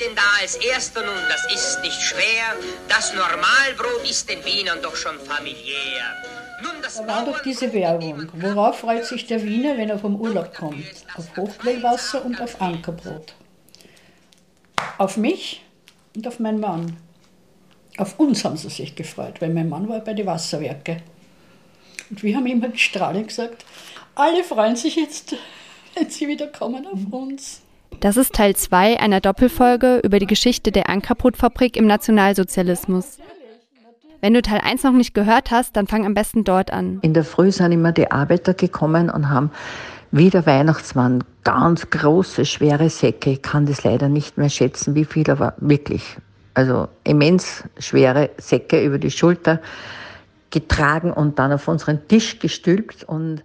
denn 0.00 0.14
da 0.14 0.22
als 0.40 0.56
erster 0.56 1.04
nun, 1.04 1.22
das 1.28 1.44
ist 1.52 1.80
nicht 1.82 2.00
schwer, 2.00 2.54
das 2.88 3.12
Normalbrot 3.14 4.08
ist 4.08 4.28
den 4.28 4.44
Wienern 4.44 4.80
doch 4.82 4.96
schon 4.96 5.18
familiär. 5.20 6.16
Nun, 6.62 6.72
da 6.82 7.06
war 7.06 7.24
doch 7.24 7.42
diese 7.42 7.72
Werbung. 7.72 8.28
Worauf 8.34 8.80
freut 8.80 9.04
sich 9.04 9.26
der 9.26 9.42
Wiener, 9.42 9.76
wenn 9.76 9.90
er 9.90 9.98
vom 9.98 10.16
Urlaub 10.20 10.54
kommt? 10.54 10.84
Auf 11.16 11.36
Hochquellwasser 11.36 12.24
und 12.24 12.40
auf 12.40 12.60
Ankerbrot. 12.60 13.34
Auf 14.98 15.16
mich 15.16 15.64
und 16.16 16.26
auf 16.26 16.40
meinen 16.40 16.60
Mann. 16.60 16.96
Auf 17.96 18.18
uns 18.18 18.44
haben 18.44 18.56
sie 18.56 18.70
sich 18.70 18.94
gefreut, 18.94 19.40
weil 19.40 19.50
mein 19.50 19.68
Mann 19.68 19.88
war 19.88 20.00
bei 20.00 20.14
den 20.14 20.26
Wasserwerken. 20.26 21.02
Und 22.10 22.22
wir 22.22 22.36
haben 22.36 22.46
immer 22.46 22.74
strahlend 22.76 23.28
gesagt, 23.28 23.64
alle 24.14 24.42
freuen 24.42 24.76
sich 24.76 24.96
jetzt, 24.96 25.36
wenn 25.94 26.10
sie 26.10 26.26
wieder 26.26 26.48
kommen 26.48 26.86
auf 26.86 27.00
uns. 27.10 27.62
Das 28.00 28.16
ist 28.16 28.34
Teil 28.34 28.54
2 28.54 29.00
einer 29.00 29.20
Doppelfolge 29.20 30.00
über 30.04 30.18
die 30.18 30.26
Geschichte 30.26 30.70
der 30.70 30.88
Ankerbrotfabrik 30.88 31.76
im 31.76 31.86
Nationalsozialismus. 31.86 33.18
Wenn 34.20 34.34
du 34.34 34.42
Teil 34.42 34.60
1 34.62 34.82
noch 34.82 34.92
nicht 34.92 35.14
gehört 35.14 35.50
hast, 35.50 35.76
dann 35.76 35.86
fang 35.86 36.04
am 36.04 36.14
besten 36.14 36.44
dort 36.44 36.72
an. 36.72 36.98
In 37.02 37.14
der 37.14 37.24
Früh 37.24 37.52
sind 37.52 37.72
immer 37.72 37.92
die 37.92 38.10
Arbeiter 38.10 38.54
gekommen 38.54 39.10
und 39.10 39.30
haben 39.30 39.50
wie 40.10 40.30
der 40.30 40.46
Weihnachtsmann 40.46 41.22
ganz 41.44 41.90
große, 41.90 42.44
schwere 42.44 42.90
Säcke. 42.90 43.30
Ich 43.30 43.42
kann 43.42 43.66
das 43.66 43.84
leider 43.84 44.08
nicht 44.08 44.38
mehr 44.38 44.48
schätzen, 44.48 44.94
wie 44.94 45.04
viel, 45.04 45.30
aber 45.30 45.54
wirklich. 45.58 46.16
Also 46.54 46.88
immens 47.04 47.64
schwere 47.78 48.30
Säcke 48.38 48.82
über 48.82 48.98
die 48.98 49.10
Schulter 49.10 49.60
getragen 50.50 51.12
und 51.12 51.38
dann 51.38 51.52
auf 51.52 51.68
unseren 51.68 52.08
Tisch 52.08 52.38
gestülpt 52.38 53.04
und 53.04 53.44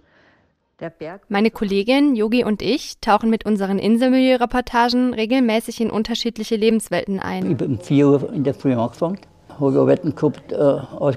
meine 1.28 1.50
Kollegin 1.50 2.16
Yogi 2.16 2.44
und 2.44 2.60
ich 2.60 2.98
tauchen 3.00 3.30
mit 3.30 3.46
unseren 3.46 3.78
Inselmilieu-Reportagen 3.78 5.14
regelmäßig 5.14 5.80
in 5.80 5.90
unterschiedliche 5.90 6.56
Lebenswelten 6.56 7.20
ein. 7.20 7.44
Ich 7.44 7.52
habe 7.52 7.66
um 7.66 7.78
4 7.78 8.08
Uhr 8.08 8.32
in 8.32 8.44
der 8.44 8.54
Früh 8.54 8.74
angefangen, 8.74 9.18
habe 9.58 9.78
Arbeiten 9.78 10.14
gehabt, 10.14 10.52
äh, 10.52 11.16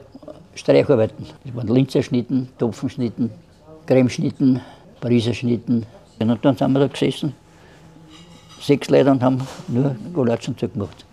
Streicharbeiten. 0.55 1.25
Das 1.43 1.55
waren 1.55 1.67
Linzerschnitten, 1.67 2.49
Topfenschnitten, 2.57 3.29
Cremeschnitten, 3.85 4.61
Pariser 5.01 5.33
Schnitten. 5.33 5.85
Und 6.19 6.45
dann 6.45 6.55
sind 6.57 6.71
wir 6.71 6.79
da 6.79 6.87
gesessen 6.87 7.33
sechs 8.67 8.89
Leute 8.89 9.09
und 9.09 9.23
haben 9.23 9.47
nur 9.67 9.95
Golatschenzug 10.13 10.73
gemacht. 10.73 11.05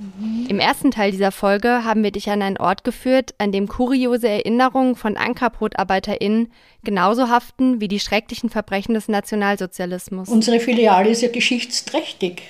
Im 0.48 0.58
ersten 0.58 0.91
Teil 0.91 1.12
dieser 1.12 1.33
Folge 1.33 1.84
haben 1.84 2.02
wir 2.02 2.11
dich 2.11 2.28
an 2.28 2.42
einen 2.42 2.58
Ort 2.58 2.84
geführt, 2.84 3.34
an 3.38 3.52
dem 3.52 3.69
kuriose 3.69 4.28
Erinnerungen 4.28 4.96
von 4.96 5.16
AnkerbrotarbeiterInnen 5.16 6.52
genauso 6.83 7.28
haften 7.28 7.80
wie 7.80 7.88
die 7.88 8.00
schrecklichen 8.00 8.50
Verbrechen 8.50 8.94
des 8.94 9.08
Nationalsozialismus. 9.08 10.28
Unsere 10.28 10.61
Filiale 10.61 11.08
ist 11.11 11.22
ja 11.22 11.28
geschichtsträchtig. 11.28 12.42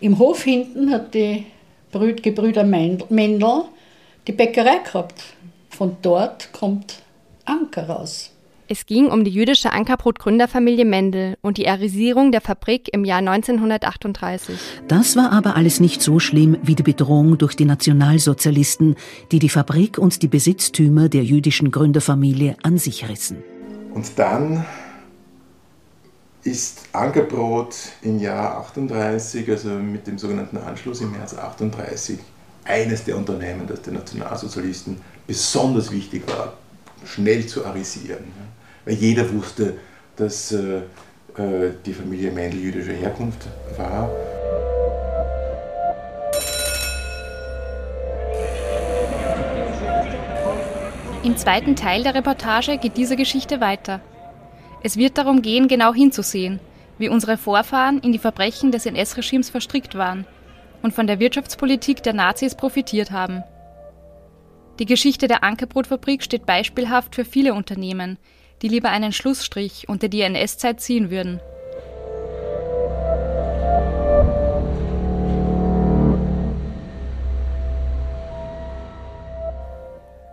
Im 0.00 0.18
Hof 0.18 0.42
hinten 0.42 0.90
hat 0.90 1.14
die 1.14 1.46
Gebrüder 1.92 2.64
Mendel 2.64 3.64
die 4.26 4.32
Bäckerei 4.32 4.78
gehabt. 4.78 5.22
Von 5.68 5.96
dort 6.02 6.52
kommt 6.52 7.02
Anker 7.44 7.88
raus. 7.88 8.33
Es 8.66 8.86
ging 8.86 9.08
um 9.08 9.24
die 9.24 9.30
jüdische 9.30 9.72
Ankerbrot-Gründerfamilie 9.72 10.86
Mendel 10.86 11.36
und 11.42 11.58
die 11.58 11.68
Arisierung 11.68 12.32
der 12.32 12.40
Fabrik 12.40 12.88
im 12.94 13.04
Jahr 13.04 13.18
1938. 13.18 14.58
Das 14.88 15.16
war 15.16 15.32
aber 15.32 15.54
alles 15.56 15.80
nicht 15.80 16.00
so 16.00 16.18
schlimm 16.18 16.56
wie 16.62 16.74
die 16.74 16.82
Bedrohung 16.82 17.36
durch 17.36 17.56
die 17.56 17.66
Nationalsozialisten, 17.66 18.96
die 19.32 19.38
die 19.38 19.50
Fabrik 19.50 19.98
und 19.98 20.22
die 20.22 20.28
Besitztümer 20.28 21.10
der 21.10 21.24
jüdischen 21.24 21.70
Gründerfamilie 21.70 22.56
an 22.62 22.78
sich 22.78 23.06
rissen. 23.06 23.44
Und 23.92 24.18
dann 24.18 24.64
ist 26.42 26.88
Ankerbrot 26.92 27.74
im 28.00 28.18
Jahr 28.18 28.60
38, 28.60 29.46
also 29.50 29.68
mit 29.68 30.06
dem 30.06 30.16
sogenannten 30.16 30.56
Anschluss 30.56 31.02
im 31.02 31.12
März 31.12 31.34
38, 31.36 32.18
eines 32.64 33.04
der 33.04 33.18
Unternehmen, 33.18 33.66
das 33.66 33.82
den 33.82 33.92
Nationalsozialisten 33.92 34.96
besonders 35.26 35.90
wichtig 35.90 36.26
war, 36.26 36.54
schnell 37.04 37.46
zu 37.46 37.66
arisieren 37.66 38.24
weil 38.84 38.94
jeder 38.94 39.32
wusste, 39.32 39.74
dass 40.16 40.52
äh, 40.52 40.82
äh, 41.36 41.72
die 41.84 41.94
Familie 41.94 42.30
Mendel 42.30 42.60
jüdischer 42.60 42.92
Herkunft 42.92 43.46
war. 43.76 44.10
Im 51.22 51.36
zweiten 51.38 51.74
Teil 51.74 52.02
der 52.02 52.14
Reportage 52.14 52.76
geht 52.76 52.98
diese 52.98 53.16
Geschichte 53.16 53.60
weiter. 53.60 54.00
Es 54.82 54.98
wird 54.98 55.16
darum 55.16 55.40
gehen, 55.40 55.68
genau 55.68 55.94
hinzusehen, 55.94 56.60
wie 56.98 57.08
unsere 57.08 57.38
Vorfahren 57.38 57.98
in 58.00 58.12
die 58.12 58.18
Verbrechen 58.18 58.70
des 58.70 58.84
NS-Regimes 58.84 59.48
verstrickt 59.48 59.94
waren 59.96 60.26
und 60.82 60.92
von 60.92 61.06
der 61.06 61.18
Wirtschaftspolitik 61.18 62.02
der 62.02 62.12
Nazis 62.12 62.54
profitiert 62.54 63.10
haben. 63.10 63.42
Die 64.78 64.84
Geschichte 64.84 65.26
der 65.26 65.42
Ankerbrotfabrik 65.42 66.22
steht 66.22 66.44
beispielhaft 66.44 67.14
für 67.14 67.24
viele 67.24 67.54
Unternehmen, 67.54 68.18
die 68.64 68.68
lieber 68.68 68.88
einen 68.88 69.12
Schlussstrich 69.12 69.90
unter 69.90 70.08
die 70.08 70.22
NS-Zeit 70.22 70.80
ziehen 70.80 71.10
würden. 71.10 71.38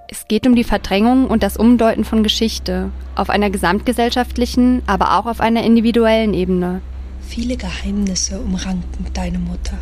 Es 0.09 0.29
geht 0.29 0.47
um 0.47 0.55
die 0.55 0.63
Verdrängung 0.63 1.27
und 1.27 1.43
das 1.43 1.57
Umdeuten 1.57 2.05
von 2.05 2.23
Geschichte 2.23 2.91
auf 3.15 3.29
einer 3.29 3.49
gesamtgesellschaftlichen, 3.49 4.81
aber 4.87 5.19
auch 5.19 5.25
auf 5.25 5.41
einer 5.41 5.63
individuellen 5.63 6.33
Ebene. 6.33 6.81
Viele 7.27 7.57
Geheimnisse 7.57 8.39
umranken 8.39 9.07
deine 9.13 9.39
Mutter, 9.39 9.77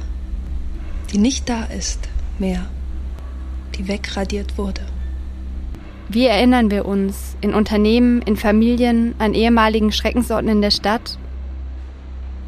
die 1.13 1.19
nicht 1.19 1.47
da 1.47 1.66
ist 1.66 1.99
mehr, 2.39 2.66
die 3.75 3.87
wegradiert 3.87 4.57
wurde. 4.57 4.81
Wie 6.12 6.25
erinnern 6.25 6.72
wir 6.72 6.86
uns 6.86 7.38
in 7.40 7.53
Unternehmen, 7.53 8.24
in 8.24 8.36
Familien 8.36 9.14
an 9.20 9.36
ehemaligen 9.36 9.92
Schreckensorten 9.92 10.50
in 10.50 10.62
der 10.62 10.72
Stadt? 10.72 11.20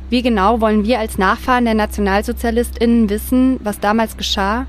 Wie 0.10 0.24
genau 0.24 0.62
wollen 0.62 0.84
wir 0.84 0.98
als 0.98 1.20
Nachfahren 1.20 1.66
der 1.66 1.76
Nationalsozialistinnen 1.76 3.08
wissen, 3.12 3.60
was 3.64 3.80
damals 3.80 4.18
geschah? 4.18 4.66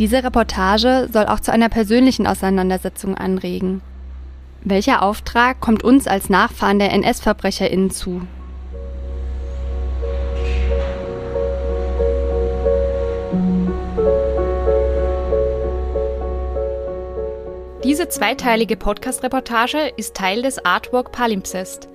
Diese 0.00 0.24
Reportage 0.24 1.08
soll 1.12 1.26
auch 1.26 1.38
zu 1.38 1.52
einer 1.52 1.68
persönlichen 1.68 2.26
Auseinandersetzung 2.26 3.16
anregen. 3.16 3.80
Welcher 4.64 5.02
Auftrag 5.02 5.60
kommt 5.60 5.84
uns 5.84 6.08
als 6.08 6.28
Nachfahren 6.28 6.80
der 6.80 6.92
NS-Verbrecherinnen 6.92 7.90
zu? 7.90 8.22
Diese 17.84 18.08
zweiteilige 18.08 18.78
Podcast-Reportage 18.78 19.92
ist 19.98 20.16
Teil 20.16 20.40
des 20.40 20.64
Artwalk 20.64 21.12
Palimpsest, 21.12 21.90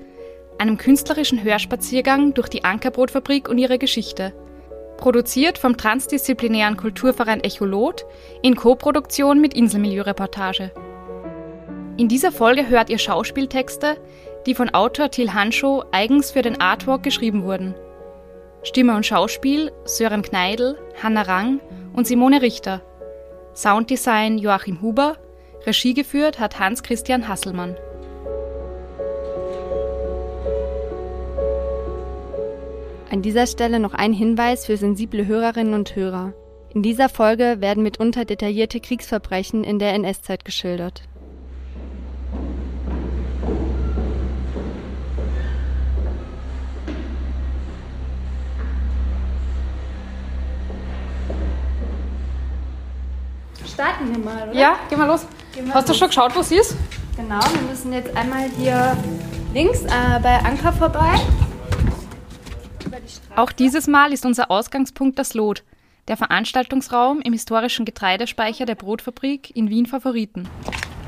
einem 0.60 0.78
künstlerischen 0.78 1.44
Hörspaziergang 1.44 2.36
durch 2.36 2.48
die 2.48 2.64
Ankerbrotfabrik 2.64 3.50
und 3.50 3.58
ihre 3.58 3.80
Geschichte. 3.80 4.32
Produziert 4.98 5.58
vom 5.58 5.78
transdisziplinären 5.78 6.78
Kulturverein 6.78 7.44
Echolot 7.44 8.06
in 8.44 8.56
Koproduktion 8.56 9.42
mit 9.42 9.56
Inselmilieu-Reportage. 9.56 10.72
In 11.98 12.08
dieser 12.08 12.32
Folge 12.32 12.70
hört 12.70 12.92
ihr 12.92 13.00
Schauspieltexte, 13.00 13.98
die 14.46 14.54
von 14.54 14.70
Autor 14.70 15.10
Till 15.10 15.34
Hanschow 15.34 15.86
eigens 15.92 16.30
für 16.30 16.44
den 16.44 16.62
Artwalk 16.62 17.02
geschrieben 17.02 17.46
wurden. 17.46 17.74
Stimme 18.62 18.96
und 18.96 19.08
Schauspiel 19.08 19.72
Sören 19.86 20.22
Kneidl, 20.22 20.78
Hanna 21.02 21.24
Rang 21.24 21.60
und 21.94 22.06
Simone 22.06 22.44
Richter. 22.44 22.84
Sounddesign 23.56 24.38
Joachim 24.38 24.84
Huber 24.84 25.18
Regie 25.70 25.94
geführt 25.94 26.40
hat 26.40 26.58
Hans-Christian 26.58 27.28
Hasselmann. 27.28 27.78
An 33.12 33.22
dieser 33.22 33.46
Stelle 33.46 33.80
noch 33.80 33.94
ein 33.94 34.12
Hinweis 34.12 34.66
für 34.66 34.78
sensible 34.78 35.28
Hörerinnen 35.28 35.76
und 35.76 35.96
Hörer. 35.96 36.34
In 36.74 36.82
dieser 36.82 37.08
Folge 37.08 37.58
werden 37.60 37.84
mitunter 37.84 38.26
detaillierte 38.26 38.80
Kriegsverbrechen 38.80 39.64
in 39.64 39.78
der 39.78 39.94
NS-Zeit 39.94 40.44
geschildert. 40.44 41.04
Starten 53.72 54.10
wir 54.12 54.18
mal, 54.18 54.50
oder? 54.50 54.60
Ja, 54.60 54.80
geh 54.90 54.96
mal 54.96 55.06
los. 55.06 55.28
Hast 55.74 55.90
du 55.90 55.94
schon 55.94 56.08
geschaut, 56.08 56.36
wo 56.36 56.42
sie 56.42 56.58
ist? 56.58 56.76
Genau, 57.16 57.40
wir 57.40 57.62
müssen 57.70 57.92
jetzt 57.92 58.16
einmal 58.16 58.50
hier 58.58 58.96
links 59.54 59.84
äh, 59.84 60.20
bei 60.22 60.40
Anker 60.40 60.72
vorbei. 60.72 61.20
Auch 63.36 63.52
dieses 63.52 63.88
Mal 63.88 64.14
ist 64.14 64.26
unser 64.26 64.52
Ausgangspunkt 64.52 65.20
das 65.20 65.34
Lot, 65.34 65.64
der 66.08 66.18
Veranstaltungsraum 66.18 67.22
im 67.22 67.34
historischen 67.34 67.86
Getreidespeicher 67.86 68.66
der 68.66 68.76
Brotfabrik 68.76 69.56
in 69.56 69.70
Wien 69.70 69.86
Favoriten. 69.86 70.48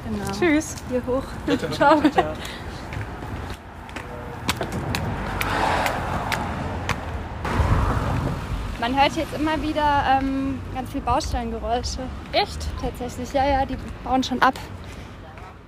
Genau. 0.10 0.32
Tschüss. 0.32 0.76
Hier 0.90 1.02
hoch. 1.06 1.24
Ciao. 1.72 2.02
Ciao. 2.10 2.34
Man 8.82 9.00
hört 9.00 9.16
jetzt 9.16 9.32
immer 9.36 9.62
wieder 9.62 10.20
ähm, 10.20 10.60
ganz 10.74 10.92
viel 10.92 11.02
Baustellengeräusche. 11.02 12.00
Echt? 12.32 12.58
Tatsächlich, 12.82 13.32
ja, 13.32 13.48
ja, 13.48 13.64
die 13.64 13.78
bauen 14.04 14.24
schon 14.24 14.42
ab. 14.42 14.56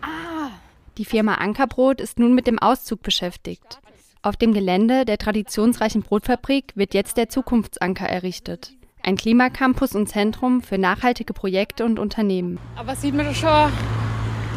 Ah. 0.01 0.50
Die 0.98 1.06
Firma 1.06 1.36
Ankerbrot 1.36 2.01
ist 2.01 2.18
nun 2.18 2.33
mit 2.33 2.48
dem 2.48 2.57
Auszug 2.57 3.04
beschäftigt. 3.04 3.80
Auf 4.24 4.36
dem 4.36 4.51
Gelände 4.51 5.06
der 5.06 5.19
traditionsreichen 5.19 6.01
Brotfabrik 6.01 6.71
wird 6.74 6.95
jetzt 6.95 7.18
der 7.18 7.30
Zukunftsanker 7.30 8.10
errichtet. 8.10 8.74
Ein 9.04 9.15
Klimacampus 9.15 9.94
und 9.94 10.10
Zentrum 10.10 10.63
für 10.63 10.80
nachhaltige 10.80 11.33
Projekte 11.33 11.86
und 11.86 12.00
Unternehmen. 12.00 12.57
Aber 12.75 12.95
sieht 12.95 13.13
man 13.13 13.27
da 13.27 13.33
schon 13.36 13.71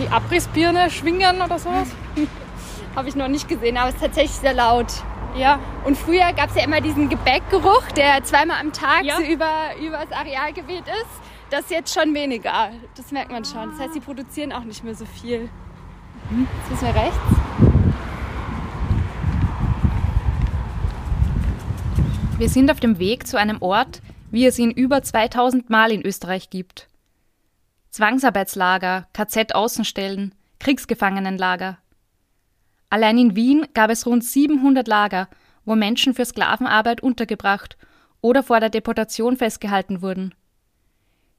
die 0.01 0.09
Abrissbirne 0.09 0.89
schwingen 0.89 1.43
oder 1.43 1.59
sowas? 1.59 1.89
Habe 2.97 3.11
ich 3.11 3.17
noch 3.17 3.29
nicht 3.29 3.49
gesehen, 3.49 3.77
aber 3.77 3.91
es 3.91 3.97
ist 3.97 4.01
tatsächlich 4.01 4.37
sehr 4.39 4.55
laut. 4.55 4.87
Ja, 5.37 5.61
und 5.85 5.99
früher 5.99 6.33
gab 6.33 6.49
es 6.49 6.57
ja 6.57 6.65
immer 6.65 6.81
diesen 6.81 7.11
Gebäckgeruch, 7.11 7.87
der 7.95 8.25
zweimal 8.25 8.59
am 8.59 8.73
Tag 8.73 9.05
ja. 9.05 9.17
so 9.17 9.23
über, 9.23 9.77
über 9.79 9.99
das 9.99 10.11
Areal 10.13 10.55
geweht 10.55 10.85
ist. 10.89 11.21
Das 11.51 11.61
ist 11.63 11.71
jetzt 11.71 11.95
schon 11.95 12.15
weniger. 12.15 12.71
Das 12.97 13.13
merkt 13.13 13.31
man 13.31 13.45
schon. 13.45 13.71
Das 13.71 13.79
heißt, 13.79 13.93
sie 13.93 14.01
produzieren 14.01 14.51
auch 14.53 14.65
nicht 14.65 14.83
mehr 14.83 14.95
so 14.95 15.05
viel. 15.05 15.51
Mhm. 16.31 16.49
Jetzt 16.59 16.71
müssen 16.71 16.87
wir 16.87 17.03
rechts. 17.03 17.19
Wir 22.39 22.49
sind 22.49 22.71
auf 22.71 22.81
dem 22.81 22.99
Weg 22.99 23.27
zu 23.27 23.39
einem 23.39 23.61
Ort, 23.61 24.01
wie 24.31 24.47
es 24.47 24.59
ihn 24.59 24.71
über 24.71 25.03
2000 25.03 25.69
Mal 25.69 25.93
in 25.93 26.01
Österreich 26.05 26.49
gibt. 26.49 26.89
Zwangsarbeitslager, 27.91 29.07
KZ-Außenstellen, 29.13 30.35
Kriegsgefangenenlager. 30.61 31.79
Allein 32.89 33.19
in 33.19 33.37
Wien 33.37 33.67
gab 33.75 33.91
es 33.91 34.07
rund 34.07 34.25
700 34.25 34.87
Lager, 34.87 35.29
wo 35.65 35.75
Menschen 35.75 36.15
für 36.15 36.25
Sklavenarbeit 36.25 37.03
untergebracht 37.03 37.77
oder 38.21 38.43
vor 38.43 38.61
der 38.61 38.71
Deportation 38.71 39.37
festgehalten 39.37 40.03
wurden. 40.03 40.35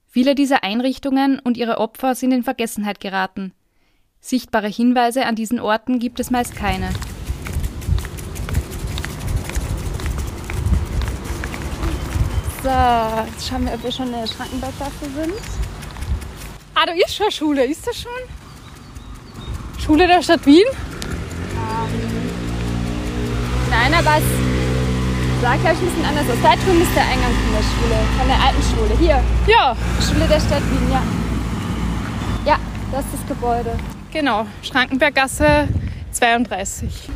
Viele 0.05 0.35
dieser 0.35 0.63
Einrichtungen 0.63 1.39
und 1.39 1.57
ihre 1.57 1.77
Opfer 1.77 2.15
sind 2.15 2.31
in 2.31 2.44
Vergessenheit 2.44 2.99
geraten. 2.99 3.53
Sichtbare 4.19 4.67
Hinweise 4.67 5.25
an 5.25 5.35
diesen 5.35 5.59
Orten 5.59 5.99
gibt 5.99 6.19
es 6.19 6.31
meist 6.31 6.55
keine. 6.55 6.89
So, 12.63 12.69
jetzt 13.31 13.47
schauen 13.47 13.65
wir, 13.65 13.73
ob 13.73 13.83
wir 13.83 13.91
schon 13.91 14.07
in 14.07 14.13
der 14.13 14.27
Schrankenberggasse 14.27 15.05
sind. 15.15 15.33
Ah, 16.75 16.85
da 16.85 16.91
ist 16.91 17.15
schon 17.15 17.31
Schule, 17.31 17.65
ist 17.65 17.88
das 17.88 18.01
schon? 18.01 18.11
Schule 19.79 20.07
der 20.07 20.21
Stadt 20.21 20.45
Wien? 20.45 20.65
Nein, 23.69 23.94
aber 23.94 24.18
es 24.18 24.48
sah, 25.42 25.56
glaube 25.56 25.75
ich, 25.75 25.81
ein 25.81 25.86
bisschen 25.86 26.06
anders 26.06 26.30
aus. 26.30 26.38
Da 26.42 26.56
drüben 26.56 26.81
ist 26.81 26.95
der 26.95 27.04
Eingang 27.04 27.31
von 27.31 27.54
der 27.54 27.63
Schule, 27.63 27.95
von 28.18 28.27
der 28.27 28.39
alten 28.42 28.63
Schule. 28.63 28.98
Hier. 29.00 29.24
Ja. 29.48 29.75
Schule 30.01 30.27
der 30.27 30.39
Stadt 30.39 30.63
Wien, 30.71 30.92
ja. 30.92 31.04
Ja, 32.45 32.59
das 32.92 33.06
ist 33.06 33.13
das 33.13 33.27
Gebäude. 33.27 33.77
Genau, 34.12 34.45
Schrankenberggasse 34.62 35.68
32. 36.12 37.09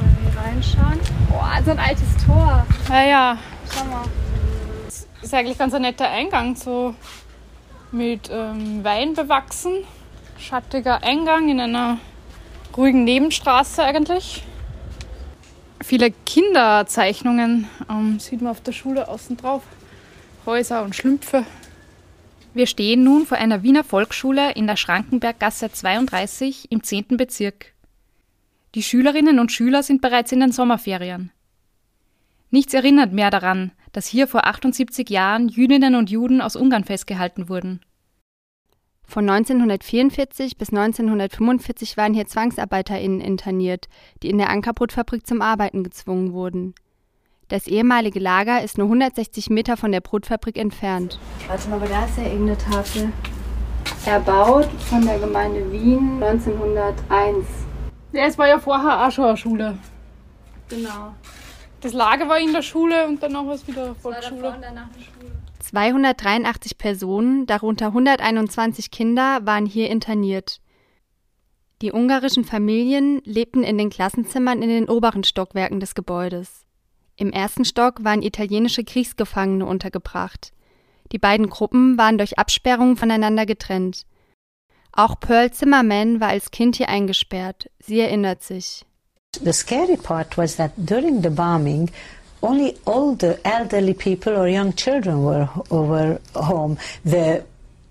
Mal 0.00 0.16
hier 0.22 0.40
reinschauen. 0.40 1.00
Boah, 1.28 1.58
so 1.64 1.70
ein 1.70 1.78
altes 1.78 2.16
Tor. 2.26 2.66
Ja, 2.88 3.04
ja. 3.04 3.38
Schau 3.72 3.84
mal. 3.84 4.04
Das 4.86 5.06
ist 5.22 5.34
eigentlich 5.34 5.58
ganz 5.58 5.74
ein 5.74 5.82
netter 5.82 6.08
Eingang, 6.08 6.56
so 6.56 6.94
mit 7.92 8.30
ähm, 8.32 8.82
Wein 8.82 9.14
bewachsen. 9.14 9.84
Schattiger 10.38 11.02
Eingang 11.02 11.48
in 11.48 11.60
einer 11.60 11.98
ruhigen 12.76 13.04
Nebenstraße 13.04 13.82
eigentlich. 13.82 14.42
Viele 15.82 16.10
Kinderzeichnungen 16.10 17.68
ähm, 17.88 18.20
sieht 18.20 18.42
man 18.42 18.50
auf 18.50 18.60
der 18.60 18.72
Schule 18.72 19.08
außen 19.08 19.36
drauf. 19.36 19.62
Häuser 20.46 20.82
und 20.82 20.94
Schlümpfe. 20.94 21.44
Wir 22.52 22.66
stehen 22.66 23.04
nun 23.04 23.26
vor 23.26 23.38
einer 23.38 23.62
Wiener 23.62 23.84
Volksschule 23.84 24.52
in 24.52 24.66
der 24.66 24.76
Schrankenberggasse 24.76 25.70
32 25.70 26.70
im 26.70 26.82
10. 26.82 27.16
Bezirk. 27.16 27.72
Die 28.74 28.82
Schülerinnen 28.82 29.38
und 29.38 29.52
Schüler 29.52 29.82
sind 29.82 30.00
bereits 30.00 30.32
in 30.32 30.40
den 30.40 30.52
Sommerferien. 30.52 31.30
Nichts 32.50 32.74
erinnert 32.74 33.12
mehr 33.12 33.30
daran, 33.30 33.72
dass 33.92 34.06
hier 34.06 34.26
vor 34.26 34.46
78 34.46 35.08
Jahren 35.08 35.48
Jüdinnen 35.48 35.94
und 35.94 36.10
Juden 36.10 36.40
aus 36.40 36.56
Ungarn 36.56 36.84
festgehalten 36.84 37.48
wurden. 37.48 37.80
Von 39.10 39.28
1944 39.28 40.56
bis 40.56 40.68
1945 40.68 41.96
waren 41.96 42.14
hier 42.14 42.28
ZwangsarbeiterInnen 42.28 43.20
interniert, 43.20 43.88
die 44.22 44.30
in 44.30 44.38
der 44.38 44.50
Ankerbrotfabrik 44.50 45.26
zum 45.26 45.42
Arbeiten 45.42 45.82
gezwungen 45.82 46.32
wurden. 46.32 46.76
Das 47.48 47.66
ehemalige 47.66 48.20
Lager 48.20 48.62
ist 48.62 48.78
nur 48.78 48.86
160 48.86 49.50
Meter 49.50 49.76
von 49.76 49.90
der 49.90 50.00
Brotfabrik 50.00 50.56
entfernt. 50.56 51.18
Warte 51.48 51.68
mal, 51.70 51.76
aber 51.78 51.88
da 51.88 52.04
ist 52.04 52.18
ja 52.18 52.22
irgendeine 52.22 52.56
Tafel. 52.56 53.12
Erbaut 54.06 54.68
von 54.88 55.04
der 55.04 55.18
Gemeinde 55.18 55.72
Wien 55.72 56.22
1901. 56.22 57.46
Ja, 58.12 58.26
es 58.26 58.38
war 58.38 58.46
ja 58.46 58.60
vorher 58.60 59.04
auch 59.04 59.10
schon 59.10 59.24
eine 59.24 59.36
Schule. 59.36 59.78
Genau. 60.68 61.16
Das 61.80 61.92
Lager 61.92 62.28
war 62.28 62.38
in 62.38 62.52
der 62.52 62.62
Schule 62.62 63.08
und 63.08 63.20
danach 63.20 63.44
war 63.44 63.54
es 63.54 63.66
wieder 63.66 63.92
Volksschule. 63.96 64.12
Das 64.12 64.30
war 64.30 64.52
davor 64.52 64.54
und 64.54 64.62
danach 64.62 64.86
eine 64.94 65.02
Schule. 65.02 65.39
283 65.70 66.78
Personen, 66.78 67.46
darunter 67.46 67.86
121 67.86 68.90
Kinder, 68.90 69.46
waren 69.46 69.66
hier 69.66 69.88
interniert. 69.88 70.60
Die 71.80 71.92
ungarischen 71.92 72.44
Familien 72.44 73.22
lebten 73.24 73.62
in 73.62 73.78
den 73.78 73.88
Klassenzimmern 73.88 74.62
in 74.62 74.68
den 74.68 74.88
oberen 74.88 75.22
Stockwerken 75.22 75.78
des 75.78 75.94
Gebäudes. 75.94 76.66
Im 77.14 77.30
ersten 77.30 77.64
Stock 77.64 78.02
waren 78.02 78.22
italienische 78.22 78.82
Kriegsgefangene 78.82 79.64
untergebracht. 79.64 80.52
Die 81.12 81.18
beiden 81.18 81.48
Gruppen 81.48 81.96
waren 81.96 82.18
durch 82.18 82.36
Absperrungen 82.36 82.96
voneinander 82.96 83.46
getrennt. 83.46 84.06
Auch 84.90 85.20
Pearl 85.20 85.52
Zimmerman 85.52 86.20
war 86.20 86.30
als 86.30 86.50
Kind 86.50 86.76
hier 86.76 86.88
eingesperrt. 86.88 87.70
Sie 87.78 88.00
erinnert 88.00 88.42
sich. 88.42 88.84
The 89.40 89.52
scary 89.52 89.96
part 89.96 90.36
was 90.36 90.56
that 90.56 90.72
during 90.76 91.22
the 91.22 91.30
bombing 91.30 91.92
only 92.42 92.74
older 92.86 93.38
elderly 93.44 93.94
people 93.94 94.36
or 94.36 94.46
young 94.46 94.74
children 94.74 95.24
were, 95.24 95.48
were 95.70 96.20
home. 96.34 96.76
The 97.04 97.42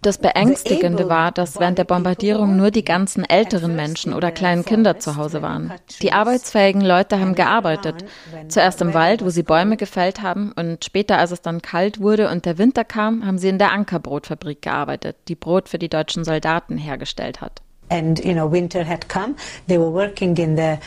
das 0.02 0.18
Beängstigende 0.18 1.10
war, 1.10 1.34
dass 1.34 1.60
während 1.60 1.78
der 1.78 1.84
Bombardierung 1.84 2.56
nur 2.56 2.72
die 2.72 2.86
ganzen 2.86 3.26
älteren 3.26 3.76
Menschen 3.76 4.14
oder 4.14 4.32
kleinen 4.32 4.64
Kinder 4.64 4.98
zu 4.98 5.18
Hause 5.18 5.42
waren. 5.42 5.74
Die 6.02 6.14
arbeitsfähigen 6.14 6.82
Leute 6.82 7.20
haben 7.20 7.36
gearbeitet. 7.36 8.06
Zuerst 8.48 8.82
im 8.82 8.94
Wald, 8.94 9.26
wo 9.26 9.30
sie 9.30 9.44
Bäume 9.44 9.76
gefällt 9.76 10.22
haben, 10.22 10.54
und 10.54 10.86
später, 10.86 11.18
als 11.18 11.32
es 11.32 11.42
dann 11.42 11.62
kalt 11.62 12.00
wurde 12.00 12.30
und 12.30 12.46
der 12.46 12.58
Winter 12.58 12.86
kam, 12.86 13.26
haben 13.26 13.38
sie 13.38 13.50
in 13.50 13.58
der 13.58 13.74
Ankerbrotfabrik 13.74 14.62
gearbeitet, 14.62 15.18
die 15.28 15.36
Brot 15.36 15.68
für 15.68 15.80
die 15.80 15.90
deutschen 15.90 16.24
Soldaten 16.24 16.78
hergestellt 16.78 17.42
hat. 17.42 17.62
And 17.90 18.24
you 18.24 18.34
know, 18.34 18.50
winter 18.50 18.88
had 18.88 19.10
come. 19.10 19.36
They 19.68 19.78
were 19.78 19.92
working 19.92 20.38
in 20.38 20.56
the 20.56 20.78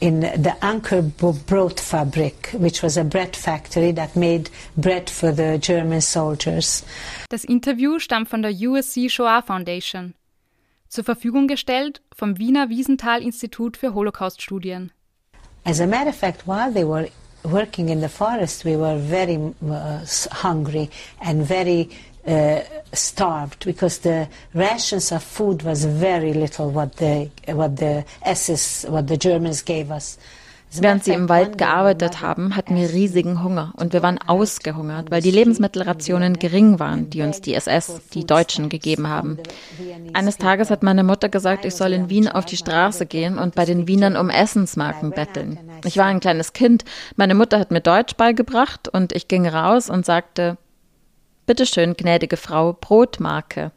in 0.00 0.20
the 0.20 0.54
Anker 0.62 1.02
Brotfabrik, 1.02 2.54
which 2.54 2.82
was 2.82 2.96
a 2.96 3.04
bread 3.04 3.36
factory 3.36 3.92
that 3.92 4.16
made 4.16 4.50
bread 4.76 5.10
for 5.10 5.30
the 5.30 5.58
German 5.58 6.00
soldiers. 6.00 6.82
Das 7.28 7.44
Interview 7.44 7.98
stammt 7.98 8.28
von 8.28 8.42
der 8.42 8.52
USC 8.52 9.10
Shoah 9.10 9.42
Foundation. 9.42 10.14
Zur 10.88 11.04
Verfügung 11.04 11.46
gestellt 11.46 12.00
vom 12.16 12.38
Wiener 12.38 12.68
Wiesenthal 12.68 13.22
Institut 13.22 13.76
für 13.76 13.94
Holocaust-Studien. 13.94 14.90
As 15.64 15.80
a 15.80 15.86
matter 15.86 16.08
of 16.08 16.16
fact, 16.16 16.46
while 16.46 16.72
they 16.72 16.84
were 16.84 17.08
working 17.44 17.90
in 17.90 18.00
the 18.00 18.08
forest, 18.08 18.64
we 18.64 18.76
were 18.76 18.98
very 18.98 19.38
uh, 19.62 20.00
hungry 20.42 20.88
and 21.20 21.46
very 21.46 21.90
uh, 22.26 22.60
starved 22.92 23.64
because 23.64 24.00
the 24.02 24.28
rations 24.54 25.12
of 25.12 25.22
food 25.22 25.64
was 25.64 25.84
very 25.84 26.32
little 26.32 26.70
what 26.70 26.96
the 26.96 27.30
what 27.46 27.76
the 27.76 28.04
SS 28.24 28.86
what 28.88 29.08
the 29.08 29.18
Germans 29.18 29.64
gave 29.64 29.90
us. 29.90 30.18
Während 30.72 31.02
sie 31.02 31.12
im 31.12 31.28
Wald 31.28 31.58
gearbeitet 31.58 32.20
haben, 32.20 32.54
hatten 32.54 32.76
wir 32.76 32.90
riesigen 32.90 33.42
Hunger 33.42 33.72
und 33.76 33.92
wir 33.92 34.04
waren 34.04 34.18
ausgehungert, 34.24 35.10
weil 35.10 35.20
die 35.20 35.32
Lebensmittelrationen 35.32 36.38
gering 36.38 36.78
waren, 36.78 37.10
die 37.10 37.22
uns 37.22 37.40
die 37.40 37.54
SS, 37.54 38.00
die 38.14 38.24
Deutschen, 38.24 38.68
gegeben 38.68 39.08
haben. 39.08 39.38
Eines 40.12 40.38
Tages 40.38 40.70
hat 40.70 40.84
meine 40.84 41.02
Mutter 41.02 41.28
gesagt, 41.28 41.64
ich 41.64 41.74
soll 41.74 41.92
in 41.92 42.08
Wien 42.08 42.28
auf 42.28 42.44
die 42.44 42.56
Straße 42.56 43.06
gehen 43.06 43.36
und 43.36 43.56
bei 43.56 43.64
den 43.64 43.88
Wienern 43.88 44.16
um 44.16 44.30
Essensmarken 44.30 45.10
betteln. 45.10 45.58
Ich 45.84 45.96
war 45.96 46.06
ein 46.06 46.20
kleines 46.20 46.52
Kind, 46.52 46.84
meine 47.16 47.34
Mutter 47.34 47.58
hat 47.58 47.72
mir 47.72 47.80
Deutsch 47.80 48.14
beigebracht 48.14 48.88
und 48.88 49.12
ich 49.12 49.26
ging 49.26 49.48
raus 49.48 49.90
und 49.90 50.06
sagte, 50.06 50.56
Bitte 51.50 51.66
schön, 51.66 51.96
gnädige 51.96 52.36
Frau, 52.36 52.74
Brotmarke. 52.80 53.72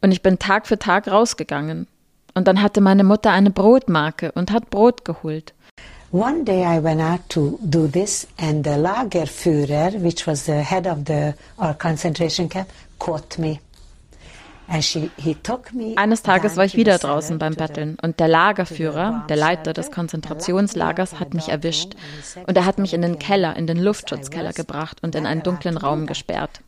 Und 0.00 0.12
ich 0.12 0.22
bin 0.22 0.38
Tag 0.38 0.68
für 0.68 0.78
Tag 0.78 1.08
rausgegangen. 1.08 1.88
Und 2.34 2.46
dann 2.46 2.62
hatte 2.62 2.80
meine 2.80 3.02
Mutter 3.02 3.32
eine 3.32 3.50
Brotmarke 3.50 4.30
und 4.30 4.52
hat 4.52 4.70
Brot 4.70 5.04
geholt. 5.04 5.52
One 6.12 6.44
day 6.44 6.62
I 6.62 6.80
went 6.80 7.00
out 7.00 7.28
to 7.30 7.58
do 7.60 7.88
this 7.88 8.28
and 8.36 8.64
the 8.64 8.76
Lagerführer, 8.76 10.00
which 10.00 10.28
was 10.28 10.44
the 10.44 10.62
head 10.62 10.86
of 10.86 10.98
the 11.08 11.34
our 11.58 11.74
concentration 11.74 12.48
camp, 12.48 12.68
caught 13.00 13.36
me. 13.36 13.58
Eines 15.96 16.22
Tages 16.22 16.56
war 16.56 16.64
ich 16.64 16.76
wieder 16.76 16.98
draußen 16.98 17.38
beim 17.38 17.54
Betteln 17.54 17.96
und 18.02 18.18
der 18.18 18.28
Lagerführer, 18.28 19.24
der 19.28 19.36
Leiter 19.36 19.72
des 19.72 19.90
Konzentrationslagers, 19.90 21.20
hat 21.20 21.34
mich 21.34 21.48
erwischt 21.48 21.94
und 22.46 22.56
er 22.56 22.64
hat 22.64 22.78
mich 22.78 22.94
in 22.94 23.02
den 23.02 23.18
Keller, 23.18 23.56
in 23.56 23.66
den 23.66 23.78
Luftschutzkeller 23.78 24.52
gebracht 24.52 24.98
und 25.02 25.14
in 25.14 25.26
einen 25.26 25.42
dunklen 25.42 25.76
Raum 25.76 26.06
gesperrt. 26.06 26.60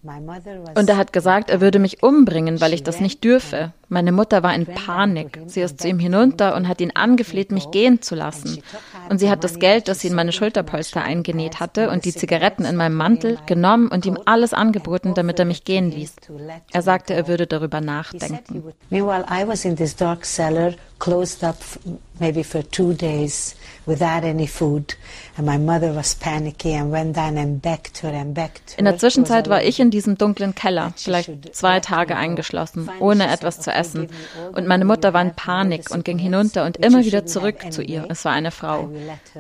Und 0.74 0.88
er 0.88 0.96
hat 0.96 1.12
gesagt, 1.12 1.50
er 1.50 1.60
würde 1.60 1.78
mich 1.78 2.02
umbringen, 2.02 2.60
weil 2.60 2.74
ich 2.74 2.82
das 2.82 3.00
nicht 3.00 3.24
dürfe. 3.24 3.72
Meine 3.88 4.10
Mutter 4.10 4.42
war 4.42 4.54
in 4.54 4.66
Panik. 4.66 5.40
Sie 5.46 5.60
ist 5.60 5.80
zu 5.80 5.88
ihm 5.88 5.98
hinunter 5.98 6.56
und 6.56 6.66
hat 6.66 6.80
ihn 6.80 6.90
angefleht, 6.94 7.52
mich 7.52 7.70
gehen 7.70 8.02
zu 8.02 8.14
lassen. 8.14 8.62
Und 9.08 9.18
sie 9.18 9.30
hat 9.30 9.44
das 9.44 9.58
Geld, 9.60 9.86
das 9.86 10.00
sie 10.00 10.08
in 10.08 10.14
meine 10.14 10.32
Schulterpolster 10.32 11.02
eingenäht 11.02 11.60
hatte 11.60 11.90
und 11.90 12.04
die 12.04 12.12
Zigaretten 12.12 12.64
in 12.64 12.74
meinem 12.76 12.96
Mantel 12.96 13.38
genommen 13.46 13.88
und 13.88 14.04
ihm 14.04 14.18
alles 14.24 14.52
angeboten, 14.52 15.14
damit 15.14 15.38
er 15.38 15.44
mich 15.44 15.64
gehen 15.64 15.90
ließ. 15.90 16.16
Er 16.72 16.82
sagte, 16.82 17.14
er 17.14 17.28
würde 17.28 17.46
darüber 17.46 17.80
nachdenken. 17.80 18.64
Meanwhile, 18.90 19.24
I 19.30 19.46
was 19.46 19.64
in 19.64 19.76
this 19.76 19.94
dark 19.94 20.24
cellar, 20.24 20.74
closed 20.98 21.44
up 21.44 21.58
maybe 22.18 22.42
for 22.42 22.68
two 22.70 22.92
days 22.92 23.54
without 23.86 24.24
any 24.24 24.46
food. 24.46 24.96
And 25.36 25.46
my 25.46 25.58
mother 25.58 25.94
was 25.94 26.14
panicky 26.14 26.74
and 26.74 26.92
went 26.92 27.16
down 27.16 27.38
and 27.38 27.62
begged 27.62 27.98
her 28.02 28.12
and 28.12 28.34
begged 28.34 28.72
her. 28.72 28.78
In 28.78 28.84
der 28.84 28.98
Zwischenzeit 28.98 29.48
war 29.48 29.62
ich 29.62 29.80
in 29.80 29.90
diesem 29.90 30.18
dunklen 30.18 30.54
Keller, 30.54 30.92
vielleicht 30.96 31.54
zwei 31.54 31.80
Tage 31.80 32.16
eingeschlossen, 32.16 32.90
ohne 33.00 33.30
etwas 33.30 33.60
zu 33.60 33.72
essen. 33.72 34.08
Und 34.52 34.66
meine 34.66 34.84
Mutter 34.84 35.14
war 35.14 35.22
in 35.22 35.34
Panik 35.34 35.90
und 35.90 36.04
ging 36.04 36.18
hinunter 36.18 36.64
und 36.64 36.76
immer 36.78 37.04
wieder 37.04 37.26
zurück 37.26 37.72
zu 37.72 37.82
ihr. 37.82 38.06
Es 38.08 38.24
war 38.24 38.32
eine 38.32 38.50
Frau, 38.50 38.90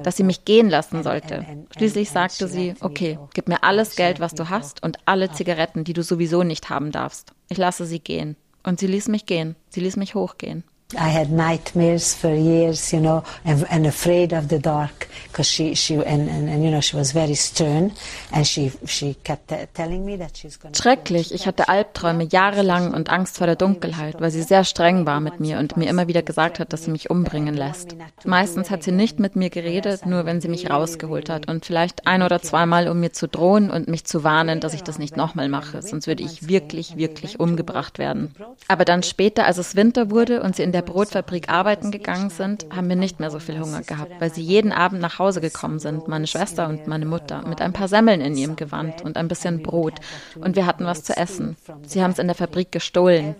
dass 0.02 0.16
sie 0.16 0.24
mich 0.24 0.44
gehen 0.44 0.70
lassen 0.70 1.02
sollte. 1.02 1.44
Schließlich 1.76 2.10
sagte 2.10 2.48
sie, 2.48 2.74
okay, 2.80 3.18
gib 3.34 3.48
mir 3.48 3.62
alles 3.62 3.96
Geld, 3.96 4.20
was 4.20 4.34
du 4.34 4.48
hast 4.48 4.82
und 4.82 4.98
alle 5.06 5.32
Zigaretten, 5.32 5.84
die 5.84 5.92
du 5.92 6.02
sowieso 6.02 6.42
nicht 6.42 6.70
haben 6.70 6.92
darfst. 6.92 7.32
Ich 7.48 7.58
lasse 7.58 7.86
sie 7.86 8.00
gehen. 8.00 8.36
Und 8.62 8.80
sie 8.80 8.88
ließ 8.88 9.08
mich 9.08 9.26
gehen. 9.26 9.54
Sie 9.68 9.80
ließ 9.80 9.96
mich 9.96 10.16
hochgehen. 10.16 10.64
I 10.94 11.08
had 11.08 11.32
nightmares 11.32 12.14
for 12.14 12.32
years, 12.32 12.92
you 12.92 13.00
know, 13.00 13.24
and, 13.44 13.66
and 13.70 13.88
afraid 13.88 14.32
of 14.32 14.48
the 14.50 14.60
dark 14.60 15.08
because 15.24 15.50
she, 15.50 15.74
she 15.74 15.94
and, 15.94 16.28
and, 16.30 16.48
and, 16.48 16.62
you 16.62 16.70
know, 16.70 16.80
she 16.80 16.94
was 16.96 17.10
very 17.10 17.34
stern 17.34 17.90
and 18.30 18.46
she, 18.46 18.70
she 18.86 19.14
kept 19.24 19.52
telling 19.74 20.04
me 20.06 20.16
that 20.16 20.36
she's 20.36 20.56
going 20.56 20.74
Schrecklich. 20.74 21.34
Ich 21.34 21.48
hatte 21.48 21.68
Albträume 21.68 22.22
jahrelang 22.22 22.94
und 22.94 23.10
Angst 23.10 23.38
vor 23.38 23.48
der 23.48 23.56
Dunkelheit, 23.56 24.20
weil 24.20 24.30
sie 24.30 24.42
sehr 24.42 24.62
streng 24.62 25.06
war 25.06 25.18
mit 25.18 25.40
mir 25.40 25.58
und 25.58 25.76
mir 25.76 25.88
immer 25.88 26.06
wieder 26.06 26.22
gesagt 26.22 26.60
hat, 26.60 26.72
dass 26.72 26.84
sie 26.84 26.92
mich 26.92 27.10
umbringen 27.10 27.56
lässt. 27.56 27.96
Meistens 28.24 28.70
hat 28.70 28.84
sie 28.84 28.92
nicht 28.92 29.18
mit 29.18 29.34
mir 29.34 29.50
geredet, 29.50 30.06
nur 30.06 30.24
wenn 30.24 30.40
sie 30.40 30.48
mich 30.48 30.70
rausgeholt 30.70 31.28
hat 31.30 31.48
und 31.48 31.66
vielleicht 31.66 32.06
ein 32.06 32.22
oder 32.22 32.40
zweimal, 32.40 32.86
um 32.86 33.00
mir 33.00 33.12
zu 33.12 33.26
drohen 33.26 33.72
und 33.72 33.88
mich 33.88 34.04
zu 34.04 34.22
warnen, 34.22 34.60
dass 34.60 34.72
ich 34.72 34.84
das 34.84 35.00
nicht 35.00 35.16
nochmal 35.16 35.48
mache, 35.48 35.82
sonst 35.82 36.06
würde 36.06 36.22
ich 36.22 36.46
wirklich, 36.46 36.96
wirklich 36.96 37.40
umgebracht 37.40 37.98
werden. 37.98 38.36
Aber 38.68 38.84
dann 38.84 39.02
später, 39.02 39.46
als 39.46 39.58
es 39.58 39.74
Winter 39.74 40.12
wurde 40.12 40.40
und 40.44 40.54
sie 40.54 40.62
in 40.62 40.75
der 40.76 40.82
Brotfabrik 40.82 41.48
arbeiten 41.48 41.90
gegangen 41.90 42.28
sind, 42.28 42.66
haben 42.68 42.90
wir 42.90 42.96
nicht 42.96 43.18
mehr 43.18 43.30
so 43.30 43.38
viel 43.38 43.58
Hunger 43.58 43.80
gehabt, 43.80 44.12
weil 44.18 44.30
sie 44.30 44.42
jeden 44.42 44.72
Abend 44.72 45.00
nach 45.00 45.18
Hause 45.18 45.40
gekommen 45.40 45.78
sind, 45.78 46.06
meine 46.06 46.26
Schwester 46.26 46.68
und 46.68 46.86
meine 46.86 47.06
Mutter, 47.06 47.48
mit 47.48 47.62
ein 47.62 47.72
paar 47.72 47.88
Semmeln 47.88 48.20
in 48.20 48.36
ihrem 48.36 48.56
Gewand 48.56 49.00
und 49.00 49.16
ein 49.16 49.26
bisschen 49.26 49.62
Brot. 49.62 49.94
Und 50.34 50.54
wir 50.54 50.66
hatten 50.66 50.84
was 50.84 51.02
zu 51.02 51.16
essen. 51.16 51.56
Sie 51.86 52.02
haben 52.02 52.10
es 52.10 52.18
in 52.18 52.26
der 52.26 52.36
Fabrik 52.36 52.72
gestohlen. 52.72 53.36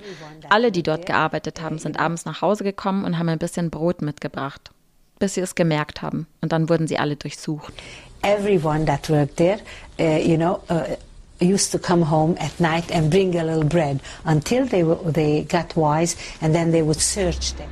Alle, 0.49 0.73
die 0.73 0.83
dort 0.83 1.05
gearbeitet 1.05 1.61
haben, 1.61 1.77
sind 1.77 2.01
abends 2.01 2.25
nach 2.25 2.41
Hause 2.41 2.65
gekommen 2.65 3.05
und 3.05 3.19
haben 3.19 3.29
ein 3.29 3.39
bisschen 3.39 3.69
Brot 3.69 4.01
mitgebracht, 4.01 4.71
bis 5.19 5.35
sie 5.35 5.43
es 5.43 5.55
gemerkt 5.55 6.01
haben. 6.01 6.27
Und 6.41 6.53
dann 6.53 6.71
wurden 6.71 6.89
sie 6.89 6.99
alle 6.99 7.17
durchsucht. 7.17 7.75
Everyone 8.23 8.87
that 8.87 9.11
worked 9.11 9.37
there, 9.37 9.59
uh, 10.01 10.27
you 10.27 10.39
know, 10.39 10.61
uh, 10.71 10.97
used 11.41 11.73
to 11.73 11.79
come 11.79 12.03
home 12.03 12.37
at 12.39 12.59
night 12.59 12.91
and 12.91 13.11
bring 13.11 13.37
a 13.37 13.45
little 13.45 13.65
bread 13.65 14.01
until 14.25 14.65
they, 14.67 14.83
they 14.83 15.43
got 15.43 15.77
wise 15.77 16.17
and 16.41 16.55
then 16.55 16.71
they 16.71 16.83
would 16.83 17.01
search 17.01 17.55
them. 17.55 17.69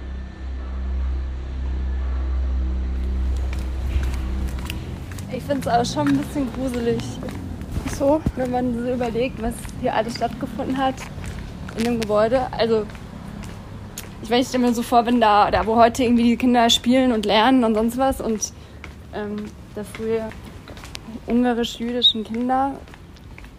Ich 5.33 5.43
finde 5.43 5.69
es 5.69 5.69
auch 5.69 5.85
schon 5.85 6.09
ein 6.09 6.17
bisschen 6.19 6.49
gruselig. 6.55 7.03
So, 7.99 8.21
wenn 8.37 8.51
man 8.51 8.75
so 8.75 8.93
überlegt, 8.93 9.43
was 9.43 9.55
hier 9.81 9.95
alles 9.95 10.17
stattgefunden 10.17 10.77
hat 10.77 10.95
in 11.77 11.85
dem 11.85 12.01
Gebäude. 12.01 12.47
Also, 12.53 12.87
ich 14.23 14.31
weiß, 14.31 14.43
ich 14.43 14.49
stelle 14.49 14.67
mir 14.67 14.75
so 14.75 14.83
vor, 14.83 15.05
wenn 15.07 15.21
da, 15.21 15.51
da, 15.51 15.67
wo 15.67 15.77
heute 15.77 16.05
irgendwie 16.05 16.23
die 16.23 16.37
Kinder 16.37 16.71
spielen 16.71 17.13
und 17.13 17.27
lernen 17.27 17.63
und 17.65 17.75
sonst 17.75 17.99
was 17.99 18.21
und 18.21 18.53
ähm, 19.15 19.45
da 19.75 19.85
früher 19.85 20.31
ungarisch-jüdischen 21.27 22.25
Kinder 22.25 22.79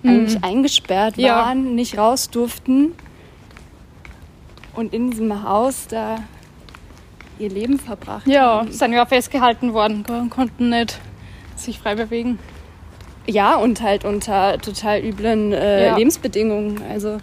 eigentlich 0.07 0.38
mhm. 0.38 0.43
eingesperrt 0.43 1.17
waren, 1.17 1.65
ja. 1.65 1.71
nicht 1.71 1.97
raus 1.97 2.29
durften 2.29 2.93
und 4.74 4.93
in 4.93 5.12
diesem 5.12 5.43
Haus 5.43 5.88
da 5.88 6.17
ihr 7.39 7.50
Leben 7.50 7.79
verbracht 7.79 8.27
ja, 8.27 8.59
haben. 8.59 8.67
Ja, 8.67 8.74
sind 8.74 8.93
ja 8.93 9.05
festgehalten 9.05 9.74
worden 9.74 10.05
und 10.07 10.29
konnten 10.29 10.69
nicht 10.69 11.00
sich 11.55 11.79
frei 11.79 11.95
bewegen. 11.95 12.39
Ja, 13.27 13.55
und 13.55 13.81
halt 13.81 14.05
unter 14.05 14.57
total 14.59 15.03
üblen 15.03 15.51
äh, 15.51 15.88
ja. 15.88 15.97
Lebensbedingungen. 15.97 16.81
Also 16.89 17.17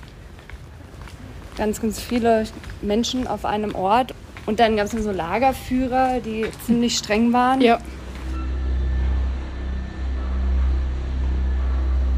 ganz, 1.56 1.80
ganz 1.80 2.00
viele 2.00 2.44
Menschen 2.80 3.26
auf 3.26 3.44
einem 3.44 3.74
Ort. 3.74 4.14
Und 4.46 4.58
dann 4.58 4.76
gab 4.76 4.86
es 4.86 4.92
so 4.92 5.12
Lagerführer, 5.12 6.20
die 6.20 6.46
ziemlich 6.66 6.98
streng 6.98 7.32
waren. 7.32 7.60
Ja. 7.60 7.78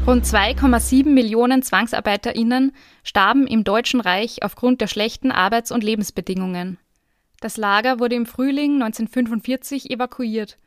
Rund 0.07 0.23
2,7 0.23 1.09
Millionen 1.09 1.63
ZwangsarbeiterInnen 1.63 2.73
starben 3.03 3.47
im 3.47 3.63
Deutschen 3.63 3.99
Reich 3.99 4.43
aufgrund 4.43 4.79
der 4.79 4.85
schlechten 4.85 5.31
Arbeits- 5.31 5.71
und 5.71 5.83
Lebensbedingungen. 5.83 6.77
Das 7.41 7.57
Lager 7.57 7.99
wurde 7.99 8.13
im 8.13 8.27
Frühling 8.27 8.83
1945 8.83 9.89
evakuiert 9.89 10.59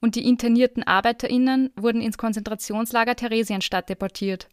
und 0.00 0.14
die 0.14 0.26
internierten 0.26 0.82
ArbeiterInnen 0.82 1.72
wurden 1.76 2.00
ins 2.00 2.16
Konzentrationslager 2.16 3.16
Theresienstadt 3.16 3.90
deportiert. 3.90 4.48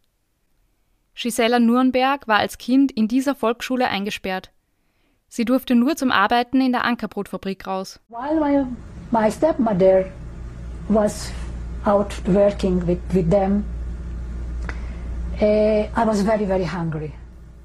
Gisela 1.16 1.60
Nürnberg 1.60 2.28
war 2.28 2.40
als 2.40 2.58
Kind 2.58 2.92
in 2.92 3.08
dieser 3.08 3.36
Volksschule 3.36 3.88
eingesperrt. 3.88 4.52
Sie 5.30 5.46
durfte 5.46 5.74
nur 5.74 5.96
zum 5.96 6.12
Arbeiten 6.12 6.60
in 6.60 6.74
der 6.74 6.84
Ankerbrotfabrik 6.84 7.66
raus. 7.66 8.02
While 8.10 8.42
my, 8.42 8.66
my 9.10 9.32
stepmother 9.32 10.12
was 10.90 11.32
out 11.86 12.14
working 12.28 12.86
with, 12.86 13.00
with 13.14 13.30
them, 13.30 13.64
I 15.42 16.06
was 16.06 16.22
very, 16.22 16.46
very 16.46 16.66
hungry. 16.66 17.12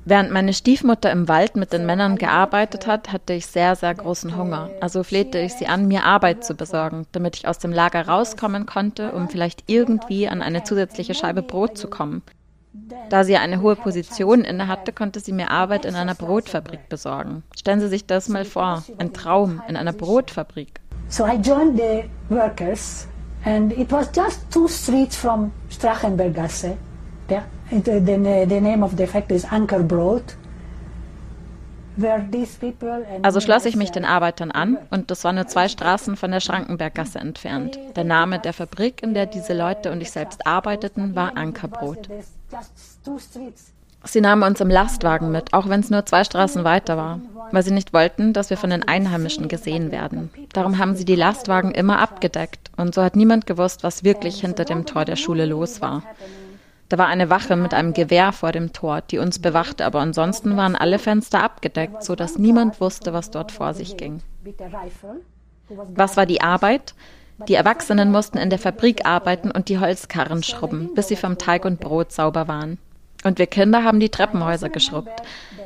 Während 0.04 0.30
meine 0.30 0.54
Stiefmutter 0.54 1.12
im 1.12 1.28
Wald 1.28 1.54
mit 1.54 1.74
den 1.74 1.84
Männern 1.84 2.16
gearbeitet 2.16 2.86
hat, 2.86 3.12
hatte 3.12 3.34
ich 3.34 3.46
sehr, 3.46 3.76
sehr 3.76 3.94
großen 3.94 4.38
Hunger. 4.38 4.70
Also 4.80 5.02
flehte 5.02 5.38
ich 5.38 5.52
sie 5.52 5.66
an, 5.66 5.86
mir 5.86 6.04
Arbeit 6.04 6.44
zu 6.44 6.54
besorgen, 6.54 7.06
damit 7.12 7.36
ich 7.36 7.46
aus 7.46 7.58
dem 7.58 7.72
Lager 7.72 8.08
rauskommen 8.08 8.64
konnte, 8.64 9.12
um 9.12 9.28
vielleicht 9.28 9.64
irgendwie 9.66 10.26
an 10.26 10.40
eine 10.40 10.64
zusätzliche 10.64 11.12
Scheibe 11.12 11.42
Brot 11.42 11.76
zu 11.76 11.88
kommen. 11.88 12.22
Da 13.10 13.24
sie 13.24 13.36
eine 13.36 13.60
hohe 13.60 13.76
Position 13.76 14.44
inne 14.44 14.66
hatte, 14.66 14.92
konnte 14.94 15.20
sie 15.20 15.32
mir 15.32 15.50
Arbeit 15.50 15.84
in 15.84 15.94
einer 15.94 16.14
Brotfabrik 16.14 16.88
besorgen. 16.88 17.42
Stellen 17.54 17.80
Sie 17.80 17.88
sich 17.88 18.06
das 18.06 18.30
mal 18.30 18.46
vor, 18.46 18.84
ein 18.96 19.12
Traum 19.12 19.62
in 19.68 19.76
einer 19.76 19.92
Brotfabrik. 19.92 20.80
So 21.08 21.26
I 21.26 21.36
joined 21.36 21.76
the 21.78 22.04
workers 22.30 23.06
and 23.44 23.72
it 23.78 23.92
was 23.92 24.10
just 24.14 24.50
two 24.50 24.68
streets 24.68 25.16
from 25.16 25.50
Strachenberggasse. 25.70 26.78
The, 27.70 28.00
the, 28.00 28.46
the 28.48 28.60
name 28.60 28.82
of 28.82 28.96
the 28.96 29.06
factory 29.06 29.36
is 29.36 29.44
Ankerbrot. 29.44 30.36
Also 33.22 33.40
schloss 33.40 33.64
ich 33.64 33.74
mich 33.74 33.90
den 33.90 34.04
Arbeitern 34.04 34.52
an 34.52 34.78
und 34.90 35.10
das 35.10 35.24
war 35.24 35.32
nur 35.32 35.48
zwei 35.48 35.68
Straßen 35.68 36.16
von 36.16 36.30
der 36.30 36.38
Schrankenberggasse 36.40 37.18
entfernt. 37.18 37.78
Der 37.96 38.04
Name 38.04 38.38
der 38.38 38.52
Fabrik, 38.52 39.02
in 39.02 39.14
der 39.14 39.26
diese 39.26 39.52
Leute 39.52 39.90
und 39.90 40.00
ich 40.00 40.12
selbst 40.12 40.46
arbeiteten, 40.46 41.16
war 41.16 41.36
Ankerbrot. 41.36 42.08
Sie 44.04 44.20
nahmen 44.20 44.44
uns 44.44 44.60
im 44.60 44.70
Lastwagen 44.70 45.32
mit, 45.32 45.52
auch 45.52 45.68
wenn 45.68 45.80
es 45.80 45.90
nur 45.90 46.06
zwei 46.06 46.22
Straßen 46.22 46.62
weiter 46.62 46.96
war, 46.96 47.20
weil 47.50 47.64
sie 47.64 47.72
nicht 47.72 47.92
wollten, 47.92 48.32
dass 48.32 48.48
wir 48.48 48.56
von 48.56 48.70
den 48.70 48.86
Einheimischen 48.86 49.48
gesehen 49.48 49.90
werden. 49.90 50.30
Darum 50.52 50.78
haben 50.78 50.94
sie 50.94 51.04
die 51.04 51.16
Lastwagen 51.16 51.72
immer 51.72 51.98
abgedeckt 51.98 52.70
und 52.76 52.94
so 52.94 53.02
hat 53.02 53.16
niemand 53.16 53.46
gewusst, 53.46 53.82
was 53.82 54.04
wirklich 54.04 54.40
hinter 54.40 54.64
dem 54.64 54.86
Tor 54.86 55.04
der 55.04 55.16
Schule 55.16 55.46
los 55.46 55.80
war. 55.80 56.04
Da 56.88 56.96
war 56.96 57.06
eine 57.06 57.28
Wache 57.28 57.56
mit 57.56 57.74
einem 57.74 57.92
Gewehr 57.92 58.32
vor 58.32 58.52
dem 58.52 58.72
Tor, 58.72 59.02
die 59.02 59.18
uns 59.18 59.40
bewachte, 59.40 59.84
aber 59.84 60.00
ansonsten 60.00 60.56
waren 60.56 60.74
alle 60.74 60.98
Fenster 60.98 61.42
abgedeckt, 61.42 62.02
so 62.02 62.14
dass 62.14 62.38
niemand 62.38 62.80
wusste, 62.80 63.12
was 63.12 63.30
dort 63.30 63.52
vor 63.52 63.74
sich 63.74 63.96
ging. 63.96 64.22
Was 65.68 66.16
war 66.16 66.24
die 66.24 66.40
Arbeit? 66.40 66.94
Die 67.46 67.54
Erwachsenen 67.54 68.10
mussten 68.10 68.38
in 68.38 68.50
der 68.50 68.58
Fabrik 68.58 69.06
arbeiten 69.06 69.50
und 69.50 69.68
die 69.68 69.78
Holzkarren 69.78 70.42
schrubben, 70.42 70.94
bis 70.94 71.08
sie 71.08 71.16
vom 71.16 71.38
Teig 71.38 71.64
und 71.64 71.78
Brot 71.78 72.10
sauber 72.10 72.48
waren. 72.48 72.78
Und 73.22 73.38
wir 73.38 73.46
Kinder 73.46 73.84
haben 73.84 74.00
die 74.00 74.08
Treppenhäuser 74.08 74.70
geschrubbt. 74.70 75.22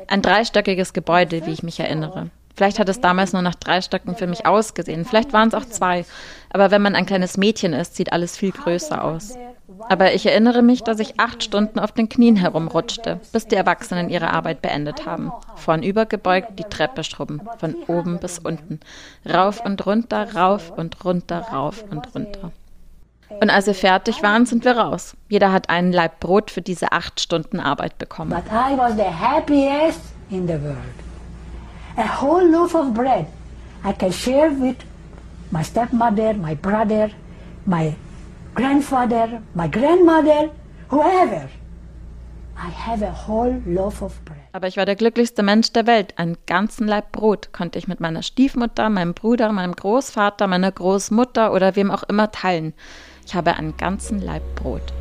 Ein 0.07 0.21
dreistöckiges 0.21 0.93
Gebäude, 0.93 1.45
wie 1.45 1.51
ich 1.51 1.63
mich 1.63 1.79
erinnere. 1.79 2.29
Vielleicht 2.55 2.79
hat 2.79 2.89
es 2.89 3.01
damals 3.01 3.33
nur 3.33 3.41
nach 3.41 3.55
drei 3.55 3.81
Stöcken 3.81 4.15
für 4.15 4.27
mich 4.27 4.45
ausgesehen, 4.45 5.05
vielleicht 5.05 5.33
waren 5.33 5.47
es 5.47 5.55
auch 5.55 5.65
zwei. 5.65 6.05
Aber 6.51 6.69
wenn 6.69 6.83
man 6.83 6.95
ein 6.95 7.05
kleines 7.05 7.37
Mädchen 7.37 7.73
ist, 7.73 7.95
sieht 7.95 8.11
alles 8.13 8.37
viel 8.37 8.51
größer 8.51 9.03
aus. 9.03 9.35
Aber 9.89 10.13
ich 10.13 10.25
erinnere 10.25 10.61
mich, 10.61 10.83
dass 10.83 10.99
ich 10.99 11.19
acht 11.19 11.43
Stunden 11.43 11.79
auf 11.79 11.91
den 11.91 12.09
Knien 12.09 12.35
herumrutschte, 12.35 13.19
bis 13.31 13.47
die 13.47 13.55
Erwachsenen 13.55 14.09
ihre 14.09 14.31
Arbeit 14.31 14.61
beendet 14.61 15.05
haben. 15.05 15.31
Vornüber 15.55 16.05
gebeugt 16.05 16.59
die 16.59 16.63
Treppe 16.63 17.03
schrubben, 17.03 17.41
von 17.57 17.75
oben 17.87 18.19
bis 18.19 18.39
unten. 18.39 18.79
Rauf 19.31 19.63
und 19.63 19.85
runter, 19.85 20.35
rauf 20.35 20.71
und 20.75 21.03
runter, 21.03 21.39
rauf 21.51 21.83
und 21.89 22.15
runter. 22.15 22.51
Und 23.41 23.49
als 23.49 23.65
wir 23.65 23.75
fertig 23.75 24.21
waren, 24.21 24.45
sind 24.45 24.63
wir 24.63 24.77
raus. 24.77 25.15
Jeder 25.27 25.51
hat 25.51 25.69
einen 25.69 25.91
Laib 25.91 26.19
Brot 26.19 26.51
für 26.51 26.61
diese 26.61 26.91
acht 26.91 27.19
Stunden 27.19 27.59
Arbeit 27.59 27.97
bekommen. 27.97 28.31
But 28.31 28.45
I 28.51 28.77
was 28.77 28.95
the 28.95 29.03
happiest 29.03 30.01
in 30.29 30.47
the 30.47 30.61
world. 30.61 30.77
A 31.97 32.21
whole 32.21 32.47
loaf 32.49 32.73
of 32.75 32.93
bread 32.93 33.27
I 33.85 33.91
can 33.91 34.11
share 34.11 34.49
with 34.49 34.77
my 35.51 35.61
stepmother, 35.61 36.33
my 36.33 36.55
brother, 36.55 37.09
my 37.65 37.93
grandfather, 38.55 39.41
my 39.53 39.67
grandmother, 39.67 40.51
whoever. 40.89 41.49
I 42.55 42.69
have 42.69 43.03
a 43.03 43.11
whole 43.27 43.61
loaf 43.65 44.01
of 44.01 44.23
bread. 44.25 44.39
Aber 44.51 44.67
ich 44.67 44.77
war 44.77 44.85
der 44.85 44.95
glücklichste 44.95 45.41
Mensch 45.41 45.73
der 45.73 45.87
Welt. 45.87 46.13
Einen 46.17 46.37
ganzen 46.45 46.87
Laib 46.87 47.11
Brot 47.11 47.51
konnte 47.51 47.79
ich 47.79 47.87
mit 47.87 47.99
meiner 47.99 48.21
Stiefmutter, 48.21 48.89
meinem 48.89 49.15
Bruder, 49.15 49.51
meinem 49.51 49.75
Großvater, 49.75 50.47
meiner 50.47 50.71
Großmutter 50.71 51.51
oder 51.51 51.75
wem 51.75 51.89
auch 51.89 52.03
immer 52.03 52.31
teilen. 52.31 52.73
Ich 53.25 53.33
habe 53.33 53.55
einen 53.55 53.75
ganzen 53.77 54.21
Laib 54.21 54.43
Brot. 54.55 54.93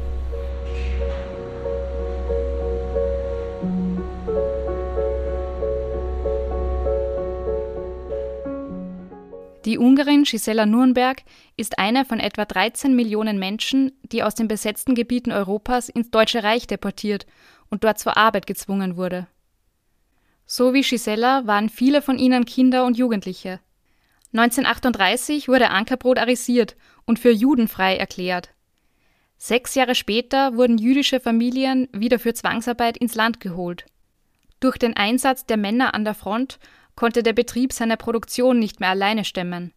Die 9.64 9.78
Ungarin 9.78 10.24
Gisela 10.24 10.66
Nurnberg 10.66 11.22
ist 11.56 11.78
eine 11.78 12.04
von 12.04 12.18
etwa 12.18 12.44
13 12.44 12.96
Millionen 12.96 13.38
Menschen, 13.38 13.92
die 14.02 14.24
aus 14.24 14.34
den 14.34 14.48
besetzten 14.48 14.96
Gebieten 14.96 15.30
Europas 15.30 15.88
ins 15.88 16.10
Deutsche 16.10 16.42
Reich 16.42 16.66
deportiert 16.66 17.26
und 17.70 17.84
dort 17.84 18.00
zur 18.00 18.16
Arbeit 18.16 18.48
gezwungen 18.48 18.96
wurde. 18.96 19.28
So 20.46 20.74
wie 20.74 20.82
Gisela 20.82 21.46
waren 21.46 21.68
viele 21.68 22.02
von 22.02 22.18
ihnen 22.18 22.44
Kinder 22.44 22.84
und 22.84 22.98
Jugendliche. 22.98 23.60
1938 24.32 25.48
wurde 25.48 25.70
Ankerbrot 25.70 26.18
arisiert 26.18 26.76
und 27.04 27.20
für 27.20 27.30
judenfrei 27.30 27.96
erklärt. 27.96 28.50
Sechs 29.36 29.74
Jahre 29.74 29.94
später 29.94 30.56
wurden 30.56 30.78
jüdische 30.78 31.20
Familien 31.20 31.88
wieder 31.92 32.18
für 32.18 32.34
Zwangsarbeit 32.34 32.96
ins 32.96 33.14
Land 33.14 33.38
geholt. 33.40 33.86
Durch 34.58 34.78
den 34.78 34.96
Einsatz 34.96 35.46
der 35.46 35.56
Männer 35.56 35.94
an 35.94 36.04
der 36.04 36.14
Front 36.14 36.58
konnte 36.94 37.22
der 37.22 37.32
Betrieb 37.32 37.72
seine 37.72 37.96
Produktion 37.96 38.58
nicht 38.58 38.80
mehr 38.80 38.90
alleine 38.90 39.24
stemmen. 39.24 39.72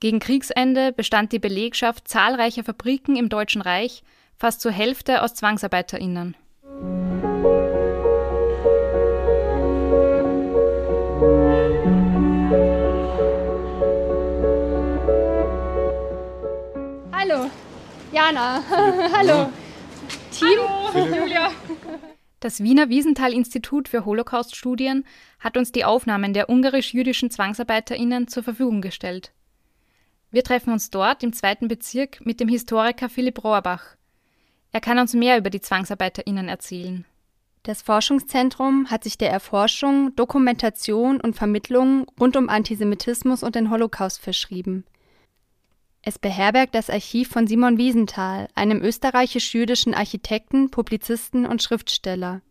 Gegen 0.00 0.18
Kriegsende 0.18 0.92
bestand 0.92 1.32
die 1.32 1.38
Belegschaft 1.38 2.08
zahlreicher 2.08 2.64
Fabriken 2.64 3.16
im 3.16 3.28
Deutschen 3.28 3.62
Reich 3.62 4.02
fast 4.36 4.60
zur 4.60 4.72
Hälfte 4.72 5.22
aus 5.22 5.34
Zwangsarbeiterinnen. 5.34 6.34
Hallo, 17.12 17.48
Jana. 18.10 18.64
Hallo. 19.16 19.52
Team. 20.32 20.58
Hallo. 20.92 21.14
Julia. 21.14 21.50
Das 22.42 22.60
Wiener 22.60 22.88
Wiesenthal-Institut 22.88 23.88
für 23.88 24.04
Holocaust-Studien 24.04 25.04
hat 25.38 25.56
uns 25.56 25.70
die 25.70 25.84
Aufnahmen 25.84 26.34
der 26.34 26.48
ungarisch-jüdischen 26.48 27.30
ZwangsarbeiterInnen 27.30 28.26
zur 28.26 28.42
Verfügung 28.42 28.82
gestellt. 28.82 29.30
Wir 30.32 30.42
treffen 30.42 30.72
uns 30.72 30.90
dort 30.90 31.22
im 31.22 31.32
zweiten 31.32 31.68
Bezirk 31.68 32.26
mit 32.26 32.40
dem 32.40 32.48
Historiker 32.48 33.08
Philipp 33.08 33.44
Rohrbach. 33.44 33.94
Er 34.72 34.80
kann 34.80 34.98
uns 34.98 35.14
mehr 35.14 35.38
über 35.38 35.50
die 35.50 35.60
ZwangsarbeiterInnen 35.60 36.48
erzählen. 36.48 37.04
Das 37.62 37.82
Forschungszentrum 37.82 38.90
hat 38.90 39.04
sich 39.04 39.16
der 39.16 39.30
Erforschung, 39.30 40.16
Dokumentation 40.16 41.20
und 41.20 41.36
Vermittlung 41.36 42.06
rund 42.18 42.36
um 42.36 42.48
Antisemitismus 42.48 43.44
und 43.44 43.54
den 43.54 43.70
Holocaust 43.70 44.20
verschrieben. 44.20 44.84
Es 46.04 46.18
beherbergt 46.18 46.74
das 46.74 46.90
Archiv 46.90 47.28
von 47.28 47.46
Simon 47.46 47.78
Wiesenthal, 47.78 48.48
einem 48.56 48.82
österreichisch-jüdischen 48.82 49.94
Architekten, 49.94 50.68
Publizisten 50.68 51.46
und 51.46 51.62
Schriftsteller. 51.62 52.42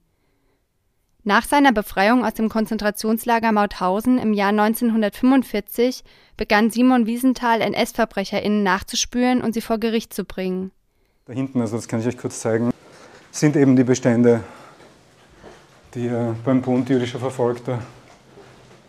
Nach 1.23 1.45
seiner 1.45 1.73
Befreiung 1.73 2.25
aus 2.25 2.33
dem 2.33 2.47
Konzentrationslager 2.47 3.51
Mauthausen 3.51 4.17
im 4.17 4.33
Jahr 4.33 4.49
1945 4.49 6.03
begann 6.37 6.71
Simon 6.71 7.05
Wiesenthal 7.05 7.61
NS-VerbrecherInnen 7.61 8.63
nachzuspüren 8.63 9.41
und 9.41 9.53
sie 9.53 9.61
vor 9.61 9.79
Gericht 9.79 10.13
zu 10.13 10.23
bringen. 10.23 10.71
Da 11.25 11.33
hinten, 11.33 11.59
also 11.59 11.75
das 11.75 11.89
kann 11.89 11.99
ich 11.99 12.07
euch 12.07 12.17
kurz 12.17 12.39
zeigen, 12.39 12.71
sind 13.31 13.57
eben 13.57 13.75
die 13.75 13.83
Bestände, 13.83 14.43
die 15.93 16.07
er 16.07 16.35
beim 16.45 16.61
Bund 16.61 16.89
jüdischer 16.89 17.19
Verfolgter 17.19 17.79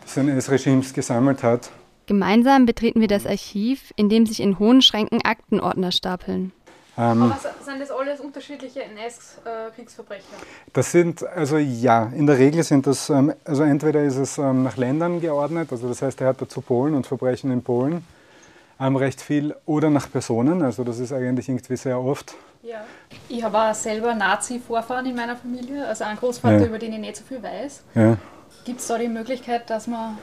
des 0.05 0.17
NS-Regimes 0.17 0.93
gesammelt 0.93 1.43
hat. 1.43 1.69
Gemeinsam 2.05 2.65
betreten 2.65 3.01
wir 3.01 3.07
das 3.07 3.25
Archiv, 3.25 3.93
in 3.95 4.09
dem 4.09 4.25
sich 4.25 4.41
in 4.41 4.59
hohen 4.59 4.81
Schränken 4.81 5.21
Aktenordner 5.23 5.91
stapeln. 5.91 6.51
Ähm, 6.95 7.23
Aber 7.23 7.39
sind 7.63 7.81
das 7.81 7.89
alles 7.89 8.19
unterschiedliche 8.19 8.83
NS-Kriegsverbrecher? 8.83 10.23
Das 10.73 10.91
sind, 10.91 11.23
also 11.23 11.57
ja, 11.57 12.11
in 12.15 12.27
der 12.27 12.37
Regel 12.37 12.63
sind 12.63 12.85
das, 12.85 13.09
ähm, 13.09 13.33
also 13.45 13.63
entweder 13.63 14.03
ist 14.03 14.17
es 14.17 14.37
ähm, 14.37 14.63
nach 14.63 14.77
Ländern 14.77 15.19
geordnet, 15.19 15.71
also 15.71 15.87
das 15.87 16.03
heißt, 16.03 16.21
er 16.21 16.27
hat 16.27 16.41
dazu 16.41 16.61
Polen 16.61 16.93
und 16.93 17.07
Verbrechen 17.07 17.51
in 17.51 17.63
Polen 17.63 18.05
ähm, 18.79 18.95
recht 18.95 19.21
viel, 19.21 19.55
oder 19.65 19.89
nach 19.89 20.11
Personen, 20.11 20.61
also 20.61 20.83
das 20.83 20.99
ist 20.99 21.11
eigentlich 21.13 21.49
irgendwie 21.49 21.77
sehr 21.77 21.99
oft. 21.99 22.35
Ja. 22.61 22.85
Ich 23.27 23.43
habe 23.43 23.57
auch 23.57 23.73
selber 23.73 24.13
Nazi-Vorfahren 24.13 25.07
in 25.07 25.15
meiner 25.15 25.35
Familie, 25.35 25.87
also 25.87 26.03
einen 26.03 26.17
Großvater, 26.17 26.59
ja. 26.59 26.65
über 26.65 26.77
den 26.77 26.93
ich 26.93 26.99
nicht 26.99 27.17
so 27.17 27.23
viel 27.23 27.41
weiß. 27.41 27.83
Ja. 27.95 28.17
Gibt 28.65 28.79
es 28.79 28.87
da 28.87 28.99
die 28.99 29.07
Möglichkeit, 29.07 29.67
dass 29.69 29.87
man 29.87 30.19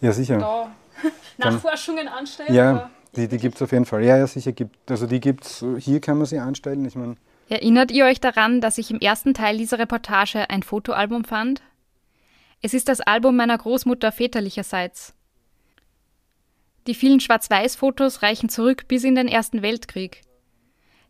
ja, 0.00 0.12
sicher. 0.12 0.38
da 0.38 0.70
Nachforschungen 1.38 2.08
anstellt? 2.08 2.50
Ja, 2.50 2.90
die, 3.16 3.28
die 3.28 3.38
gibt 3.38 3.56
es 3.56 3.62
auf 3.62 3.72
jeden 3.72 3.84
Fall. 3.84 4.04
Ja, 4.04 4.16
ja, 4.16 4.26
sicher 4.26 4.52
gibt 4.52 4.90
Also 4.90 5.06
die 5.06 5.20
gibt 5.20 5.44
es, 5.44 5.64
hier 5.78 6.00
kann 6.00 6.18
man 6.18 6.26
sie 6.26 6.38
anstellen. 6.38 6.84
Ich 6.84 6.94
mein, 6.94 7.16
Erinnert 7.48 7.90
ihr 7.90 8.06
euch 8.06 8.20
daran, 8.20 8.60
dass 8.60 8.78
ich 8.78 8.90
im 8.90 9.00
ersten 9.00 9.34
Teil 9.34 9.58
dieser 9.58 9.78
Reportage 9.78 10.48
ein 10.48 10.62
Fotoalbum 10.62 11.24
fand? 11.24 11.62
Es 12.62 12.72
ist 12.72 12.88
das 12.88 13.00
Album 13.02 13.36
meiner 13.36 13.58
Großmutter 13.58 14.10
väterlicherseits. 14.10 15.14
Die 16.86 16.94
vielen 16.94 17.20
Schwarz-Weiß-Fotos 17.20 18.22
reichen 18.22 18.48
zurück 18.48 18.88
bis 18.88 19.04
in 19.04 19.14
den 19.14 19.28
Ersten 19.28 19.62
Weltkrieg. 19.62 20.22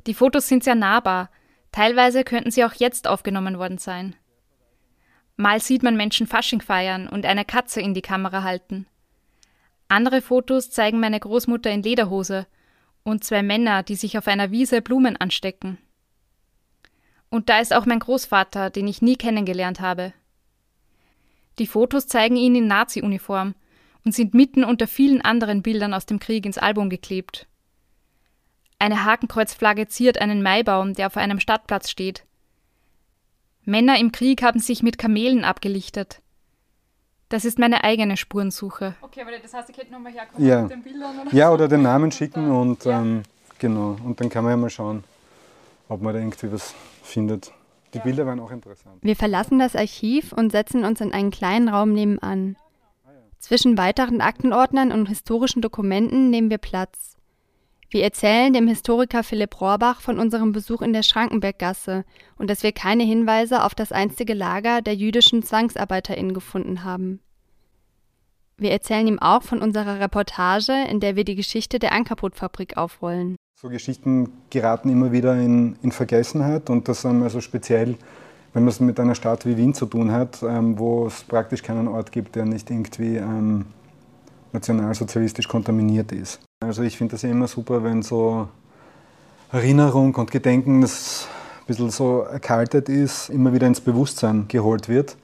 Die 0.06 0.14
Fotos 0.14 0.48
sind 0.48 0.64
sehr 0.64 0.74
nahbar, 0.74 1.30
teilweise 1.72 2.24
könnten 2.24 2.50
sie 2.50 2.64
auch 2.64 2.74
jetzt 2.74 3.06
aufgenommen 3.06 3.58
worden 3.58 3.78
sein. 3.78 4.16
Mal 5.36 5.60
sieht 5.60 5.82
man 5.82 5.96
Menschen 5.96 6.26
Fasching 6.26 6.60
feiern 6.60 7.08
und 7.08 7.26
eine 7.26 7.44
Katze 7.44 7.80
in 7.80 7.94
die 7.94 8.02
Kamera 8.02 8.42
halten. 8.42 8.86
Andere 9.88 10.22
Fotos 10.22 10.70
zeigen 10.70 11.00
meine 11.00 11.20
Großmutter 11.20 11.70
in 11.70 11.82
Lederhose 11.82 12.46
und 13.02 13.22
zwei 13.22 13.42
Männer, 13.42 13.82
die 13.82 13.96
sich 13.96 14.16
auf 14.18 14.26
einer 14.26 14.50
Wiese 14.50 14.82
Blumen 14.82 15.16
anstecken. 15.16 15.78
Und 17.28 17.48
da 17.48 17.58
ist 17.58 17.74
auch 17.74 17.86
mein 17.86 17.98
Großvater, 17.98 18.70
den 18.70 18.88
ich 18.88 19.02
nie 19.02 19.16
kennengelernt 19.16 19.80
habe. 19.80 20.12
Die 21.58 21.66
Fotos 21.66 22.06
zeigen 22.06 22.36
ihn 22.36 22.54
in 22.54 22.66
Nazi-Uniform 22.66 23.54
und 24.04 24.14
sind 24.14 24.34
mitten 24.34 24.64
unter 24.64 24.86
vielen 24.86 25.20
anderen 25.20 25.62
Bildern 25.62 25.94
aus 25.94 26.06
dem 26.06 26.18
Krieg 26.18 26.46
ins 26.46 26.58
Album 26.58 26.90
geklebt. 26.90 27.46
Eine 28.78 29.04
Hakenkreuzflagge 29.04 29.86
ziert 29.88 30.18
einen 30.18 30.42
Maibaum, 30.42 30.94
der 30.94 31.06
auf 31.06 31.16
einem 31.16 31.40
Stadtplatz 31.40 31.90
steht. 31.90 32.24
Männer 33.64 33.98
im 33.98 34.12
Krieg 34.12 34.42
haben 34.42 34.60
sich 34.60 34.82
mit 34.82 34.98
Kamelen 34.98 35.44
abgelichtet. 35.44 36.20
Das 37.34 37.44
ist 37.44 37.58
meine 37.58 37.82
eigene 37.82 38.16
Spurensuche. 38.16 38.94
Okay, 39.00 39.22
aber 39.22 39.32
das 39.42 39.52
heißt, 39.52 39.68
ich 39.68 39.76
hätte 39.76 39.90
nochmal 39.90 40.12
herkommen 40.12 40.46
ja. 40.46 40.62
mit 40.62 40.70
den 40.70 40.84
Bildern 40.84 41.18
oder 41.18 41.34
Ja, 41.34 41.48
so. 41.48 41.54
oder 41.54 41.66
den 41.66 41.82
Namen 41.82 42.12
schicken 42.12 42.48
und 42.48 42.84
ja. 42.84 43.00
ähm, 43.00 43.24
genau. 43.58 43.96
Und 44.04 44.20
dann 44.20 44.28
kann 44.28 44.44
man 44.44 44.52
ja 44.52 44.56
mal 44.56 44.70
schauen, 44.70 45.02
ob 45.88 46.00
man 46.00 46.14
da 46.14 46.20
irgendwie 46.20 46.52
was 46.52 46.76
findet. 47.02 47.50
Die 47.92 47.98
ja. 47.98 48.04
Bilder 48.04 48.24
waren 48.24 48.38
auch 48.38 48.52
interessant. 48.52 48.98
Wir 49.02 49.16
verlassen 49.16 49.58
das 49.58 49.74
Archiv 49.74 50.32
und 50.32 50.52
setzen 50.52 50.84
uns 50.84 51.00
in 51.00 51.12
einen 51.12 51.32
kleinen 51.32 51.68
Raum 51.68 51.92
nebenan. 51.92 52.54
Zwischen 53.40 53.76
weiteren 53.76 54.20
Aktenordnern 54.20 54.92
und 54.92 55.08
historischen 55.08 55.60
Dokumenten 55.60 56.30
nehmen 56.30 56.50
wir 56.50 56.58
Platz. 56.58 57.16
Wir 57.90 58.04
erzählen 58.04 58.52
dem 58.52 58.68
Historiker 58.68 59.24
Philipp 59.24 59.60
Rohrbach 59.60 60.00
von 60.00 60.20
unserem 60.20 60.52
Besuch 60.52 60.82
in 60.82 60.92
der 60.92 61.02
Schrankenberggasse 61.02 62.04
und 62.36 62.48
dass 62.48 62.62
wir 62.62 62.70
keine 62.70 63.02
Hinweise 63.02 63.64
auf 63.64 63.74
das 63.74 63.90
einstige 63.90 64.34
Lager 64.34 64.82
der 64.82 64.94
jüdischen 64.94 65.42
ZwangsarbeiterInnen 65.42 66.32
gefunden 66.32 66.84
haben. 66.84 67.20
Wir 68.56 68.70
erzählen 68.70 69.06
ihm 69.06 69.18
auch 69.18 69.42
von 69.42 69.60
unserer 69.60 69.98
Reportage, 69.98 70.72
in 70.88 71.00
der 71.00 71.16
wir 71.16 71.24
die 71.24 71.34
Geschichte 71.34 71.78
der 71.78 71.92
Ankerbrotfabrik 71.92 72.76
aufrollen. 72.76 73.36
So 73.60 73.68
Geschichten 73.68 74.32
geraten 74.50 74.90
immer 74.90 75.10
wieder 75.10 75.34
in, 75.36 75.76
in 75.82 75.90
Vergessenheit 75.90 76.70
und 76.70 76.86
das 76.86 77.04
also 77.04 77.40
speziell, 77.40 77.96
wenn 78.52 78.62
man 78.62 78.68
es 78.68 78.78
mit 78.78 79.00
einer 79.00 79.14
Stadt 79.14 79.46
wie 79.46 79.56
Wien 79.56 79.74
zu 79.74 79.86
tun 79.86 80.12
hat, 80.12 80.42
ähm, 80.42 80.78
wo 80.78 81.06
es 81.06 81.24
praktisch 81.24 81.62
keinen 81.62 81.88
Ort 81.88 82.12
gibt, 82.12 82.36
der 82.36 82.44
nicht 82.44 82.70
irgendwie 82.70 83.16
ähm, 83.16 83.66
nationalsozialistisch 84.52 85.48
kontaminiert 85.48 86.12
ist. 86.12 86.40
Also 86.60 86.82
ich 86.82 86.96
finde 86.96 87.12
das 87.12 87.22
ja 87.22 87.30
immer 87.30 87.48
super, 87.48 87.82
wenn 87.82 88.02
so 88.02 88.48
Erinnerung 89.50 90.14
und 90.14 90.30
Gedenken, 90.30 90.82
das 90.82 91.26
ein 91.62 91.66
bisschen 91.66 91.90
so 91.90 92.20
erkaltet 92.20 92.88
ist, 92.88 93.30
immer 93.30 93.52
wieder 93.52 93.66
ins 93.66 93.80
Bewusstsein 93.80 94.46
geholt 94.46 94.88
wird 94.88 95.16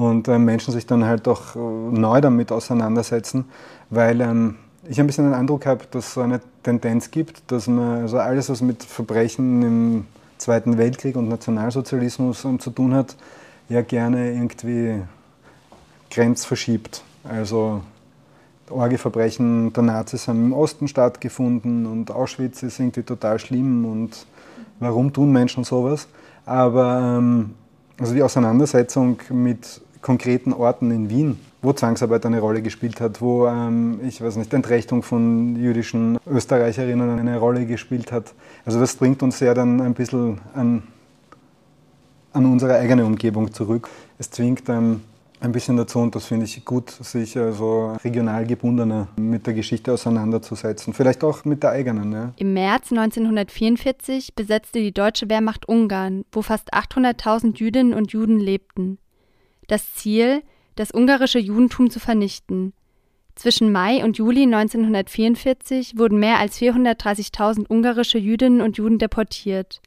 und 0.00 0.28
äh, 0.28 0.38
Menschen 0.38 0.72
sich 0.72 0.86
dann 0.86 1.04
halt 1.04 1.28
auch 1.28 1.54
äh, 1.54 1.58
neu 1.58 2.20
damit 2.20 2.52
auseinandersetzen, 2.52 3.44
weil 3.90 4.20
ähm, 4.22 4.56
ich 4.88 4.98
ein 4.98 5.06
bisschen 5.06 5.24
den 5.26 5.34
Eindruck 5.34 5.66
habe, 5.66 5.84
dass 5.90 6.08
es 6.08 6.14
so 6.14 6.22
eine 6.22 6.40
Tendenz 6.62 7.10
gibt, 7.10 7.42
dass 7.52 7.66
man 7.66 8.02
also 8.02 8.18
alles, 8.18 8.48
was 8.48 8.62
mit 8.62 8.82
Verbrechen 8.82 9.62
im 9.62 10.06
Zweiten 10.38 10.78
Weltkrieg 10.78 11.16
und 11.16 11.28
Nationalsozialismus 11.28 12.44
ähm, 12.46 12.58
zu 12.60 12.70
tun 12.70 12.94
hat, 12.94 13.14
ja 13.68 13.82
gerne 13.82 14.32
irgendwie 14.32 15.02
grenzverschiebt. 16.10 17.02
Also 17.22 17.82
Orgeverbrechen 18.70 19.74
der 19.74 19.82
Nazis 19.82 20.28
haben 20.28 20.46
im 20.46 20.52
Osten 20.54 20.88
stattgefunden 20.88 21.84
und 21.84 22.10
Auschwitz 22.10 22.62
ist 22.62 22.80
irgendwie 22.80 23.02
total 23.02 23.38
schlimm 23.38 23.84
und 23.84 24.26
warum 24.78 25.12
tun 25.12 25.30
Menschen 25.30 25.64
sowas? 25.64 26.08
Aber 26.46 27.18
ähm, 27.18 27.50
also 27.98 28.14
die 28.14 28.22
Auseinandersetzung 28.22 29.18
mit 29.28 29.82
konkreten 30.02 30.52
Orten 30.52 30.90
in 30.90 31.10
Wien, 31.10 31.38
wo 31.62 31.72
Zwangsarbeit 31.72 32.24
eine 32.26 32.40
Rolle 32.40 32.62
gespielt 32.62 33.00
hat, 33.00 33.20
wo, 33.20 33.46
ähm, 33.46 34.00
ich 34.06 34.22
weiß 34.22 34.36
nicht, 34.36 34.52
Entrechtung 34.54 35.02
von 35.02 35.56
jüdischen 35.56 36.18
Österreicherinnen 36.26 37.18
eine 37.18 37.38
Rolle 37.38 37.66
gespielt 37.66 38.12
hat. 38.12 38.34
Also 38.64 38.80
das 38.80 38.96
bringt 38.96 39.22
uns 39.22 39.40
ja 39.40 39.54
dann 39.54 39.80
ein 39.80 39.94
bisschen 39.94 40.40
an, 40.54 40.82
an 42.32 42.46
unsere 42.46 42.76
eigene 42.76 43.04
Umgebung 43.04 43.52
zurück. 43.52 43.88
Es 44.18 44.30
zwingt 44.30 44.68
ähm, 44.68 45.02
ein 45.40 45.52
bisschen 45.52 45.76
dazu 45.76 45.98
und 45.98 46.14
das 46.14 46.26
finde 46.26 46.44
ich 46.44 46.64
gut, 46.64 46.90
sich 46.90 47.36
also 47.36 47.96
regional 48.04 48.46
gebundener 48.46 49.08
mit 49.16 49.46
der 49.46 49.54
Geschichte 49.54 49.92
auseinanderzusetzen. 49.92 50.92
Vielleicht 50.92 51.24
auch 51.24 51.44
mit 51.44 51.62
der 51.62 51.70
eigenen. 51.70 52.12
Ja. 52.12 52.32
Im 52.36 52.52
März 52.52 52.90
1944 52.90 54.34
besetzte 54.34 54.80
die 54.80 54.92
deutsche 54.92 55.28
Wehrmacht 55.28 55.66
Ungarn, 55.68 56.24
wo 56.32 56.42
fast 56.42 56.74
800.000 56.74 57.58
Jüdinnen 57.58 57.94
und 57.94 58.12
Juden 58.12 58.38
lebten. 58.38 58.98
Das 59.70 59.94
Ziel, 59.94 60.42
das 60.74 60.92
ungarische 60.92 61.38
Judentum 61.38 61.90
zu 61.90 62.00
vernichten. 62.00 62.72
Zwischen 63.36 63.70
Mai 63.70 64.02
und 64.02 64.18
Juli 64.18 64.42
1944 64.42 65.96
wurden 65.96 66.18
mehr 66.18 66.40
als 66.40 66.58
430.000 66.60 67.66
ungarische 67.68 68.18
Jüdinnen 68.18 68.62
und 68.62 68.78
Juden 68.78 68.98
deportiert. 68.98 69.80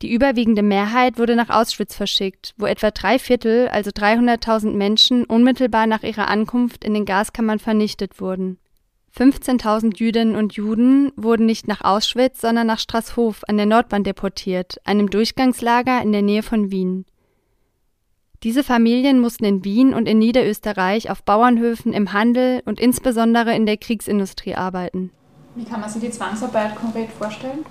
Die 0.00 0.12
überwiegende 0.12 0.62
Mehrheit 0.62 1.18
wurde 1.18 1.34
nach 1.34 1.50
Auschwitz 1.50 1.96
verschickt, 1.96 2.54
wo 2.56 2.66
etwa 2.66 2.92
drei 2.92 3.18
Viertel, 3.18 3.66
also 3.66 3.90
300.000 3.90 4.70
Menschen, 4.70 5.24
unmittelbar 5.24 5.88
nach 5.88 6.04
ihrer 6.04 6.28
Ankunft 6.28 6.84
in 6.84 6.94
den 6.94 7.04
Gaskammern 7.04 7.58
vernichtet 7.58 8.20
wurden. 8.20 8.58
15.000 9.18 9.98
Jüdinnen 9.98 10.36
und 10.36 10.54
Juden 10.54 11.10
wurden 11.16 11.46
nicht 11.46 11.66
nach 11.66 11.80
Auschwitz, 11.80 12.42
sondern 12.42 12.68
nach 12.68 12.78
Straßhof 12.78 13.42
an 13.48 13.56
der 13.56 13.66
Nordbahn 13.66 14.04
deportiert, 14.04 14.76
einem 14.84 15.10
Durchgangslager 15.10 16.00
in 16.00 16.12
der 16.12 16.22
Nähe 16.22 16.44
von 16.44 16.70
Wien. 16.70 17.06
Diese 18.44 18.62
Familien 18.62 19.18
mussten 19.20 19.44
in 19.44 19.64
Wien 19.64 19.92
und 19.94 20.06
in 20.06 20.18
Niederösterreich 20.18 21.10
auf 21.10 21.24
Bauernhöfen, 21.24 21.92
im 21.92 22.12
Handel 22.12 22.62
und 22.66 22.78
insbesondere 22.78 23.52
in 23.56 23.66
der 23.66 23.76
Kriegsindustrie 23.76 24.54
arbeiten. 24.54 25.10
Wie 25.56 25.64
kann 25.64 25.80
man 25.80 25.90
sich 25.90 26.00
die 26.00 26.10
Zwangsarbeit 26.10 26.76
konkret 26.76 27.10
vorstellen? 27.10 27.66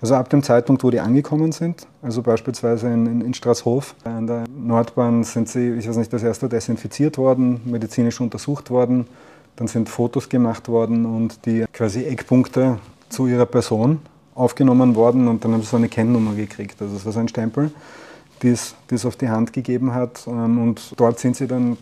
Also 0.00 0.16
ab 0.16 0.28
dem 0.28 0.42
Zeitpunkt, 0.42 0.82
wo 0.82 0.90
die 0.90 0.98
angekommen 0.98 1.52
sind, 1.52 1.86
also 2.02 2.22
beispielsweise 2.22 2.88
in, 2.88 3.06
in, 3.06 3.20
in 3.20 3.34
Straßhof, 3.34 3.94
an 4.02 4.26
der 4.26 4.44
Nordbahn 4.48 5.22
sind 5.22 5.48
sie, 5.48 5.74
ich 5.74 5.88
weiß 5.88 5.96
nicht, 5.96 6.12
das 6.12 6.24
erste 6.24 6.48
desinfiziert 6.48 7.16
worden, 7.16 7.60
medizinisch 7.64 8.20
untersucht 8.20 8.70
worden, 8.70 9.06
dann 9.54 9.68
sind 9.68 9.88
Fotos 9.88 10.28
gemacht 10.28 10.68
worden 10.68 11.06
und 11.06 11.46
die 11.46 11.66
quasi 11.72 12.04
Eckpunkte 12.04 12.78
zu 13.10 13.28
ihrer 13.28 13.46
Person 13.46 14.00
aufgenommen 14.34 14.96
worden 14.96 15.28
und 15.28 15.44
dann 15.44 15.52
haben 15.52 15.60
sie 15.60 15.68
so 15.68 15.76
eine 15.76 15.88
Kennnummer 15.88 16.34
gekriegt. 16.34 16.82
Also 16.82 16.94
das 16.94 17.04
war 17.04 17.12
so 17.12 17.20
ein 17.20 17.28
Stempel, 17.28 17.70
die 18.42 18.50
es, 18.50 18.74
auf 19.04 19.16
die 19.16 19.28
Hand 19.28 19.52
gegeben 19.52 19.94
hat 19.94 20.26
ähm, 20.26 20.58
und 20.58 20.94
dort 20.96 21.18
sind 21.18 21.36
sie 21.36 21.46
dann 21.46 21.76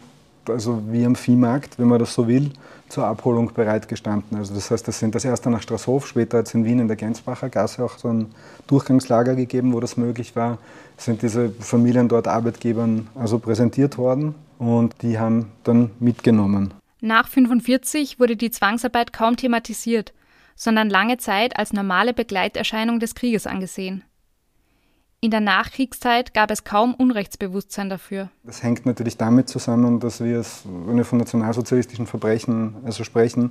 also 0.49 0.83
wie 0.91 1.05
am 1.05 1.15
Viehmarkt, 1.15 1.79
wenn 1.79 1.89
man 1.89 1.99
das 1.99 2.15
so 2.15 2.27
will, 2.27 2.51
zur 2.89 3.05
Abholung 3.07 3.53
bereitgestanden. 3.53 4.39
Also 4.39 4.55
das 4.55 4.71
heißt, 4.71 4.89
das 4.89 4.99
sind 4.99 5.15
das 5.15 5.25
erste 5.25 5.51
nach 5.51 5.63
Straßhof, 5.63 6.07
später 6.07 6.39
hat 6.39 6.47
es 6.47 6.55
in 6.55 6.65
Wien 6.65 6.79
in 6.79 6.89
der 6.89 6.97
Gensbacher 6.97 7.49
Gasse 7.49 7.85
auch 7.85 7.99
so 7.99 8.09
ein 8.09 8.27
Durchgangslager 8.67 9.35
gegeben, 9.35 9.73
wo 9.73 9.81
das 9.81 9.97
möglich 9.97 10.37
war. 10.37 10.59
Sind 10.97 11.23
diese 11.23 11.51
Familien 11.61 12.09
dort 12.09 12.27
Arbeitgebern 12.27 13.09
also 13.15 13.39
präsentiert 13.39 13.99
worden 13.99 14.35
und 14.59 14.95
die 15.03 15.19
haben 15.19 15.53
dann 15.65 15.91
mitgenommen. 16.01 16.75
Nach 17.01 17.27
1945 17.27 18.19
wurde 18.19 18.37
die 18.37 18.51
Zwangsarbeit 18.51 19.13
kaum 19.13 19.37
thematisiert, 19.37 20.13
sondern 20.57 20.91
lange 20.91 21.19
Zeit 21.19 21.57
als 21.57 21.73
normale 21.73 22.13
Begleiterscheinung 22.13 22.99
des 22.99 23.15
Krieges 23.15 23.47
angesehen. 23.47 24.03
In 25.21 25.33
der 25.33 25.41
Nachkriegszeit 25.41 26.33
gab 26.33 26.53
es 26.53 26.63
kaum 26.63 26.95
Unrechtsbewusstsein 26.95 27.91
dafür. 27.91 28.29
Das 28.45 28.63
hängt 28.63 28.87
natürlich 28.87 29.17
damit 29.17 29.49
zusammen, 29.49 29.99
dass 29.99 30.23
wir, 30.23 30.39
es, 30.39 30.63
wenn 30.65 30.97
wir 30.97 31.05
von 31.05 31.19
nationalsozialistischen 31.19 32.07
Verbrechen 32.07 32.77
also 32.85 33.03
sprechen, 33.03 33.51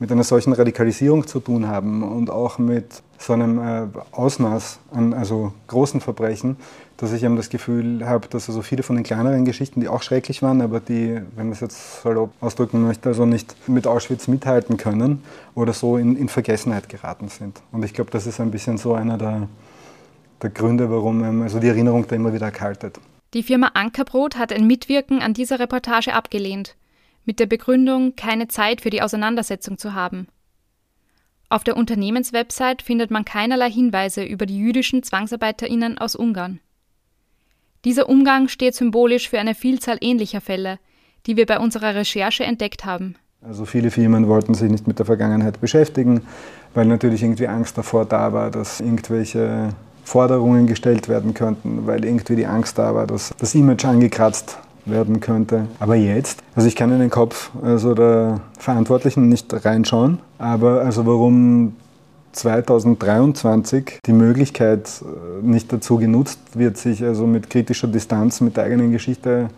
mit 0.00 0.10
einer 0.10 0.24
solchen 0.24 0.52
Radikalisierung 0.52 1.24
zu 1.24 1.38
tun 1.38 1.68
haben 1.68 2.02
und 2.02 2.30
auch 2.30 2.58
mit 2.58 3.04
so 3.16 3.32
einem 3.32 3.58
äh, 3.58 3.86
Ausmaß 4.10 4.80
an 4.90 5.14
also 5.14 5.54
großen 5.68 6.00
Verbrechen, 6.00 6.56
dass 6.96 7.12
ich 7.12 7.22
eben 7.22 7.36
das 7.36 7.48
Gefühl 7.48 8.04
habe, 8.04 8.26
dass 8.26 8.48
also 8.48 8.62
viele 8.62 8.82
von 8.82 8.96
den 8.96 9.04
kleineren 9.04 9.44
Geschichten, 9.44 9.80
die 9.80 9.86
auch 9.86 10.02
schrecklich 10.02 10.42
waren, 10.42 10.60
aber 10.60 10.80
die, 10.80 11.20
wenn 11.36 11.46
man 11.46 11.52
es 11.52 11.60
jetzt 11.60 12.02
salopp 12.02 12.32
ausdrücken 12.40 12.82
möchte, 12.82 13.10
also 13.10 13.24
nicht 13.24 13.54
mit 13.68 13.86
Auschwitz 13.86 14.26
mithalten 14.26 14.78
können 14.78 15.22
oder 15.54 15.74
so 15.74 15.96
in, 15.96 16.16
in 16.16 16.28
Vergessenheit 16.28 16.88
geraten 16.88 17.28
sind. 17.28 17.62
Und 17.70 17.84
ich 17.84 17.94
glaube, 17.94 18.10
das 18.10 18.26
ist 18.26 18.40
ein 18.40 18.50
bisschen 18.50 18.78
so 18.78 18.94
einer 18.94 19.16
der 19.16 19.46
der 20.42 20.50
Gründe, 20.50 20.90
warum 20.90 21.42
also 21.42 21.58
die 21.58 21.68
Erinnerung 21.68 22.06
da 22.06 22.16
immer 22.16 22.34
wieder 22.34 22.46
erkaltet. 22.46 22.98
Die 23.34 23.42
Firma 23.42 23.72
Ankerbrot 23.74 24.36
hat 24.36 24.52
ein 24.52 24.66
Mitwirken 24.66 25.20
an 25.20 25.34
dieser 25.34 25.58
Reportage 25.58 26.12
abgelehnt, 26.12 26.76
mit 27.24 27.40
der 27.40 27.46
Begründung, 27.46 28.14
keine 28.16 28.48
Zeit 28.48 28.80
für 28.80 28.90
die 28.90 29.02
Auseinandersetzung 29.02 29.78
zu 29.78 29.94
haben. 29.94 30.28
Auf 31.48 31.64
der 31.64 31.76
Unternehmenswebsite 31.76 32.84
findet 32.84 33.10
man 33.10 33.24
keinerlei 33.24 33.70
Hinweise 33.70 34.24
über 34.24 34.46
die 34.46 34.58
jüdischen 34.58 35.02
ZwangsarbeiterInnen 35.02 35.98
aus 35.98 36.16
Ungarn. 36.16 36.60
Dieser 37.84 38.08
Umgang 38.08 38.48
steht 38.48 38.74
symbolisch 38.74 39.28
für 39.28 39.38
eine 39.38 39.54
Vielzahl 39.54 39.98
ähnlicher 40.00 40.40
Fälle, 40.40 40.78
die 41.26 41.36
wir 41.36 41.46
bei 41.46 41.58
unserer 41.58 41.94
Recherche 41.94 42.44
entdeckt 42.44 42.84
haben. 42.84 43.16
Also 43.42 43.66
viele 43.66 43.90
Firmen 43.90 44.26
wollten 44.26 44.54
sich 44.54 44.70
nicht 44.70 44.86
mit 44.86 44.98
der 44.98 45.06
Vergangenheit 45.06 45.60
beschäftigen, 45.60 46.22
weil 46.72 46.86
natürlich 46.86 47.22
irgendwie 47.22 47.46
Angst 47.46 47.76
davor 47.76 48.06
da 48.06 48.32
war, 48.32 48.50
dass 48.50 48.80
irgendwelche 48.80 49.74
Forderungen 50.04 50.66
gestellt 50.66 51.08
werden 51.08 51.34
könnten, 51.34 51.86
weil 51.86 52.04
irgendwie 52.04 52.36
die 52.36 52.46
Angst 52.46 52.78
da 52.78 52.94
war, 52.94 53.06
dass 53.06 53.32
das 53.38 53.54
Image 53.54 53.84
angekratzt 53.84 54.58
werden 54.84 55.20
könnte. 55.20 55.66
Aber 55.80 55.94
jetzt, 55.94 56.42
also 56.54 56.68
ich 56.68 56.76
kann 56.76 56.92
in 56.92 57.00
den 57.00 57.10
Kopf 57.10 57.50
also 57.62 57.94
der 57.94 58.40
Verantwortlichen 58.58 59.28
nicht 59.28 59.52
reinschauen, 59.64 60.18
aber 60.38 60.82
also 60.82 61.06
warum 61.06 61.74
2023 62.32 64.00
die 64.04 64.12
Möglichkeit 64.12 64.88
äh, 65.02 65.46
nicht 65.46 65.72
dazu 65.72 65.96
genutzt 65.96 66.40
wird, 66.54 66.76
sich 66.76 67.02
also 67.02 67.26
mit 67.26 67.48
kritischer 67.48 67.88
Distanz 67.88 68.40
mit 68.40 68.56
der 68.56 68.64
eigenen 68.64 68.92
Geschichte 68.92 69.48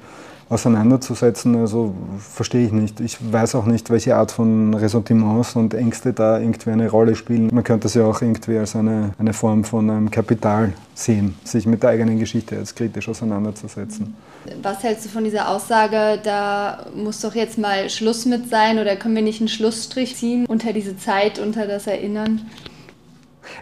auseinanderzusetzen, 0.49 1.57
also 1.57 1.95
verstehe 2.19 2.67
ich 2.67 2.73
nicht. 2.73 3.01
Ich 3.01 3.19
weiß 3.33 3.57
auch 3.57 3.67
nicht, 3.67 3.91
welche 3.91 4.15
Art 4.15 4.31
von 4.31 4.75
Ressentiments 4.75 5.57
und 5.57 5.75
Ängste 5.75 6.13
da 6.13 6.39
irgendwie 6.39 6.71
eine 6.71 6.89
Rolle 6.89 7.17
spielen. 7.17 7.51
Man 7.53 7.65
könnte 7.65 7.89
es 7.89 7.95
ja 7.95 8.05
auch 8.05 8.23
irgendwie 8.23 8.57
als 8.57 8.77
eine, 8.77 9.11
eine 9.19 9.33
Form 9.33 9.65
von 9.65 9.91
einem 9.91 10.11
Kapital 10.11 10.73
sehen, 10.95 11.35
sich 11.43 11.67
mit 11.67 11.83
der 11.83 11.91
eigenen 11.91 12.21
Geschichte 12.21 12.55
jetzt 12.55 12.77
kritisch 12.77 13.09
auseinanderzusetzen. 13.09 14.15
Was 14.63 14.85
hältst 14.85 15.07
du 15.07 15.09
von 15.09 15.25
dieser 15.25 15.49
Aussage, 15.51 16.21
da 16.23 16.87
muss 16.95 17.21
doch 17.21 17.35
jetzt 17.35 17.59
mal 17.59 17.91
Schluss 17.91 18.25
mit 18.25 18.49
sein 18.49 18.79
oder 18.79 18.95
können 18.95 19.17
wir 19.17 19.23
nicht 19.23 19.41
einen 19.41 19.49
Schlussstrich 19.49 20.15
ziehen 20.15 20.47
unter 20.47 20.73
diese 20.73 20.97
Zeit, 20.97 21.41
unter 21.41 21.67
das 21.67 21.89
Erinnern? 21.89 22.43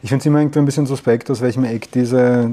Ich 0.02 0.10
finde 0.10 0.22
es 0.22 0.26
immer 0.26 0.40
irgendwie 0.40 0.58
ein 0.58 0.64
bisschen 0.66 0.86
suspekt, 0.86 1.30
aus 1.30 1.40
welchem 1.40 1.64
Eck 1.64 1.90
diese, 1.92 2.50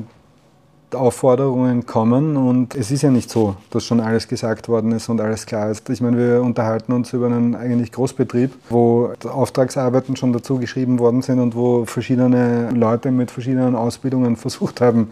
Aufforderungen 0.96 1.86
kommen 1.86 2.38
und 2.38 2.76
es 2.76 2.92
ist 2.92 3.02
ja 3.02 3.12
nicht 3.12 3.30
so, 3.30 3.56
dass 3.70 3.86
schon 3.86 4.00
alles 4.00 4.28
gesagt 4.28 4.70
worden 4.70 4.92
ist 4.92 5.10
und 5.10 5.22
alles 5.22 5.46
klar 5.46 5.70
ist. 5.70 5.90
Ich 5.90 6.02
meine, 6.02 6.18
wir 6.18 6.42
unterhalten 6.42 6.94
uns 6.94 7.14
über 7.14 7.28
einen 7.28 7.56
eigentlich 7.56 7.92
Großbetrieb, 7.92 8.52
wo 8.70 9.12
Auftragsarbeiten 9.24 10.16
schon 10.16 10.34
dazu 10.34 10.58
geschrieben 10.58 11.00
worden 11.00 11.22
sind 11.22 11.40
und 11.40 11.56
wo 11.56 11.86
verschiedene 11.86 12.70
Leute 12.72 13.12
mit 13.12 13.32
verschiedenen 13.32 13.76
Ausbildungen 13.76 14.36
versucht 14.36 14.82
haben, 14.82 15.12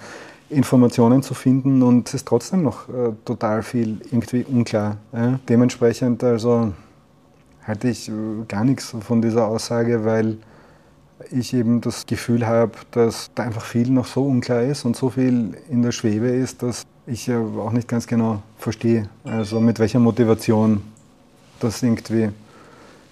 Informationen 0.50 1.22
zu 1.22 1.34
finden 1.34 1.84
und 1.84 2.08
es 2.08 2.16
ist 2.16 2.28
trotzdem 2.28 2.64
noch 2.64 2.90
äh, 2.90 3.12
total 3.24 3.62
viel 3.62 4.02
irgendwie 4.12 4.44
unklar. 4.44 4.98
Ja? 5.14 5.40
Dementsprechend 5.48 6.24
also 6.24 6.74
halte 7.66 7.90
ich 7.90 8.10
äh, 8.10 8.12
gar 8.48 8.64
nichts 8.64 8.96
von 9.00 9.22
dieser 9.22 9.48
Aussage, 9.48 10.04
weil 10.06 10.38
ich 11.32 11.54
eben 11.54 11.82
das 11.82 12.06
Gefühl 12.06 12.48
habe, 12.48 12.72
dass 12.92 13.32
da 13.36 13.44
einfach 13.44 13.64
viel 13.64 13.90
noch 13.90 14.06
so 14.06 14.24
unklar 14.26 14.64
ist 14.64 14.86
und 14.86 14.96
so 14.96 15.10
viel 15.10 15.58
in 15.70 15.82
der 15.82 15.92
Schwebe 15.92 16.28
ist, 16.28 16.64
dass 16.64 16.86
ich 17.08 17.28
ja 17.28 17.40
auch 17.40 17.72
nicht 17.72 17.88
ganz 17.88 18.08
genau 18.08 18.42
verstehe, 18.58 19.10
also 19.24 19.60
mit 19.60 19.80
welcher 19.80 20.00
Motivation 20.00 20.82
das 21.60 21.82
irgendwie 21.84 22.30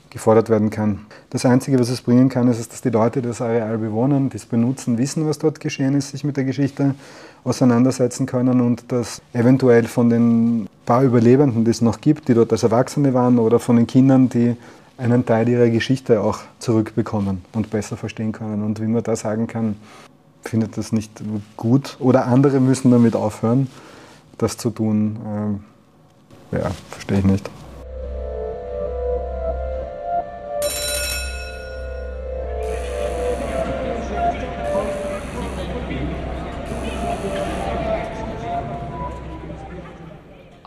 gefordert 0.10 0.49
werden 0.49 0.69
kann. 0.69 0.99
Das 1.30 1.45
Einzige, 1.45 1.80
was 1.80 1.89
es 1.89 2.01
bringen 2.01 2.30
kann, 2.30 2.47
ist, 2.47 2.71
dass 2.71 2.82
die 2.82 2.89
Leute, 2.89 3.21
die 3.21 3.27
das 3.27 3.41
Areal 3.41 3.77
bewohnen, 3.77 4.30
das 4.30 4.45
benutzen, 4.45 4.97
wissen, 4.97 5.27
was 5.27 5.39
dort 5.39 5.60
geschehen 5.60 5.95
ist, 5.95 6.12
sich 6.12 6.23
mit 6.23 6.38
der 6.38 6.45
Geschichte 6.45 6.95
auseinandersetzen 7.43 8.25
können 8.25 8.62
und 8.62 8.91
dass 8.91 9.21
eventuell 9.34 9.86
von 9.86 10.10
den 10.10 10.67
paar 10.86 11.03
Überlebenden, 11.03 11.65
die 11.65 11.71
es 11.71 11.82
noch 11.82 11.99
gibt, 12.01 12.30
die 12.30 12.34
dort 12.34 12.51
als 12.51 12.63
Erwachsene 12.63 13.13
waren, 13.13 13.39
oder 13.39 13.60
von 13.60 13.75
den 13.75 13.88
Kindern, 13.88 14.30
die 14.30 14.56
einen 14.97 15.25
Teil 15.25 15.47
ihrer 15.47 15.69
Geschichte 15.69 16.21
auch 16.21 16.39
zurückbekommen 16.60 17.43
und 17.53 17.69
besser 17.69 17.97
verstehen 17.97 18.31
können. 18.31 18.63
Und 18.63 18.81
wie 18.81 18.88
man 18.88 19.03
da 19.03 19.15
sagen 19.15 19.47
kann, 19.47 19.75
findet 20.41 20.77
das 20.77 20.91
nicht 20.91 21.12
gut 21.55 21.97
oder 21.99 22.25
andere 22.25 22.60
müssen 22.60 22.91
damit 22.91 23.15
aufhören, 23.15 23.67
das 24.38 24.57
zu 24.57 24.69
tun, 24.69 25.60
äh, 26.51 26.57
ja, 26.57 26.71
verstehe 26.89 27.19
ich 27.19 27.25
nicht. 27.25 27.49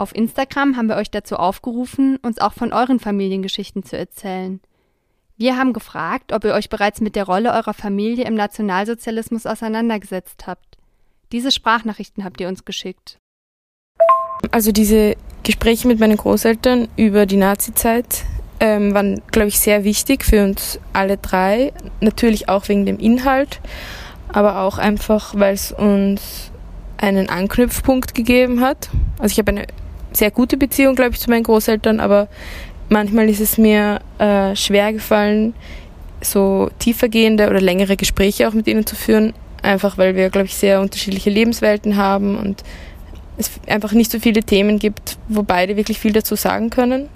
Auf 0.01 0.15
Instagram 0.15 0.79
haben 0.79 0.89
wir 0.89 0.97
euch 0.97 1.11
dazu 1.11 1.37
aufgerufen, 1.37 2.17
uns 2.23 2.39
auch 2.39 2.55
von 2.55 2.73
euren 2.73 2.99
Familiengeschichten 3.01 3.83
zu 3.85 3.99
erzählen. 3.99 4.59
Wir 5.37 5.59
haben 5.59 5.75
gefragt, 5.75 6.33
ob 6.33 6.43
ihr 6.45 6.55
euch 6.55 6.71
bereits 6.71 7.03
mit 7.03 7.17
der 7.17 7.25
Rolle 7.25 7.53
eurer 7.53 7.75
Familie 7.75 8.25
im 8.25 8.35
Nationalsozialismus 8.35 9.45
auseinandergesetzt 9.45 10.47
habt. 10.47 10.79
Diese 11.33 11.51
Sprachnachrichten 11.51 12.25
habt 12.25 12.41
ihr 12.41 12.49
uns 12.49 12.65
geschickt. 12.65 13.19
Also 14.51 14.73
diese 14.73 15.17
Gespräche 15.43 15.87
mit 15.87 16.01
meinen 16.01 16.17
Großeltern 16.17 16.89
über 16.97 17.27
die 17.27 17.37
Nazizeit 17.37 18.25
ähm, 18.59 18.95
waren, 18.95 19.21
glaube 19.31 19.49
ich, 19.49 19.61
sehr 19.61 19.85
wichtig 19.85 20.25
für 20.25 20.43
uns 20.45 20.81
alle 20.95 21.19
drei. 21.19 21.75
Natürlich 22.01 22.49
auch 22.49 22.71
wegen 22.71 22.87
dem 22.87 22.99
Inhalt, 22.99 23.61
aber 24.29 24.61
auch 24.61 24.79
einfach, 24.79 25.35
weil 25.35 25.53
es 25.53 25.73
uns 25.73 26.53
einen 26.97 27.29
Anknüpfpunkt 27.29 28.15
gegeben 28.15 28.61
hat. 28.63 28.89
Also 29.19 29.33
ich 29.33 29.39
habe 29.39 29.53
eine 29.53 29.67
sehr 30.13 30.31
gute 30.31 30.57
Beziehung, 30.57 30.95
glaube 30.95 31.13
ich, 31.13 31.21
zu 31.21 31.31
meinen 31.31 31.45
Großeltern, 31.45 32.01
aber 32.01 32.29
manchmal 32.89 33.29
ist 33.29 33.41
es 33.41 33.59
mir 33.59 34.01
äh, 34.19 34.55
schwer 34.57 34.93
gefallen, 34.93 35.55
so 36.23 36.71
tiefergehende 36.79 37.49
oder 37.49 37.61
längere 37.61 37.97
Gespräche 37.97 38.49
auch 38.49 38.53
mit 38.53 38.67
ihnen 38.67 38.87
zu 38.87 38.97
führen, 38.97 39.33
einfach 39.63 39.97
weil 39.99 40.17
wir, 40.17 40.31
glaube 40.31 40.47
ich, 40.47 40.55
sehr 40.55 40.81
unterschiedliche 40.81 41.31
Lebenswelten 41.31 41.97
haben 41.97 42.39
und 42.39 42.63
es 43.39 43.51
einfach 43.67 43.93
nicht 43.93 44.11
so 44.11 44.19
viele 44.19 44.43
Themen 44.43 44.79
gibt, 44.79 45.19
wo 45.29 45.43
beide 45.43 45.77
wirklich 45.77 45.99
viel 45.99 46.13
dazu 46.13 46.37
sagen 46.37 46.71
können. 46.71 47.09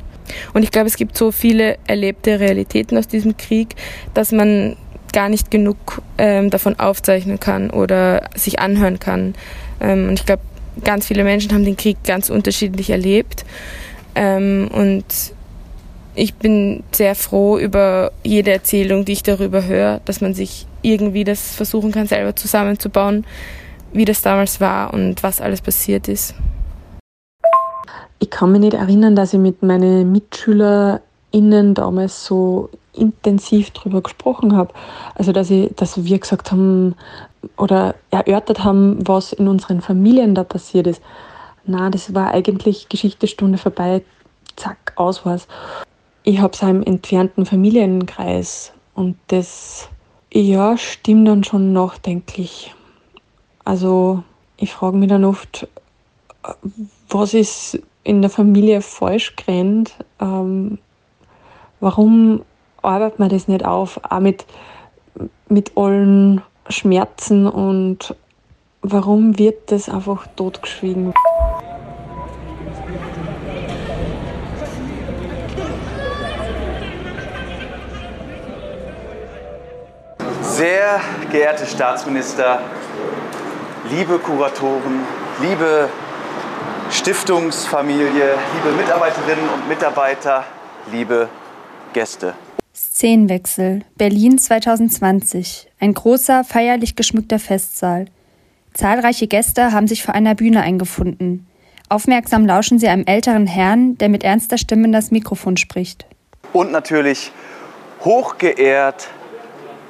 Und 0.55 0.63
ich 0.63 0.71
glaube, 0.71 0.87
es 0.87 0.97
gibt 0.97 1.19
so 1.19 1.33
viele 1.33 1.77
erlebte 1.87 2.41
Realitäten 2.41 2.97
aus 2.97 3.07
diesem 3.07 3.37
Krieg, 3.37 3.75
dass 4.15 4.33
man 4.33 4.77
gar 5.13 5.29
nicht 5.29 5.51
genug 5.51 6.03
ähm, 6.17 6.49
davon 6.49 6.79
aufzeichnen 6.79 7.39
kann 7.39 7.71
oder 7.71 8.29
sich 8.35 8.59
anhören 8.59 8.99
kann. 8.99 9.35
Ähm, 9.81 10.09
und 10.09 10.19
ich 10.19 10.27
glaube, 10.27 10.43
ganz 10.83 11.07
viele 11.07 11.25
Menschen 11.25 11.53
haben 11.53 11.65
den 11.65 11.77
Krieg 11.77 11.99
ganz 12.05 12.31
unterschiedlich 12.31 12.91
erlebt. 12.91 13.45
Ähm, 14.15 14.69
und 14.73 15.05
ich 16.15 16.35
bin 16.35 16.85
sehr 16.93 17.15
froh 17.15 17.59
über 17.59 18.13
jede 18.23 18.53
Erzählung, 18.53 19.05
die 19.05 19.13
ich 19.13 19.23
darüber 19.23 19.65
höre, 19.65 20.01
dass 20.05 20.21
man 20.21 20.35
sich 20.35 20.67
irgendwie 20.83 21.25
das 21.25 21.55
versuchen 21.55 21.93
kann, 21.93 22.07
selber 22.07 22.37
zusammenzubauen, 22.37 23.25
wie 23.93 24.05
das 24.05 24.23
damals 24.23 24.61
war 24.61 24.95
und 24.95 25.23
was 25.23 25.41
alles 25.41 25.61
passiert 25.61 26.09
ist. 26.09 26.35
Ich 28.21 28.31
kann 28.31 28.53
mich 28.53 28.61
nicht 28.61 28.75
erinnern, 28.75 29.17
dass 29.17 29.35
ich 29.35 29.41
mit 29.41 29.63
meinen 29.63 30.13
MitschülerInnen 30.13 31.75
damals 31.75 32.25
so 32.25 32.71
intensiv 32.95 33.71
darüber 33.71 34.01
gesprochen 34.01 34.57
habe. 34.57 34.73
Also, 35.15 35.33
dass, 35.33 35.51
ich, 35.51 35.75
dass 35.75 36.05
wir 36.05 36.19
gesagt 36.19 36.53
haben, 36.53 36.95
oder 37.57 37.95
erörtert 38.11 38.65
haben, 38.65 39.07
was 39.07 39.33
in 39.33 39.49
unseren 39.49 39.81
Familien 39.81 40.35
da 40.35 40.45
passiert 40.45 40.87
ist. 40.87 41.03
Na, 41.67 41.91
das 41.91 42.15
war 42.15 42.33
eigentlich 42.33 42.89
Geschichtestunde 42.89 43.59
vorbei, 43.59 44.03
zack, 44.57 44.93
aus 44.97 45.25
war's. 45.25 45.47
Ich 46.23 46.41
habe 46.41 46.53
es 46.55 46.63
im 46.63 46.83
entfernten 46.83 47.47
Familienkreis 47.47 48.73
und 48.95 49.17
das, 49.29 49.89
ja, 50.33 50.77
stimmt 50.77 51.29
dann 51.29 51.45
schon 51.45 51.73
nachdenklich. 51.73 52.75
Also, 53.65 54.23
ich 54.57 54.73
frage 54.73 54.97
mich 54.97 55.09
dann 55.09 55.25
oft, 55.25 55.69
was 57.09 57.35
ist 57.35 57.79
in 58.05 58.21
der 58.21 58.31
Familie 58.31 58.83
falsch 58.83 59.35
gerannt? 59.37 59.95
Ähm, 60.21 60.79
warum 61.81 62.43
arbeitet 62.85 63.19
man 63.19 63.29
das 63.29 63.49
nicht 63.49 63.65
auf? 63.65 64.01
Auch 64.09 64.21
mit, 64.21 64.45
mit 65.49 65.77
allen 65.77 66.43
Schmerzen 66.69 67.47
und 67.47 68.15
warum 68.83 69.39
wird 69.39 69.71
das 69.73 69.89
einfach 69.89 70.27
totgeschwiegen? 70.37 71.13
Sehr 80.43 81.01
geehrte 81.33 81.67
Staatsminister, 81.67 82.61
liebe 83.91 84.19
Kuratoren, 84.19 85.01
liebe 85.41 85.89
Stiftungsfamilie, 86.91 88.07
liebe 88.55 88.77
Mitarbeiterinnen 88.77 89.49
und 89.53 89.69
Mitarbeiter, 89.69 90.45
liebe 90.93 91.29
Gäste. 91.93 92.35
Szenenwechsel. 92.75 93.83
Berlin 93.97 94.37
2020. 94.37 95.71
Ein 95.79 95.95
großer, 95.95 96.43
feierlich 96.43 96.97
geschmückter 96.97 97.39
Festsaal. 97.39 98.07
Zahlreiche 98.73 99.29
Gäste 99.29 99.71
haben 99.71 99.87
sich 99.87 100.03
vor 100.03 100.15
einer 100.15 100.35
Bühne 100.35 100.61
eingefunden. 100.63 101.47
Aufmerksam 101.89 102.47
lauschen 102.47 102.81
sie 102.81 102.89
einem 102.89 103.05
älteren 103.07 103.47
Herrn, 103.47 103.97
der 103.99 104.09
mit 104.09 104.25
ernster 104.25 104.59
Stimme 104.59 104.87
in 104.87 104.93
das 104.93 105.13
Mikrofon 105.13 105.57
spricht. 105.57 106.07
Und 106.53 106.73
natürlich 106.73 107.31
hochgeehrt 108.05 109.09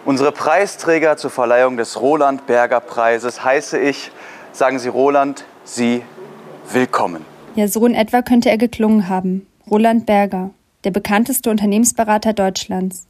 unsere 0.05 0.33
Preisträger 0.33 1.17
zur 1.17 1.31
Verleihung 1.31 1.79
des 1.79 1.99
Roland 1.99 2.47
Berger 2.47 2.81
Preises 2.81 3.43
heiße 3.43 3.79
ich, 3.79 4.11
sagen 4.53 4.79
Sie 4.79 4.89
Roland, 4.89 5.47
Sie 5.65 6.03
willkommen. 6.71 7.25
Ja, 7.55 7.67
so 7.67 7.87
in 7.87 7.95
etwa 7.95 8.21
könnte 8.21 8.51
er 8.51 8.59
geklungen 8.59 9.09
haben. 9.09 9.47
Roland 9.71 10.05
Berger 10.05 10.51
der 10.85 10.91
bekannteste 10.91 11.51
Unternehmensberater 11.51 12.33
Deutschlands. 12.33 13.09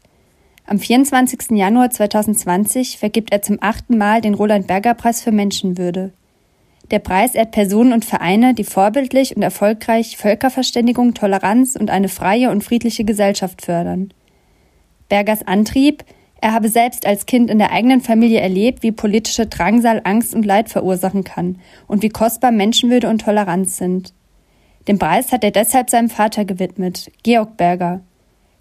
Am 0.67 0.79
24. 0.79 1.51
Januar 1.51 1.91
2020 1.91 2.99
vergibt 2.99 3.33
er 3.33 3.43
zum 3.43 3.59
achten 3.61 3.99
Mal 3.99 4.21
den 4.21 4.35
Roland 4.35 4.67
Berger 4.67 4.95
Preis 4.95 5.23
für 5.23 5.33
Menschenwürde. 5.33 6.13
Der 6.91 6.99
Preis 6.99 7.35
ehrt 7.35 7.51
Personen 7.51 7.93
und 7.93 8.05
Vereine, 8.05 8.55
die 8.55 8.65
vorbildlich 8.65 9.37
und 9.37 9.43
erfolgreich 9.43 10.17
Völkerverständigung, 10.17 11.15
Toleranz 11.15 11.77
und 11.77 11.91
eine 11.91 12.09
freie 12.09 12.51
und 12.51 12.63
friedliche 12.63 13.05
Gesellschaft 13.05 13.63
fördern. 13.63 14.13
Bergers 15.09 15.47
Antrieb, 15.47 16.05
er 16.41 16.53
habe 16.53 16.69
selbst 16.69 17.07
als 17.07 17.27
Kind 17.27 17.51
in 17.51 17.59
der 17.59 17.73
eigenen 17.73 18.01
Familie 18.01 18.41
erlebt, 18.41 18.83
wie 18.83 18.93
politische 18.93 19.47
Drangsal 19.47 20.03
Angst 20.05 20.35
und 20.35 20.45
Leid 20.45 20.69
verursachen 20.69 21.25
kann 21.25 21.59
und 21.87 22.03
wie 22.03 22.11
kostbar 22.11 22.53
Menschenwürde 22.53 23.09
und 23.09 23.23
Toleranz 23.23 23.79
sind. 23.79 24.13
Den 24.87 24.99
Preis 24.99 25.33
hat 25.33 25.43
er 25.45 25.51
deshalb 25.51 25.89
seinem 25.89 26.11
Vater 26.11 26.45
gewidmet, 26.45 27.11
Georg 27.23 27.57
Berger. 27.57 28.01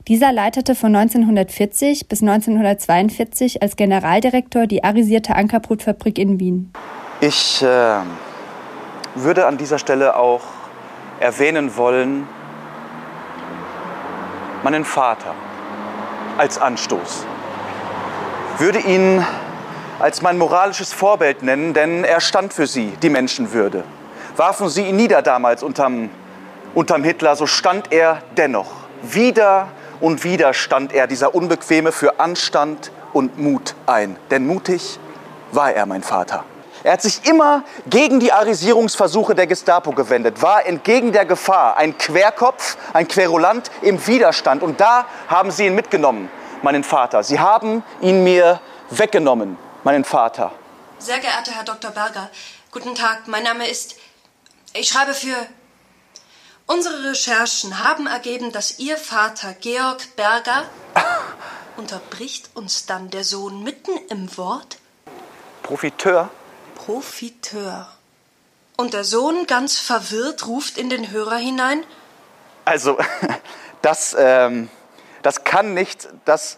Dieser 0.07 0.31
leitete 0.31 0.73
von 0.73 0.95
1940 0.95 2.07
bis 2.07 2.21
1942 2.21 3.61
als 3.61 3.75
Generaldirektor 3.75 4.65
die 4.65 4.85
arisierte 4.85 5.35
Ankerbrotfabrik 5.35 6.17
in 6.17 6.39
Wien. 6.39 6.71
Ich 7.19 7.61
äh, 7.61 7.97
würde 9.15 9.47
an 9.47 9.57
dieser 9.57 9.79
Stelle 9.79 10.15
auch 10.15 10.41
erwähnen 11.19 11.75
wollen, 11.75 12.25
meinen 14.63 14.85
Vater 14.85 15.35
als 16.37 16.57
Anstoß. 16.57 17.25
Würde 18.59 18.79
ihn 18.79 19.25
als 19.99 20.21
mein 20.21 20.37
moralisches 20.37 20.93
Vorbild 20.93 21.43
nennen, 21.43 21.73
denn 21.73 22.05
er 22.05 22.21
stand 22.21 22.53
für 22.53 22.67
sie, 22.67 22.93
die 23.01 23.09
Menschenwürde 23.09 23.83
warfen 24.35 24.69
sie 24.69 24.83
ihn 24.83 24.95
nieder 24.95 25.21
damals 25.21 25.63
unterm, 25.63 26.09
unterm 26.73 27.03
Hitler, 27.03 27.35
so 27.35 27.45
stand 27.45 27.91
er 27.91 28.21
dennoch. 28.37 28.71
Wieder 29.01 29.67
und 29.99 30.23
wieder 30.23 30.53
stand 30.53 30.93
er, 30.93 31.07
dieser 31.07 31.35
Unbequeme, 31.35 31.91
für 31.91 32.19
Anstand 32.19 32.91
und 33.13 33.37
Mut 33.39 33.75
ein. 33.85 34.17
Denn 34.31 34.47
mutig 34.47 34.99
war 35.51 35.71
er, 35.71 35.85
mein 35.85 36.03
Vater. 36.03 36.43
Er 36.83 36.93
hat 36.93 37.01
sich 37.01 37.25
immer 37.25 37.63
gegen 37.85 38.19
die 38.19 38.33
Arisierungsversuche 38.33 39.35
der 39.35 39.47
Gestapo 39.47 39.91
gewendet, 39.91 40.41
war 40.41 40.65
entgegen 40.65 41.13
der 41.13 41.25
Gefahr 41.25 41.77
ein 41.77 41.97
Querkopf, 41.97 42.77
ein 42.91 43.07
Querulant 43.07 43.71
im 43.81 44.05
Widerstand. 44.05 44.61
Und 44.61 44.81
da 44.81 45.05
haben 45.29 45.51
sie 45.51 45.67
ihn 45.67 45.75
mitgenommen, 45.75 46.29
meinen 46.61 46.83
Vater. 46.83 47.23
Sie 47.23 47.39
haben 47.39 47.83
ihn 48.01 48.23
mir 48.23 48.59
weggenommen, 48.89 49.57
meinen 49.85 50.03
Vater. 50.03 50.51
Sehr 50.99 51.19
geehrter 51.19 51.53
Herr 51.53 51.63
Dr. 51.63 51.91
Berger, 51.91 52.29
guten 52.71 52.95
Tag. 52.95 53.27
Mein 53.27 53.43
Name 53.43 53.69
ist 53.69 53.95
ich 54.73 54.89
schreibe 54.89 55.13
für 55.13 55.35
Unsere 56.65 57.03
Recherchen 57.09 57.83
haben 57.83 58.07
ergeben, 58.07 58.53
dass 58.53 58.79
Ihr 58.79 58.97
Vater 58.97 59.53
Georg 59.53 60.15
Berger 60.15 60.63
unterbricht 61.77 62.49
uns 62.53 62.85
dann 62.85 63.09
der 63.09 63.25
Sohn 63.25 63.63
mitten 63.63 63.91
im 64.09 64.37
Wort. 64.37 64.77
Profiteur? 65.61 66.29
Profiteur. 66.75 67.89
Und 68.77 68.93
der 68.93 69.03
Sohn, 69.03 69.45
ganz 69.45 69.77
verwirrt, 69.77 70.47
ruft 70.47 70.77
in 70.77 70.89
den 70.89 71.11
Hörer 71.11 71.35
hinein. 71.35 71.83
Also, 72.63 72.97
das, 73.81 74.15
ähm, 74.17 74.69
das 75.21 75.43
kann 75.43 75.73
nicht, 75.73 76.07
das, 76.23 76.57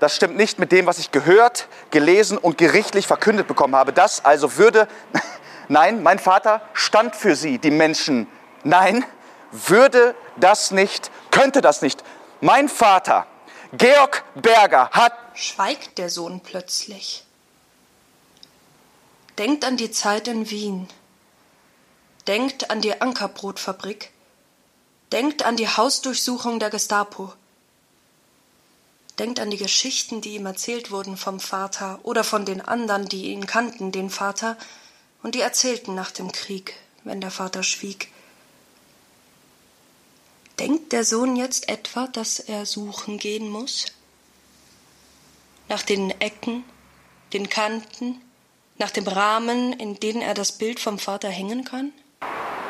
das 0.00 0.16
stimmt 0.16 0.36
nicht 0.36 0.58
mit 0.58 0.72
dem, 0.72 0.86
was 0.86 0.98
ich 0.98 1.12
gehört, 1.12 1.68
gelesen 1.92 2.38
und 2.38 2.58
gerichtlich 2.58 3.06
verkündet 3.06 3.46
bekommen 3.46 3.76
habe. 3.76 3.92
Das 3.92 4.24
also 4.24 4.56
würde, 4.56 4.88
nein, 5.68 6.02
mein 6.02 6.18
Vater 6.18 6.60
stand 6.72 7.16
für 7.16 7.36
sie, 7.36 7.58
die 7.58 7.70
Menschen. 7.70 8.26
Nein, 8.64 9.04
würde 9.52 10.14
das 10.36 10.70
nicht, 10.70 11.10
könnte 11.30 11.60
das 11.60 11.82
nicht. 11.82 12.02
Mein 12.40 12.68
Vater, 12.68 13.26
Georg 13.72 14.24
Berger, 14.34 14.90
hat. 14.90 15.12
Schweigt 15.34 15.98
der 15.98 16.10
Sohn 16.10 16.40
plötzlich. 16.40 17.24
Denkt 19.38 19.64
an 19.64 19.76
die 19.76 19.90
Zeit 19.90 20.26
in 20.26 20.50
Wien. 20.50 20.88
Denkt 22.26 22.70
an 22.70 22.80
die 22.80 23.00
Ankerbrotfabrik. 23.00 24.10
Denkt 25.12 25.44
an 25.44 25.56
die 25.56 25.68
Hausdurchsuchung 25.68 26.58
der 26.58 26.70
Gestapo. 26.70 27.32
Denkt 29.18 29.40
an 29.40 29.50
die 29.50 29.56
Geschichten, 29.56 30.20
die 30.20 30.34
ihm 30.34 30.46
erzählt 30.46 30.90
wurden 30.90 31.16
vom 31.16 31.40
Vater 31.40 31.98
oder 32.02 32.24
von 32.24 32.44
den 32.44 32.60
anderen, 32.60 33.08
die 33.08 33.32
ihn 33.32 33.46
kannten, 33.46 33.90
den 33.90 34.10
Vater, 34.10 34.56
und 35.22 35.34
die 35.34 35.40
erzählten 35.40 35.94
nach 35.94 36.10
dem 36.10 36.32
Krieg, 36.32 36.74
wenn 37.04 37.20
der 37.20 37.30
Vater 37.30 37.62
schwieg. 37.62 38.10
Denkt 40.58 40.92
der 40.92 41.04
Sohn 41.04 41.36
jetzt 41.36 41.68
etwa, 41.68 42.08
dass 42.08 42.40
er 42.40 42.66
suchen 42.66 43.18
gehen 43.18 43.48
muss? 43.48 43.86
Nach 45.68 45.82
den 45.82 46.10
Ecken, 46.20 46.64
den 47.32 47.48
Kanten, 47.48 48.20
nach 48.78 48.90
dem 48.90 49.06
Rahmen, 49.06 49.72
in 49.72 50.00
den 50.00 50.20
er 50.20 50.34
das 50.34 50.52
Bild 50.52 50.80
vom 50.80 50.98
Vater 50.98 51.28
hängen 51.28 51.64
kann? 51.64 51.92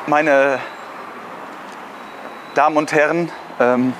Meine 0.07 0.61
Damen 2.55 2.77
und 2.77 2.93
Herren, 2.93 3.31
ähm, 3.61 3.95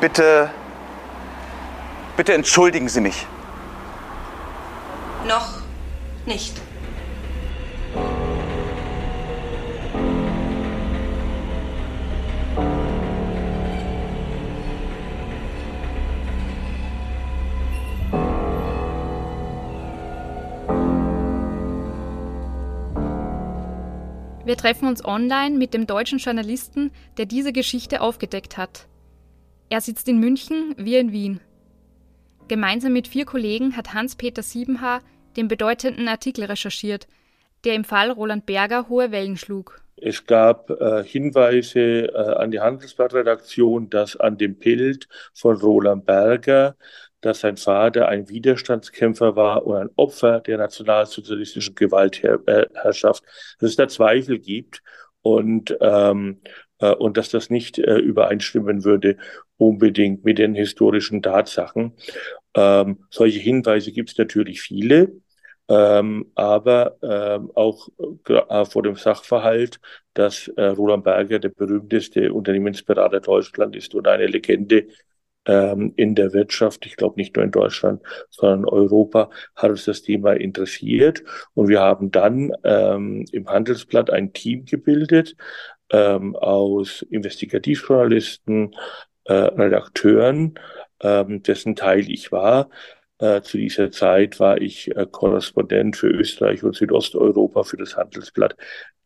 bitte, 0.00 0.50
bitte 2.16 2.34
entschuldigen 2.34 2.88
Sie 2.88 3.00
mich. 3.00 3.26
Noch 5.26 5.57
nicht. 6.28 6.62
Wir 24.44 24.56
treffen 24.56 24.88
uns 24.88 25.04
online 25.04 25.58
mit 25.58 25.74
dem 25.74 25.86
deutschen 25.86 26.18
Journalisten, 26.18 26.90
der 27.18 27.26
diese 27.26 27.52
Geschichte 27.52 28.00
aufgedeckt 28.00 28.56
hat. 28.56 28.86
Er 29.68 29.82
sitzt 29.82 30.08
in 30.08 30.18
München, 30.20 30.74
wir 30.78 31.00
in 31.00 31.12
Wien. 31.12 31.40
Gemeinsam 32.48 32.94
mit 32.94 33.08
vier 33.08 33.26
Kollegen 33.26 33.76
hat 33.76 33.92
Hans-Peter 33.92 34.42
Siebenhaar 34.42 35.02
den 35.38 35.48
bedeutenden 35.48 36.08
Artikel 36.08 36.44
recherchiert, 36.44 37.06
der 37.64 37.74
im 37.74 37.84
Fall 37.84 38.10
Roland 38.10 38.44
Berger 38.44 38.90
hohe 38.90 39.10
Wellen 39.10 39.38
schlug. 39.38 39.80
Es 39.96 40.26
gab 40.26 40.70
äh, 40.70 41.02
Hinweise 41.02 42.12
äh, 42.12 42.34
an 42.34 42.50
die 42.50 42.60
Handelsblattredaktion, 42.60 43.88
dass 43.90 44.14
an 44.16 44.36
dem 44.36 44.56
Bild 44.56 45.08
von 45.34 45.56
Roland 45.56 46.04
Berger 46.04 46.76
dass 47.20 47.40
sein 47.40 47.56
Vater 47.56 48.08
ein 48.08 48.28
Widerstandskämpfer 48.28 49.36
war 49.36 49.66
und 49.66 49.76
ein 49.76 49.90
Opfer 49.96 50.40
der 50.40 50.58
nationalsozialistischen 50.58 51.74
Gewaltherrschaft, 51.74 53.24
dass 53.58 53.70
es 53.70 53.76
da 53.76 53.88
Zweifel 53.88 54.38
gibt 54.38 54.82
und, 55.22 55.76
ähm, 55.80 56.40
äh, 56.78 56.94
und 56.94 57.16
dass 57.16 57.30
das 57.30 57.50
nicht 57.50 57.78
äh, 57.78 57.96
übereinstimmen 57.96 58.84
würde 58.84 59.16
unbedingt 59.56 60.24
mit 60.24 60.38
den 60.38 60.54
historischen 60.54 61.22
Tatsachen. 61.22 61.94
Ähm, 62.54 63.04
solche 63.10 63.40
Hinweise 63.40 63.90
gibt 63.92 64.10
es 64.10 64.18
natürlich 64.18 64.60
viele. 64.60 65.12
Ähm, 65.68 66.30
aber 66.34 66.96
ähm, 67.02 67.50
auch 67.54 67.88
äh, 68.28 68.64
vor 68.64 68.82
dem 68.82 68.96
Sachverhalt, 68.96 69.80
dass 70.14 70.48
äh, 70.48 70.64
Roland 70.64 71.04
Berger 71.04 71.38
der 71.38 71.50
berühmteste 71.50 72.32
Unternehmensberater 72.32 73.20
Deutschland 73.20 73.76
ist 73.76 73.94
und 73.94 74.08
eine 74.08 74.26
Legende 74.26 74.86
ähm, 75.46 75.92
in 75.96 76.14
der 76.14 76.32
Wirtschaft, 76.32 76.86
ich 76.86 76.96
glaube 76.96 77.16
nicht 77.16 77.36
nur 77.36 77.44
in 77.44 77.50
Deutschland, 77.50 78.02
sondern 78.30 78.60
in 78.60 78.64
Europa, 78.66 79.30
hat 79.56 79.70
uns 79.70 79.84
das 79.84 80.02
Thema 80.02 80.32
interessiert. 80.34 81.22
Und 81.54 81.68
wir 81.68 81.80
haben 81.80 82.10
dann 82.10 82.52
ähm, 82.64 83.24
im 83.32 83.48
Handelsblatt 83.48 84.10
ein 84.10 84.32
Team 84.32 84.64
gebildet 84.64 85.36
ähm, 85.90 86.36
aus 86.36 87.02
Investigativjournalisten, 87.02 88.74
äh, 89.24 89.32
Redakteuren, 89.34 90.58
ähm, 91.00 91.42
dessen 91.42 91.76
Teil 91.76 92.10
ich 92.10 92.32
war. 92.32 92.70
Äh, 93.18 93.42
zu 93.42 93.58
dieser 93.58 93.90
Zeit 93.90 94.38
war 94.38 94.60
ich 94.60 94.94
äh, 94.96 95.06
Korrespondent 95.10 95.96
für 95.96 96.08
Österreich 96.08 96.62
und 96.62 96.76
Südosteuropa 96.76 97.64
für 97.64 97.76
das 97.76 97.96
Handelsblatt 97.96 98.56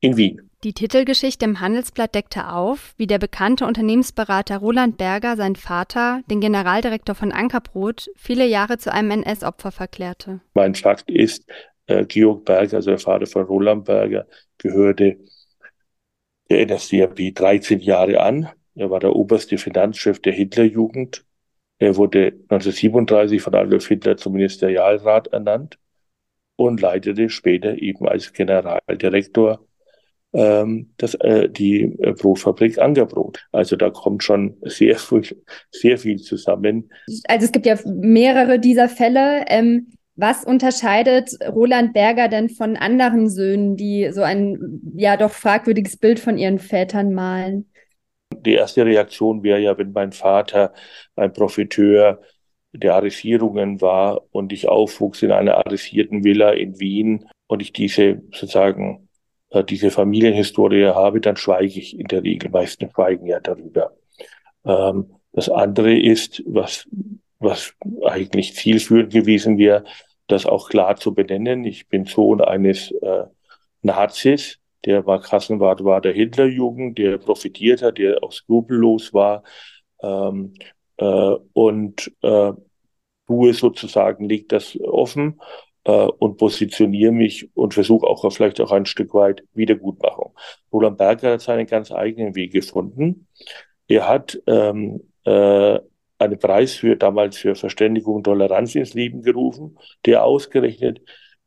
in 0.01 0.16
Wien. 0.16 0.51
Die 0.64 0.75
Titelgeschichte 0.75 1.44
im 1.44 1.61
Handelsblatt 1.61 2.14
deckte 2.14 2.48
auf, 2.53 2.94
wie 2.98 3.07
der 3.07 3.18
bekannte 3.18 3.64
Unternehmensberater 3.66 4.59
Roland 4.59 4.98
Berger 4.98 5.37
seinen 5.37 5.57
Vater, 5.57 6.20
den 6.31 6.40
Generaldirektor 6.40 7.14
von 7.14 7.33
Ankerbrot, 7.33 8.11
viele 8.16 8.46
Jahre 8.46 8.79
zu 8.79 8.92
einem 8.92 9.11
NS-Opfer 9.11 9.72
verklärte. 9.72 10.40
Mein 10.55 10.75
Fakt 10.75 11.11
ist, 11.11 11.51
äh, 11.87 12.05
Georg 12.05 12.44
Berger, 12.44 12.77
also 12.77 12.90
der 12.90 12.98
Vater 12.98 13.27
von 13.27 13.44
Roland 13.44 13.87
Berger, 13.87 14.27
gehörte 14.59 15.18
der 16.51 16.66
NSDAP 16.66 17.35
13 17.35 17.81
Jahre 17.81 18.20
an. 18.20 18.48
Er 18.75 18.90
war 18.90 19.01
der 19.01 19.16
oberste 19.16 19.57
Finanzchef 19.57 20.20
der 20.20 20.33
Hitlerjugend. 20.33 21.25
Er 21.83 21.97
wurde 21.97 22.27
1937 22.49 23.42
von 23.42 23.57
Adolf 23.57 23.88
Hitler 23.88 24.16
zum 24.16 24.35
Ministerialrat 24.35 25.27
ernannt 25.33 25.81
und 26.55 26.81
leitete 26.81 27.29
später 27.29 27.77
eben 27.77 28.07
als 28.07 28.33
Generaldirektor 28.33 29.66
ähm, 30.33 30.92
das, 30.99 31.14
äh, 31.14 31.49
die 31.49 31.83
äh, 31.83 32.12
Brotfabrik 32.12 32.79
Angerbrot. 32.79 33.49
Also 33.51 33.75
da 33.75 33.90
kommt 33.90 34.23
schon 34.23 34.59
sehr 34.62 34.97
viel, 34.97 35.23
sehr 35.73 35.99
viel 35.99 36.18
zusammen. 36.18 36.88
Also 37.27 37.47
es 37.47 37.53
gibt 37.53 37.66
ja 37.66 37.77
mehrere 37.85 38.61
dieser 38.61 38.88
Fälle. 38.88 39.45
Ähm, 39.49 39.88
was 40.14 40.45
unterscheidet 40.45 41.37
Roland 41.49 41.95
Berger 41.95 42.29
denn 42.29 42.49
von 42.49 42.77
anderen 42.77 43.29
Söhnen, 43.29 43.77
die 43.77 44.11
so 44.12 44.23
ein 44.23 44.81
ja 44.95 45.16
doch 45.16 45.33
fragwürdiges 45.33 45.97
Bild 45.97 46.21
von 46.21 46.38
ihren 46.38 46.61
Vätern 46.61 47.12
malen? 47.12 47.72
Die 48.45 48.55
erste 48.55 48.85
Reaktion 48.85 49.43
wäre 49.43 49.61
ja, 49.61 49.77
wenn 49.79 49.93
mein 49.93 50.13
Vater 50.13 50.73
ein 51.17 51.33
Profiteur 51.33 52.21
der 52.73 52.95
Arisierungen 52.95 53.81
war 53.81 54.23
und 54.31 54.53
ich 54.53 54.69
aufwuchs 54.69 55.23
in 55.23 55.33
einer 55.33 55.59
arisierten 55.59 56.25
Villa 56.25 56.51
in 56.51 56.81
Wien 56.81 57.29
und 57.47 57.61
ich 57.61 57.73
diese 57.73 58.23
sozusagen 58.33 59.09
äh, 59.51 59.63
diese 59.65 59.91
Familienhistorie 59.91 60.87
habe, 60.87 61.21
dann 61.21 61.37
schweige 61.37 61.79
ich 61.79 61.99
in 61.99 62.07
der 62.07 62.23
Regel. 62.23 62.51
Meistens 62.51 62.93
schweigen 62.93 63.27
ja 63.27 63.41
darüber. 63.41 63.93
Ähm, 64.65 65.15
das 65.33 65.49
andere 65.49 65.97
ist, 65.99 66.43
was, 66.47 66.89
was 67.39 67.75
eigentlich 68.05 68.55
zielführend 68.55 69.13
gewesen 69.13 69.59
wäre, 69.59 69.85
das 70.27 70.47
auch 70.47 70.69
klar 70.69 70.97
zu 70.97 71.15
benennen. 71.15 71.65
Ich 71.65 71.89
bin 71.89 72.07
Sohn 72.07 72.41
eines 72.41 72.91
äh, 72.91 73.25
Nazis, 73.83 74.59
der 74.85 75.07
war 75.07 75.21
Kassenwart 75.21 75.85
war 75.85 76.01
der 76.01 76.12
Hitlerjugend, 76.12 76.99
der 76.99 77.18
profitiert 77.18 77.83
hat, 77.83 77.99
der 77.99 78.23
auch 78.23 78.33
skrupellos 78.33 79.14
war. 79.14 79.42
Ähm, 80.03 80.55
äh, 80.97 81.37
und 81.53 82.12
äh, 82.23 82.53
tue 83.27 83.55
sozusagen, 83.55 84.29
legt 84.29 84.53
das 84.53 84.79
offen 84.81 85.40
äh, 85.85 85.92
und 85.92 86.37
positioniere 86.38 87.12
mich 87.12 87.51
und 87.55 87.75
versuche 87.75 88.07
auch 88.07 88.31
vielleicht 88.33 88.61
auch 88.61 88.73
ein 88.73 88.87
Stück 88.87 89.14
weit 89.14 89.45
Wiedergutmachung. 89.55 90.35
Roland 90.73 90.99
Berger 90.99 91.33
hat 91.33 91.40
seinen 91.40 91.67
ganz 91.67 91.92
eigenen 91.92 92.35
Weg 92.35 92.52
gefunden. 92.52 93.29
Er 93.88 94.09
hat 94.09 94.40
ähm, 94.46 95.02
äh, 95.25 95.79
einen 96.19 96.38
Preis 96.38 96.75
für 96.75 96.96
damals 96.96 97.37
für 97.37 97.54
Verständigung 97.54 98.17
und 98.17 98.25
Toleranz 98.25 98.75
ins 98.75 98.94
Leben 98.94 99.23
gerufen, 99.23 99.79
der 100.07 100.25
ausgerechnet 100.25 101.00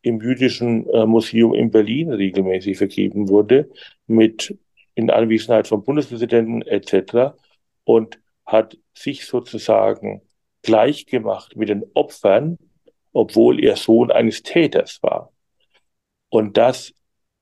im 0.05 0.21
Jüdischen 0.21 0.87
äh, 0.89 1.05
Museum 1.05 1.53
in 1.53 1.71
Berlin 1.71 2.11
regelmäßig 2.11 2.77
vergeben 2.77 3.29
wurde, 3.29 3.69
mit 4.07 4.57
in 4.95 5.09
Anwesenheit 5.09 5.67
von 5.67 5.83
Bundespräsidenten 5.83 6.61
etc. 6.61 7.35
und 7.83 8.19
hat 8.45 8.77
sich 8.93 9.25
sozusagen 9.25 10.21
gleichgemacht 10.61 11.55
mit 11.55 11.69
den 11.69 11.83
Opfern 11.93 12.57
obwohl 13.15 13.63
er 13.63 13.77
Sohn 13.77 14.11
eines 14.11 14.43
Täters 14.43 15.01
war. 15.01 15.31
Und 16.29 16.57
das 16.57 16.93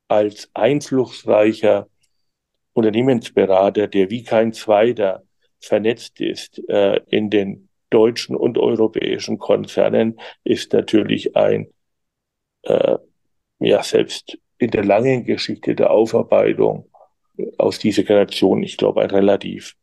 als 0.08 0.50
einflussreicher 0.54 1.88
Unternehmensberater, 2.74 3.88
der 3.88 4.12
wie 4.12 4.24
kein 4.24 4.54
zweiter 4.54 5.24
vernetzt 5.60 6.22
ist 6.22 6.62
äh, 6.70 7.02
in 7.08 7.32
den 7.32 7.70
deutschen 7.90 8.36
und 8.36 8.60
europäischen 8.60 9.40
Konzernen, 9.40 10.20
ist 10.44 10.74
natürlich 10.74 11.36
ein, 11.36 11.68
äh, 12.64 12.98
ja, 13.60 13.84
selbst 13.84 14.38
in 14.58 14.72
der 14.72 14.84
langen 14.84 15.26
Geschichte 15.26 15.76
der 15.76 15.92
Aufarbeitung 15.92 16.90
aus 17.58 17.80
dieser 17.80 18.04
Generation, 18.04 18.64
ich 18.64 18.78
glaube, 18.78 19.02
ein 19.02 19.10
relativ 19.10 19.76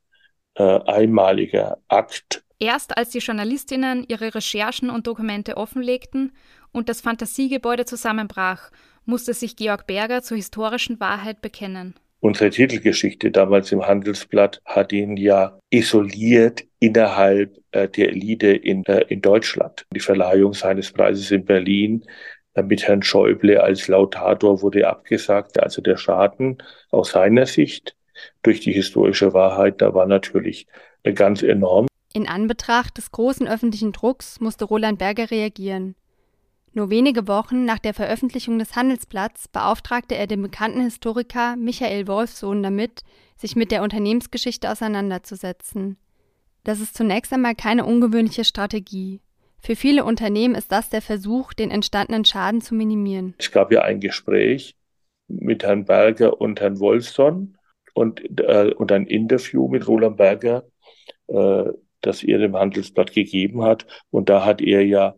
äh, 0.54 0.62
einmaliger 0.62 1.78
Akt. 1.88 2.42
Erst 2.58 2.96
als 2.96 3.10
die 3.10 3.18
Journalistinnen 3.18 4.04
ihre 4.08 4.34
Recherchen 4.34 4.90
und 4.90 5.06
Dokumente 5.06 5.56
offenlegten 5.56 6.32
und 6.72 6.88
das 6.88 7.00
Fantasiegebäude 7.00 7.86
zusammenbrach, 7.86 8.70
musste 9.06 9.32
sich 9.32 9.56
Georg 9.56 9.86
Berger 9.86 10.22
zur 10.22 10.36
historischen 10.36 11.00
Wahrheit 11.00 11.40
bekennen. 11.40 11.94
Unsere 12.20 12.50
Titelgeschichte 12.50 13.30
damals 13.30 13.72
im 13.72 13.86
Handelsblatt 13.86 14.60
hat 14.66 14.92
ihn 14.92 15.16
ja 15.16 15.58
isoliert 15.70 16.64
innerhalb 16.78 17.56
äh, 17.72 17.88
der 17.88 18.10
Elite 18.10 18.48
in, 18.48 18.84
äh, 18.84 19.06
in 19.08 19.22
Deutschland. 19.22 19.86
Die 19.94 20.00
Verleihung 20.00 20.52
seines 20.52 20.92
Preises 20.92 21.30
in 21.30 21.46
Berlin 21.46 22.04
mit 22.56 22.86
Herrn 22.86 23.02
Schäuble 23.02 23.62
als 23.62 23.88
Lautator 23.88 24.62
wurde 24.62 24.88
abgesagt. 24.88 25.60
Also 25.60 25.82
der 25.82 25.96
Schaden 25.96 26.58
aus 26.90 27.12
seiner 27.12 27.46
Sicht 27.46 27.96
durch 28.42 28.60
die 28.60 28.72
historische 28.72 29.32
Wahrheit, 29.32 29.80
da 29.80 29.94
war 29.94 30.06
natürlich 30.06 30.66
äh, 31.02 31.12
ganz 31.12 31.42
enorm. 31.42 31.86
In 32.12 32.28
Anbetracht 32.28 32.98
des 32.98 33.12
großen 33.12 33.46
öffentlichen 33.46 33.92
Drucks 33.92 34.40
musste 34.40 34.64
Roland 34.64 34.98
Berger 34.98 35.30
reagieren. 35.30 35.94
Nur 36.72 36.90
wenige 36.90 37.26
Wochen 37.26 37.64
nach 37.64 37.78
der 37.78 37.94
Veröffentlichung 37.94 38.58
des 38.58 38.76
Handelsblatts 38.76 39.48
beauftragte 39.48 40.16
er 40.16 40.26
den 40.26 40.42
bekannten 40.42 40.82
Historiker 40.82 41.56
Michael 41.56 42.06
Wolfsohn 42.06 42.62
damit, 42.62 43.02
sich 43.36 43.56
mit 43.56 43.72
der 43.72 43.82
Unternehmensgeschichte 43.82 44.70
auseinanderzusetzen. 44.70 45.96
Das 46.62 46.80
ist 46.80 46.96
zunächst 46.96 47.32
einmal 47.32 47.54
keine 47.54 47.86
ungewöhnliche 47.86 48.44
Strategie. 48.44 49.20
Für 49.62 49.76
viele 49.76 50.04
Unternehmen 50.04 50.54
ist 50.54 50.72
das 50.72 50.88
der 50.88 51.02
Versuch, 51.02 51.52
den 51.52 51.70
entstandenen 51.70 52.24
Schaden 52.24 52.60
zu 52.60 52.74
minimieren. 52.74 53.34
Es 53.38 53.50
gab 53.50 53.72
ja 53.72 53.82
ein 53.82 54.00
Gespräch 54.00 54.74
mit 55.28 55.62
Herrn 55.62 55.84
Berger 55.84 56.40
und 56.40 56.60
Herrn 56.60 56.80
Wolfson 56.80 57.56
und, 57.94 58.40
äh, 58.40 58.72
und 58.76 58.90
ein 58.90 59.06
Interview 59.06 59.68
mit 59.68 59.86
Roland 59.86 60.16
Berger, 60.16 60.64
äh, 61.28 61.64
das 62.00 62.22
er 62.22 62.38
dem 62.38 62.56
Handelsblatt 62.56 63.12
gegeben 63.12 63.62
hat. 63.62 63.86
Und 64.10 64.28
da 64.28 64.44
hat 64.44 64.60
er 64.60 64.84
ja 64.84 65.14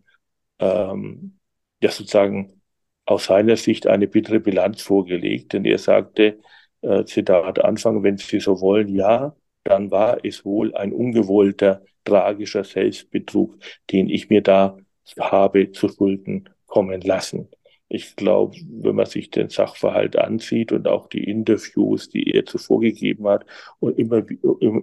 ähm, 0.58 1.38
ja 1.82 1.90
sozusagen 1.90 2.60
aus 3.04 3.26
seiner 3.26 3.56
Sicht 3.56 3.86
eine 3.86 4.06
bittere 4.06 4.40
Bilanz 4.40 4.82
vorgelegt, 4.82 5.52
denn 5.52 5.64
er 5.64 5.78
sagte, 5.78 6.38
äh, 6.82 7.04
Zitat 7.04 7.64
Anfang, 7.64 8.02
wenn 8.02 8.16
Sie 8.16 8.40
so 8.40 8.60
wollen, 8.60 8.88
ja, 8.88 9.34
dann 9.64 9.90
war 9.90 10.24
es 10.24 10.44
wohl 10.44 10.74
ein 10.74 10.92
ungewollter, 10.92 11.82
tragischer 12.04 12.64
Selbstbetrug, 12.64 13.56
den 13.90 14.08
ich 14.08 14.28
mir 14.30 14.42
da 14.42 14.76
habe 15.18 15.72
zu 15.72 15.88
Schulden 15.88 16.48
kommen 16.66 17.00
lassen. 17.00 17.48
Ich 17.88 18.16
glaube, 18.16 18.56
wenn 18.70 18.94
man 18.94 19.06
sich 19.06 19.30
den 19.30 19.50
Sachverhalt 19.50 20.16
ansieht 20.16 20.72
und 20.72 20.88
auch 20.88 21.08
die 21.08 21.24
Interviews, 21.24 22.08
die 22.08 22.30
er 22.30 22.46
zuvor 22.46 22.80
gegeben 22.80 23.28
hat 23.28 23.44
und 23.80 23.98
immer, 23.98 24.24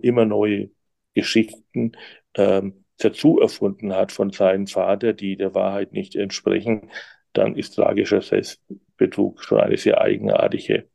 immer 0.03 0.26
neue 0.26 0.70
Geschichten, 1.15 1.93
ähm, 2.36 2.86
dazu 2.97 3.39
erfunden 3.39 3.95
hat 3.95 4.11
von 4.11 4.32
seinem 4.32 4.67
Vater, 4.67 5.13
die 5.13 5.38
der 5.38 5.55
Wahrheit 5.55 5.93
nicht 5.93 6.15
entsprechen, 6.15 6.91
dann 7.34 7.55
ist 7.55 7.72
tragischer 7.76 8.22
Selbstbetrug 8.22 9.43
schon 9.43 9.59
eine 9.59 9.78
sehr 9.78 10.01
eigenartige 10.01 10.88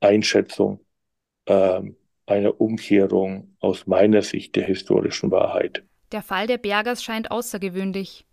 Einschätzung 0.00 0.80
ähm, 1.46 1.96
einer 2.26 2.60
Umkehrung 2.60 3.56
aus 3.60 3.86
meiner 3.86 4.22
Sicht 4.22 4.56
der 4.56 4.64
historischen 4.64 5.30
Wahrheit. 5.30 5.82
Der 6.12 6.22
Fall 6.22 6.46
der 6.46 6.58
Bergers 6.58 7.02
scheint 7.02 7.30
außergewöhnlich. 7.30 8.26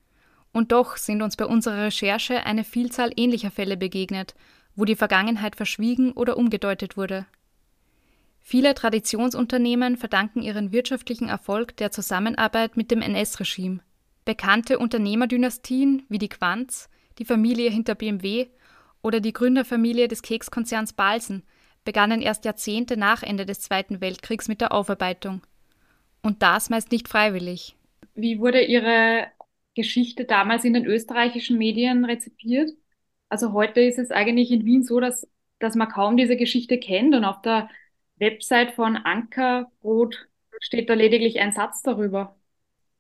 Und 0.52 0.72
doch 0.72 0.98
sind 0.98 1.22
uns 1.22 1.38
bei 1.38 1.46
unserer 1.46 1.86
Recherche 1.86 2.46
eine 2.46 2.64
Vielzahl 2.64 3.12
ähnlicher 3.16 3.52
Fälle 3.52 3.78
begegnet, 3.78 4.36
wo 4.76 4.86
die 4.86 4.96
Vergangenheit 4.96 5.56
verschwiegen 5.56 6.12
oder 6.14 6.38
umgedeutet 6.38 6.98
wurde. 6.98 7.26
Viele 8.42 8.74
Traditionsunternehmen 8.74 9.98
verdanken 9.98 10.42
ihren 10.42 10.72
wirtschaftlichen 10.72 11.30
Erfolg 11.30 11.78
der 11.78 11.92
Zusammenarbeit 11.92 12.78
mit 12.78 12.90
dem 12.90 13.02
NS-Regime. 13.02 13.82
Bekannte 14.26 14.80
Unternehmerdynastien 14.80 16.04
wie 16.10 16.18
die 16.18 16.30
Quanz, 16.30 16.90
die 17.20 17.26
Familie 17.26 17.70
hinter 17.70 17.96
BMW 17.96 18.48
oder 19.02 19.20
die 19.20 19.34
Gründerfamilie 19.34 20.08
des 20.08 20.22
Kekskonzerns 20.22 20.94
Balsen 20.94 21.44
begannen 21.86 22.22
erst 22.22 22.46
Jahrzehnte 22.46 22.98
nach 22.98 23.24
Ende 23.24 23.46
des 23.46 23.62
Zweiten 23.62 24.02
Weltkriegs 24.02 24.48
mit 24.48 24.62
der 24.62 24.72
Aufarbeitung. 24.74 25.42
Und 26.22 26.44
das 26.44 26.70
meist 26.70 26.92
nicht 26.92 27.08
freiwillig. 27.08 27.76
Wie 28.16 28.40
wurde 28.40 28.62
Ihre 28.64 29.28
Geschichte 29.76 30.26
damals 30.26 30.66
in 30.66 30.74
den 30.74 30.86
österreichischen 30.86 31.58
Medien 31.58 32.06
rezipiert? 32.06 32.72
Also 33.30 33.54
heute 33.54 33.82
ist 33.82 34.00
es 34.00 34.12
eigentlich 34.12 34.52
in 34.52 34.66
Wien 34.66 34.84
so, 34.84 35.00
dass, 35.00 35.28
dass 35.60 35.76
man 35.76 35.90
kaum 35.90 36.18
diese 36.18 36.36
Geschichte 36.36 36.80
kennt 36.80 37.16
und 37.16 37.24
auf 37.26 37.42
der 37.42 37.70
Website 38.18 38.72
von 38.74 38.98
Ankerbrot 38.98 40.28
steht 40.60 40.90
da 40.90 40.94
lediglich 40.96 41.40
ein 41.40 41.52
Satz 41.54 41.82
darüber. 41.84 42.36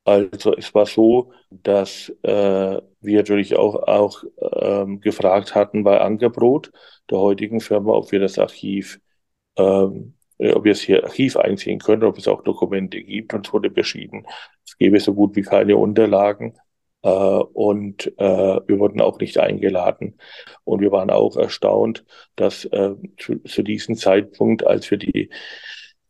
Also 0.05 0.55
es 0.55 0.73
war 0.73 0.85
so, 0.85 1.33
dass 1.51 2.09
äh, 2.23 2.81
wir 3.01 3.17
natürlich 3.17 3.55
auch, 3.55 3.75
auch 3.75 4.23
ähm, 4.53 4.99
gefragt 5.01 5.55
hatten 5.55 5.83
bei 5.83 6.01
Ankerbrot, 6.01 6.71
der 7.09 7.19
heutigen 7.19 7.61
Firma, 7.61 7.93
ob 7.93 8.11
wir 8.11 8.19
das 8.19 8.37
Archiv, 8.37 8.99
ähm, 9.57 10.15
äh, 10.37 10.53
ob 10.53 10.65
wir 10.65 10.73
es 10.73 10.81
hier 10.81 11.03
Archiv 11.03 11.37
einsehen 11.37 11.79
können, 11.79 12.03
ob 12.03 12.17
es 12.17 12.27
auch 12.27 12.43
Dokumente 12.43 13.01
gibt. 13.01 13.33
Und 13.33 13.47
es 13.47 13.53
wurde 13.53 13.69
beschieden, 13.69 14.25
es 14.65 14.77
gäbe 14.77 14.99
so 14.99 15.13
gut 15.13 15.35
wie 15.35 15.43
keine 15.43 15.77
Unterlagen. 15.77 16.57
Äh, 17.01 17.09
und 17.09 18.07
äh, 18.17 18.59
wir 18.67 18.79
wurden 18.79 19.01
auch 19.01 19.19
nicht 19.19 19.37
eingeladen. 19.37 20.19
Und 20.63 20.81
wir 20.81 20.91
waren 20.91 21.09
auch 21.09 21.37
erstaunt, 21.37 22.05
dass 22.35 22.65
äh, 22.65 22.95
zu, 23.17 23.39
zu 23.39 23.63
diesem 23.63 23.95
Zeitpunkt, 23.95 24.65
als 24.67 24.89
wir 24.91 24.97
die 24.97 25.29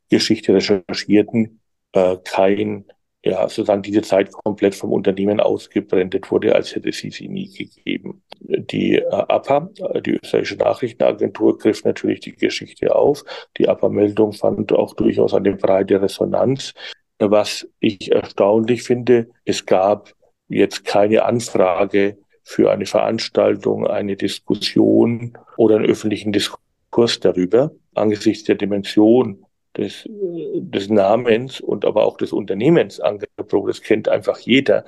Geschichte 0.09 0.53
recherchierten, 0.55 1.61
äh, 1.93 2.17
kein, 2.23 2.85
ja, 3.24 3.41
sozusagen 3.49 3.82
diese 3.82 4.01
Zeit 4.01 4.32
komplett 4.32 4.76
vom 4.76 4.93
Unternehmen 4.93 5.39
ausgebrennt 5.39 6.32
wurde, 6.32 6.55
als 6.55 6.74
hätte 6.74 6.91
sie 6.91 7.11
sie 7.11 7.28
nie 7.28 7.51
gegeben. 7.53 8.24
Die 8.39 8.95
äh, 8.95 9.09
APA, 9.09 9.70
die 10.05 10.20
österreichische 10.22 10.55
Nachrichtenagentur, 10.55 11.57
griff 11.57 11.84
natürlich 11.84 12.22
die 12.22 12.36
Geschichte 12.36 12.95
auf. 12.95 13.26
Die 13.57 13.67
APA-Meldung 13.67 14.32
fand 14.32 14.72
auch 14.72 14.93
durchaus 14.93 15.34
eine 15.34 15.55
breite 15.55 16.01
Resonanz. 16.01 16.74
Was 17.20 17.67
ich 17.82 18.11
erstaunlich 18.11 18.84
finde, 18.84 19.28
es 19.43 19.65
gab 19.65 20.13
jetzt 20.47 20.86
keine 20.86 21.26
Anfrage 21.26 22.17
für 22.43 22.72
eine 22.72 22.86
Veranstaltung, 22.86 23.86
eine 23.86 24.15
Diskussion 24.15 25.38
oder 25.57 25.76
einen 25.76 25.86
öffentlichen 25.86 26.32
Diskurs 26.32 27.20
darüber. 27.20 27.72
Angesichts 27.93 28.45
der 28.45 28.55
Dimension 28.55 29.45
des, 29.78 30.07
des 30.07 30.89
Namens 30.89 31.61
und 31.61 31.86
aber 31.86 32.05
auch 32.05 32.17
des 32.17 32.34
Unternehmens 32.34 32.99
Angebot, 32.99 33.70
das 33.70 33.82
kennt 33.82 34.09
einfach 34.09 34.39
jeder 34.39 34.86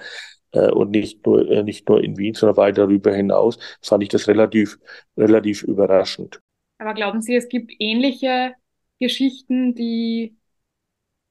äh, 0.51 0.69
und 0.71 0.91
nicht 0.91 1.25
nur, 1.25 1.49
äh, 1.49 1.63
nicht 1.63 1.88
nur 1.88 2.03
in 2.03 2.17
Wien, 2.17 2.34
sondern 2.34 2.57
weit 2.57 2.77
darüber 2.77 3.13
hinaus, 3.13 3.57
fand 3.82 4.03
ich 4.03 4.09
das 4.09 4.27
relativ, 4.27 4.79
relativ 5.17 5.63
überraschend. 5.63 6.41
Aber 6.77 6.93
glauben 6.93 7.21
Sie, 7.21 7.36
es 7.36 7.47
gibt 7.47 7.71
ähnliche 7.79 8.55
Geschichten, 8.99 9.75
die 9.75 10.36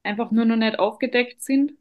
einfach 0.03 0.31
nur 0.31 0.45
noch 0.45 0.57
nicht 0.57 0.79
aufgedeckt 0.79 1.43
sind? 1.43 1.73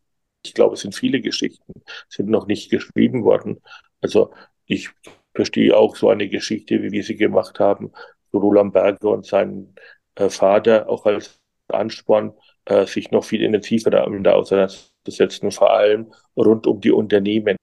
Ich 0.44 0.54
glaube, 0.54 0.76
es 0.76 0.82
sind 0.82 0.96
viele 0.96 1.22
Geschichten, 1.22 1.74
sind 2.08 2.30
noch 2.30 2.48
nicht 2.48 2.72
geschrieben 2.72 3.24
worden. 3.24 3.62
Also 4.02 4.34
ich 4.66 4.90
verstehe 5.34 5.76
auch 5.76 5.96
so 5.96 6.10
eine 6.10 6.30
Geschichte, 6.30 6.82
wie 6.82 6.92
wir 6.92 7.04
sie 7.04 7.16
gemacht 7.16 7.60
haben, 7.60 7.92
Roland 8.34 8.74
Berger 8.74 9.10
und 9.10 9.26
seinen 9.26 9.76
äh, 10.16 10.30
Vater, 10.30 10.90
auch 10.90 11.06
als 11.06 11.40
Ansporn, 11.74 12.34
äh, 12.66 12.86
sich 12.86 13.12
noch 13.12 13.24
viel 13.24 13.42
intensiver 13.42 13.90
damit 13.90 14.28
auseinanderzusetzen, 14.28 15.52
vor 15.52 15.72
allem 15.72 16.14
rund 16.36 16.68
um 16.68 16.82
die 16.82 16.92
Unternehmen. 16.92 17.56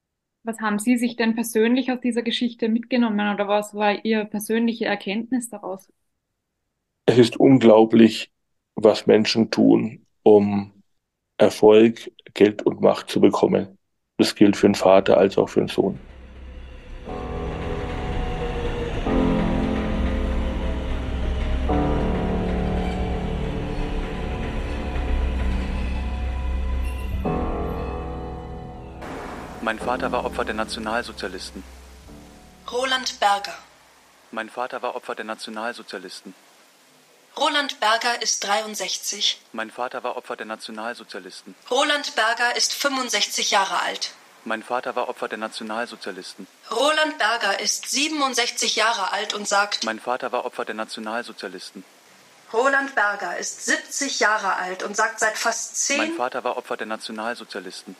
Was 0.44 0.60
haben 0.60 0.78
Sie 0.78 0.96
sich 0.96 1.16
denn 1.16 1.34
persönlich 1.34 1.90
aus 1.90 2.00
dieser 2.00 2.22
Geschichte 2.22 2.68
mitgenommen 2.68 3.34
oder 3.34 3.48
was 3.48 3.74
war 3.74 4.04
Ihre 4.04 4.26
persönliche 4.26 4.84
Erkenntnis 4.84 5.50
daraus? 5.50 5.88
Es 7.06 7.18
ist 7.18 7.36
unglaublich, 7.36 8.30
was 8.76 9.06
Menschen 9.06 9.50
tun, 9.50 10.06
um 10.22 10.72
Erfolg, 11.38 12.12
Geld 12.34 12.62
und 12.62 12.80
Macht 12.80 13.10
zu 13.10 13.20
bekommen. 13.20 13.76
Das 14.18 14.34
gilt 14.34 14.56
für 14.56 14.68
den 14.68 14.74
Vater 14.74 15.18
als 15.18 15.36
auch 15.36 15.48
für 15.48 15.60
den 15.60 15.68
Sohn. 15.68 15.98
Mein 29.66 29.80
Vater 29.80 30.12
war 30.12 30.24
Opfer 30.24 30.44
der 30.44 30.54
Nationalsozialisten. 30.54 31.64
Roland 32.70 33.18
Berger. 33.18 33.58
Mein 34.30 34.48
Vater 34.48 34.80
war 34.80 34.94
Opfer 34.94 35.16
der 35.16 35.24
Nationalsozialisten. 35.24 36.34
Roland 37.36 37.80
Berger 37.80 38.22
ist 38.22 38.44
63. 38.44 39.40
Mein 39.50 39.72
Vater 39.72 40.04
war 40.04 40.16
Opfer 40.16 40.36
der 40.36 40.46
Nationalsozialisten. 40.46 41.56
Roland 41.68 42.14
Berger 42.14 42.54
ist 42.54 42.74
65 42.74 43.50
Jahre 43.50 43.80
alt. 43.80 44.12
Mein 44.44 44.62
Vater 44.62 44.94
war 44.94 45.08
Opfer 45.08 45.26
der 45.26 45.38
Nationalsozialisten. 45.38 46.46
Roland 46.70 47.18
Berger 47.18 47.58
ist 47.58 47.90
67 47.90 48.76
Jahre 48.76 49.10
alt 49.10 49.34
und 49.34 49.48
sagt, 49.48 49.82
Mein 49.82 49.98
Vater 49.98 50.30
war 50.30 50.44
Opfer 50.44 50.64
der 50.64 50.76
Nationalsozialisten. 50.76 51.82
Roland 52.52 52.94
Berger 52.94 53.36
ist 53.36 53.64
70 53.64 54.20
Jahre 54.20 54.54
alt 54.54 54.84
und 54.84 54.96
sagt 54.96 55.18
seit 55.18 55.36
fast 55.36 55.74
zehn 55.74 55.98
Mein 55.98 56.12
Vater 56.14 56.44
war 56.44 56.56
Opfer 56.56 56.76
der 56.76 56.86
Nationalsozialisten. 56.86 57.96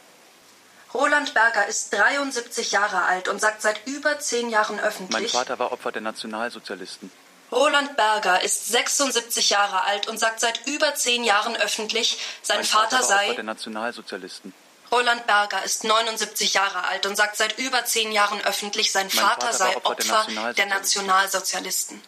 Roland 0.95 1.35
Berger 1.35 1.67
ist 1.67 1.93
73 1.93 2.73
Jahre 2.73 3.03
alt 3.03 3.29
und 3.29 3.41
sagt 3.41 3.63
seit 3.63 3.87
über 3.87 4.19
zehn 4.19 4.49
Jahren 4.49 4.77
Mein 4.77 4.85
öffentlich. 4.85 5.33
Vater 5.33 5.59
war 5.59 5.73
Opfer 5.73 5.93
der 5.93 6.03
Nationalsozialisten. 6.03 7.11
Roland 7.53 7.97
Berger 7.97 8.43
ist 8.43 8.69
76 8.69 9.51
Jahre 9.51 9.85
alt 9.85 10.09
und 10.09 10.19
sagt 10.19 10.41
seit 10.41 10.67
über 10.67 10.95
zehn 10.95 11.23
Jahren 11.23 11.57
öffentlich, 11.57 12.19
sein 12.43 12.59
mein 12.59 12.65
Vater 12.65 12.97
war 12.97 13.01
Opfer 13.01 13.15
sei. 13.29 13.35
der 13.35 13.45
Nationalsozialisten. 13.45 14.53
Roland 14.91 15.27
Berger 15.27 15.65
ist 15.65 15.85
79 15.85 16.55
Jahre 16.55 16.85
alt 16.85 17.07
und 17.07 17.17
sagt 17.17 17.37
seit 17.37 17.59
über 17.59 17.85
zehn 17.85 18.13
Jahren 18.13 18.41
öffentlich, 18.43 18.93
sein 18.93 19.09
Mein 19.15 19.25
Vater 19.25 19.47
Vater 19.47 19.53
sei 19.53 19.77
Opfer 19.77 19.95
der 19.95 20.15
Opfer 20.21 20.53
der 20.55 20.67
Nationalsozialisten. 20.67 22.03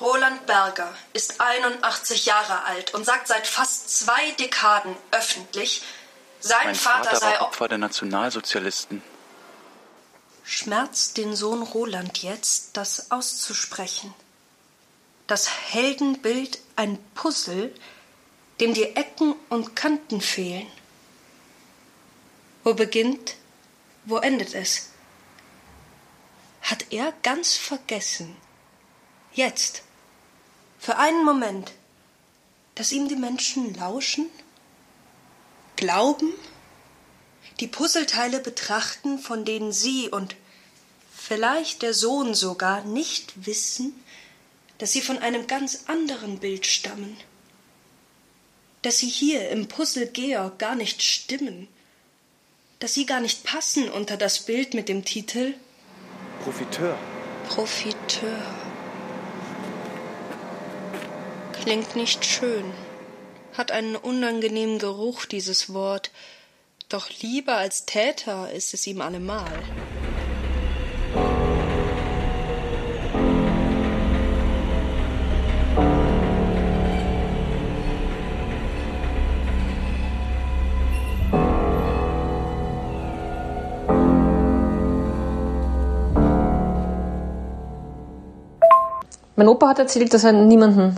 Roland 0.00 0.46
Berger 0.46 0.92
ist 1.14 1.40
81 1.40 2.26
Jahre 2.26 2.64
alt 2.64 2.92
und 2.92 3.04
sagt 3.04 3.28
seit 3.28 3.46
fast 3.46 3.96
zwei 3.98 4.30
Dekaden 4.32 4.94
öffentlich, 5.10 5.82
sein 6.40 6.66
Mein 6.66 6.74
Vater, 6.74 7.04
Vater 7.04 7.16
sei. 7.16 7.40
Opfer 7.40 7.68
der 7.68 7.78
Nationalsozialisten. 7.78 9.02
Schmerzt 10.44 11.16
den 11.16 11.34
Sohn 11.34 11.62
Roland 11.62 12.22
jetzt, 12.22 12.76
das 12.76 13.10
auszusprechen. 13.10 14.14
Das 15.26 15.50
Heldenbild 15.50 16.60
ein 16.76 16.98
Puzzle, 17.14 17.74
dem 18.60 18.74
die 18.74 18.96
Ecken 18.96 19.34
und 19.48 19.74
Kanten 19.74 20.20
fehlen. 20.20 20.66
Wo 22.62 22.74
beginnt, 22.74 23.36
wo 24.04 24.18
endet 24.18 24.54
es? 24.54 24.90
Hat 26.62 26.86
er 26.90 27.12
ganz 27.22 27.54
vergessen, 27.54 28.36
jetzt, 29.32 29.82
für 30.78 30.96
einen 30.96 31.24
Moment, 31.24 31.72
dass 32.74 32.92
ihm 32.92 33.08
die 33.08 33.16
Menschen 33.16 33.74
lauschen, 33.74 34.30
glauben, 35.76 36.32
die 37.60 37.68
Puzzleteile 37.68 38.40
betrachten, 38.40 39.18
von 39.18 39.44
denen 39.44 39.72
sie 39.72 40.08
und 40.08 40.36
vielleicht 41.14 41.82
der 41.82 41.94
Sohn 41.94 42.34
sogar 42.34 42.84
nicht 42.84 43.46
wissen, 43.46 43.94
dass 44.78 44.92
sie 44.92 45.00
von 45.00 45.18
einem 45.18 45.46
ganz 45.46 45.84
anderen 45.86 46.38
Bild 46.38 46.66
stammen, 46.66 47.16
dass 48.82 48.98
sie 48.98 49.08
hier 49.08 49.48
im 49.50 49.68
Puzzle 49.68 50.06
Georg 50.06 50.58
gar 50.58 50.74
nicht 50.74 51.02
stimmen, 51.02 51.68
dass 52.78 52.92
sie 52.92 53.06
gar 53.06 53.20
nicht 53.20 53.44
passen 53.44 53.88
unter 53.88 54.16
das 54.16 54.40
Bild 54.40 54.74
mit 54.74 54.88
dem 54.88 55.04
Titel 55.04 55.54
Profiteur. 56.44 56.98
Profiteur. 57.48 58.42
Klingt 61.62 61.96
nicht 61.96 62.24
schön, 62.24 62.72
hat 63.58 63.72
einen 63.72 63.96
unangenehmen 63.96 64.78
Geruch 64.78 65.24
dieses 65.24 65.72
Wort, 65.72 66.10
doch 66.88 67.08
lieber 67.20 67.56
als 67.56 67.86
Täter 67.86 68.52
ist 68.52 68.74
es 68.74 68.86
ihm 68.86 69.00
allemal. 69.00 69.44
Mein 89.38 89.48
Opa 89.48 89.68
hat 89.68 89.78
erzählt, 89.78 90.14
dass 90.14 90.24
er 90.24 90.32
niemanden 90.32 90.96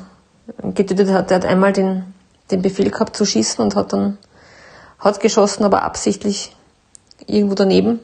getötet 0.62 1.10
hat. 1.10 1.32
Er 1.32 1.38
hat 1.38 1.44
einmal 1.44 1.72
den, 1.72 2.14
den 2.50 2.62
Befehl 2.62 2.90
gehabt 2.90 3.16
zu 3.16 3.24
schießen 3.24 3.62
und 3.62 3.76
hat 3.76 3.92
dann 3.92 4.18
hat 4.98 5.20
geschossen, 5.20 5.64
aber 5.64 5.82
absichtlich 5.82 6.54
irgendwo 7.26 7.54
daneben, 7.54 8.00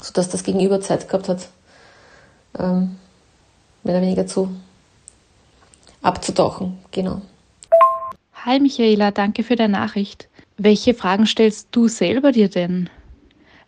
sodass 0.00 0.28
das 0.28 0.42
Gegenüber 0.42 0.80
Zeit 0.80 1.08
gehabt 1.08 1.28
hat, 1.28 1.48
ähm, 2.58 2.96
mehr 3.84 3.94
oder 3.94 4.02
weniger 4.02 4.26
zu 4.26 4.48
abzutauchen. 6.02 6.78
Genau. 6.90 7.22
Hi 8.44 8.58
Michaela, 8.58 9.12
danke 9.12 9.44
für 9.44 9.54
deine 9.54 9.74
Nachricht. 9.74 10.28
Welche 10.58 10.94
Fragen 10.94 11.26
stellst 11.26 11.68
du 11.70 11.88
selber 11.88 12.32
dir 12.32 12.48
denn? 12.48 12.90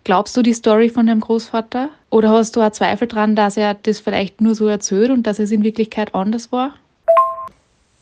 Glaubst 0.02 0.36
du 0.36 0.42
die 0.42 0.52
Story 0.52 0.90
von 0.90 1.06
deinem 1.06 1.20
Großvater? 1.20 1.88
Oder 2.10 2.30
hast 2.30 2.56
du 2.56 2.60
auch 2.60 2.72
Zweifel 2.72 3.08
dran, 3.08 3.36
dass 3.36 3.56
er 3.56 3.74
das 3.74 4.00
vielleicht 4.00 4.40
nur 4.40 4.54
so 4.54 4.66
erzählt 4.66 5.10
und 5.10 5.22
dass 5.26 5.38
es 5.38 5.50
in 5.50 5.62
Wirklichkeit 5.62 6.14
anders 6.14 6.52
war? 6.52 6.74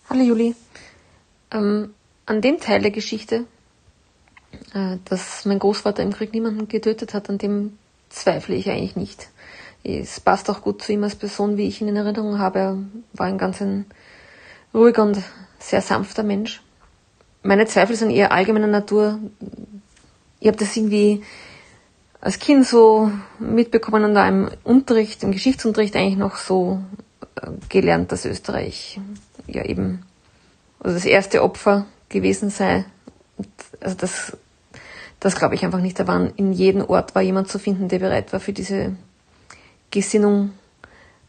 Hallo 0.09 0.22
Juli. 0.22 0.55
Ähm, 1.53 1.94
an 2.26 2.40
dem 2.40 2.61
Teil 2.61 2.82
der 2.82 2.90
Geschichte, 2.90 3.44
äh, 4.74 4.96
dass 5.05 5.44
mein 5.44 5.59
Großvater 5.59 6.03
im 6.03 6.12
Krieg 6.12 6.32
niemanden 6.32 6.68
getötet 6.68 7.14
hat, 7.14 7.28
an 7.28 7.38
dem 7.38 7.78
zweifle 8.09 8.55
ich 8.55 8.70
eigentlich 8.70 8.96
nicht. 8.96 9.28
Es 9.84 10.20
passt 10.20 10.48
auch 10.48 10.62
gut 10.62 10.82
zu 10.82 10.92
ihm 10.92 11.03
als 11.03 11.16
Person, 11.16 11.57
wie 11.57 11.66
ich 11.66 11.80
ihn 11.80 11.88
in 11.88 11.96
Erinnerung 11.96 12.38
habe. 12.38 12.59
Er 12.59 12.78
war 13.14 13.26
ein 13.26 13.38
ganz 13.38 13.61
ein 13.61 13.86
ruhiger 14.72 15.03
und 15.03 15.18
sehr 15.59 15.82
sanfter 15.82 16.22
Mensch. 16.22 16.62
Meine 17.42 17.66
Zweifel 17.66 17.96
sind 17.96 18.11
eher 18.11 18.32
allgemeiner 18.32 18.68
Natur. 18.68 19.18
Ich 20.38 20.46
habe 20.46 20.57
das 20.57 20.76
irgendwie 20.76 21.22
als 22.20 22.38
Kind 22.38 22.64
so 22.64 23.11
mitbekommen 23.40 24.05
und 24.05 24.14
da 24.14 24.28
im 24.28 24.48
Unterricht, 24.62 25.24
im 25.24 25.32
Geschichtsunterricht 25.32 25.96
eigentlich 25.96 26.16
noch 26.16 26.36
so 26.36 26.80
äh, 27.34 27.50
gelernt, 27.68 28.12
dass 28.12 28.24
Österreich 28.24 29.00
ja 29.48 29.64
eben 29.64 30.05
also 30.83 30.97
das 30.97 31.05
erste 31.05 31.43
Opfer 31.43 31.87
gewesen 32.09 32.51
sei. 32.51 32.85
Also 33.80 33.97
das, 33.97 34.37
das 35.20 35.37
glaube 35.37 35.55
ich 35.55 35.64
einfach 35.64 35.80
nicht. 35.80 35.99
Da 35.99 36.07
waren 36.07 36.33
in 36.37 36.53
jedem 36.53 36.83
Ort 36.83 37.14
war 37.14 37.22
jemand 37.22 37.49
zu 37.49 37.59
finden, 37.59 37.89
der 37.89 38.01
bereit 38.01 38.33
war 38.33 38.41
für 38.41 38.53
diese 38.53 38.97
Gesinnung 39.91 40.51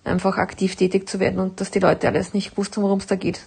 einfach 0.03 0.37
aktiv 0.37 0.75
tätig 0.75 1.07
zu 1.07 1.19
werden 1.19 1.39
und 1.39 1.61
dass 1.61 1.71
die 1.71 1.79
Leute 1.79 2.07
alles 2.07 2.33
nicht 2.33 2.51
gewusst 2.51 2.75
haben, 2.75 2.83
worum 2.83 2.99
es 2.99 3.07
da 3.07 3.15
geht. 3.15 3.41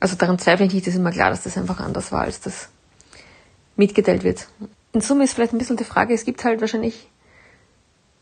Also 0.00 0.16
daran 0.16 0.38
zweifle 0.38 0.66
ich 0.66 0.72
nicht, 0.72 0.86
ist 0.86 0.96
immer 0.96 1.12
klar, 1.12 1.30
dass 1.30 1.42
das 1.42 1.58
einfach 1.58 1.80
anders 1.80 2.12
war, 2.12 2.22
als 2.22 2.40
das 2.40 2.68
mitgeteilt 3.76 4.24
wird. 4.24 4.48
In 4.92 5.00
Summe 5.00 5.24
ist 5.24 5.34
vielleicht 5.34 5.52
ein 5.52 5.58
bisschen 5.58 5.76
die 5.76 5.84
Frage, 5.84 6.14
es 6.14 6.24
gibt 6.24 6.44
halt 6.44 6.60
wahrscheinlich 6.60 7.08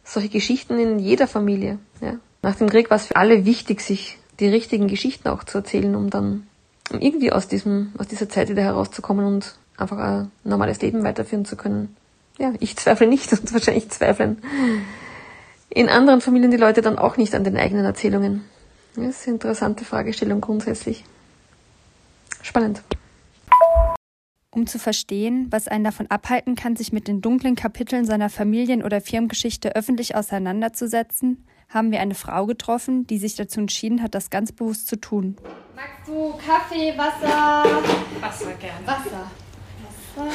solche 0.04 0.28
Geschichten 0.28 0.78
in 0.78 0.98
jeder 0.98 1.26
Familie. 1.26 1.78
Ja. 2.00 2.16
Nach 2.42 2.56
dem 2.56 2.68
Krieg 2.68 2.90
war 2.90 2.96
es 2.96 3.06
für 3.06 3.16
alle 3.16 3.44
wichtig, 3.44 3.80
sich 3.80 4.18
die 4.40 4.48
richtigen 4.48 4.88
Geschichten 4.88 5.28
auch 5.28 5.44
zu 5.44 5.58
erzählen, 5.58 5.94
um 5.94 6.10
dann 6.10 6.46
um 6.90 7.00
irgendwie 7.00 7.32
aus 7.32 7.48
diesem, 7.48 7.92
aus 7.98 8.08
dieser 8.08 8.28
Zeit 8.28 8.48
wieder 8.48 8.62
herauszukommen 8.62 9.24
und 9.24 9.56
einfach 9.76 9.98
ein 9.98 10.30
normales 10.44 10.80
Leben 10.82 11.02
weiterführen 11.02 11.44
zu 11.44 11.56
können. 11.56 11.96
Ja, 12.38 12.52
ich 12.60 12.76
zweifle 12.76 13.06
nicht 13.06 13.32
und 13.38 13.52
wahrscheinlich 13.52 13.90
zweifeln 13.90 14.42
in 15.70 15.88
anderen 15.88 16.20
Familien 16.20 16.50
die 16.50 16.56
Leute 16.56 16.82
dann 16.82 16.98
auch 16.98 17.16
nicht 17.16 17.34
an 17.34 17.44
den 17.44 17.56
eigenen 17.56 17.84
Erzählungen. 17.84 18.44
Das 18.96 19.06
ist 19.06 19.26
eine 19.26 19.34
interessante 19.34 19.84
Fragestellung 19.84 20.40
grundsätzlich. 20.40 21.04
Spannend. 22.42 22.82
Um 24.52 24.66
zu 24.66 24.80
verstehen, 24.80 25.46
was 25.50 25.68
einen 25.68 25.84
davon 25.84 26.08
abhalten 26.08 26.56
kann, 26.56 26.74
sich 26.74 26.92
mit 26.92 27.06
den 27.06 27.20
dunklen 27.20 27.54
Kapiteln 27.54 28.04
seiner 28.04 28.28
Familien- 28.28 28.82
oder 28.82 29.00
Firmengeschichte 29.00 29.76
öffentlich 29.76 30.16
auseinanderzusetzen, 30.16 31.46
haben 31.70 31.92
wir 31.92 32.00
eine 32.00 32.14
Frau 32.14 32.46
getroffen, 32.46 33.06
die 33.06 33.18
sich 33.18 33.36
dazu 33.36 33.60
entschieden 33.60 34.02
hat, 34.02 34.14
das 34.14 34.28
ganz 34.28 34.52
bewusst 34.52 34.88
zu 34.88 35.00
tun. 35.00 35.36
Magst 35.74 36.06
du 36.06 36.34
Kaffee, 36.36 36.92
Wasser? 36.98 37.64
Wasser 38.20 38.52
gerne. 38.54 38.86
Wasser. 38.86 39.30
Wasser. 40.16 40.30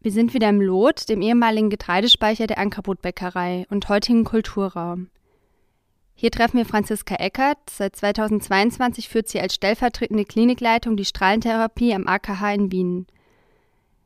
Wir 0.00 0.12
sind 0.12 0.32
wieder 0.32 0.48
im 0.48 0.60
Lot, 0.60 1.08
dem 1.08 1.20
ehemaligen 1.20 1.70
Getreidespeicher 1.70 2.46
der 2.46 2.58
Ankerbrotbäckerei 2.58 3.66
und 3.68 3.88
heutigen 3.88 4.24
Kulturraum. 4.24 5.10
Hier 6.14 6.30
treffen 6.30 6.56
wir 6.56 6.66
Franziska 6.66 7.16
Eckert. 7.16 7.58
Seit 7.70 7.94
2022 7.94 9.08
führt 9.08 9.28
sie 9.28 9.40
als 9.40 9.54
stellvertretende 9.54 10.24
Klinikleitung 10.24 10.96
die 10.96 11.04
Strahlentherapie 11.04 11.94
am 11.94 12.06
AKH 12.06 12.54
in 12.54 12.72
Wien. 12.72 13.06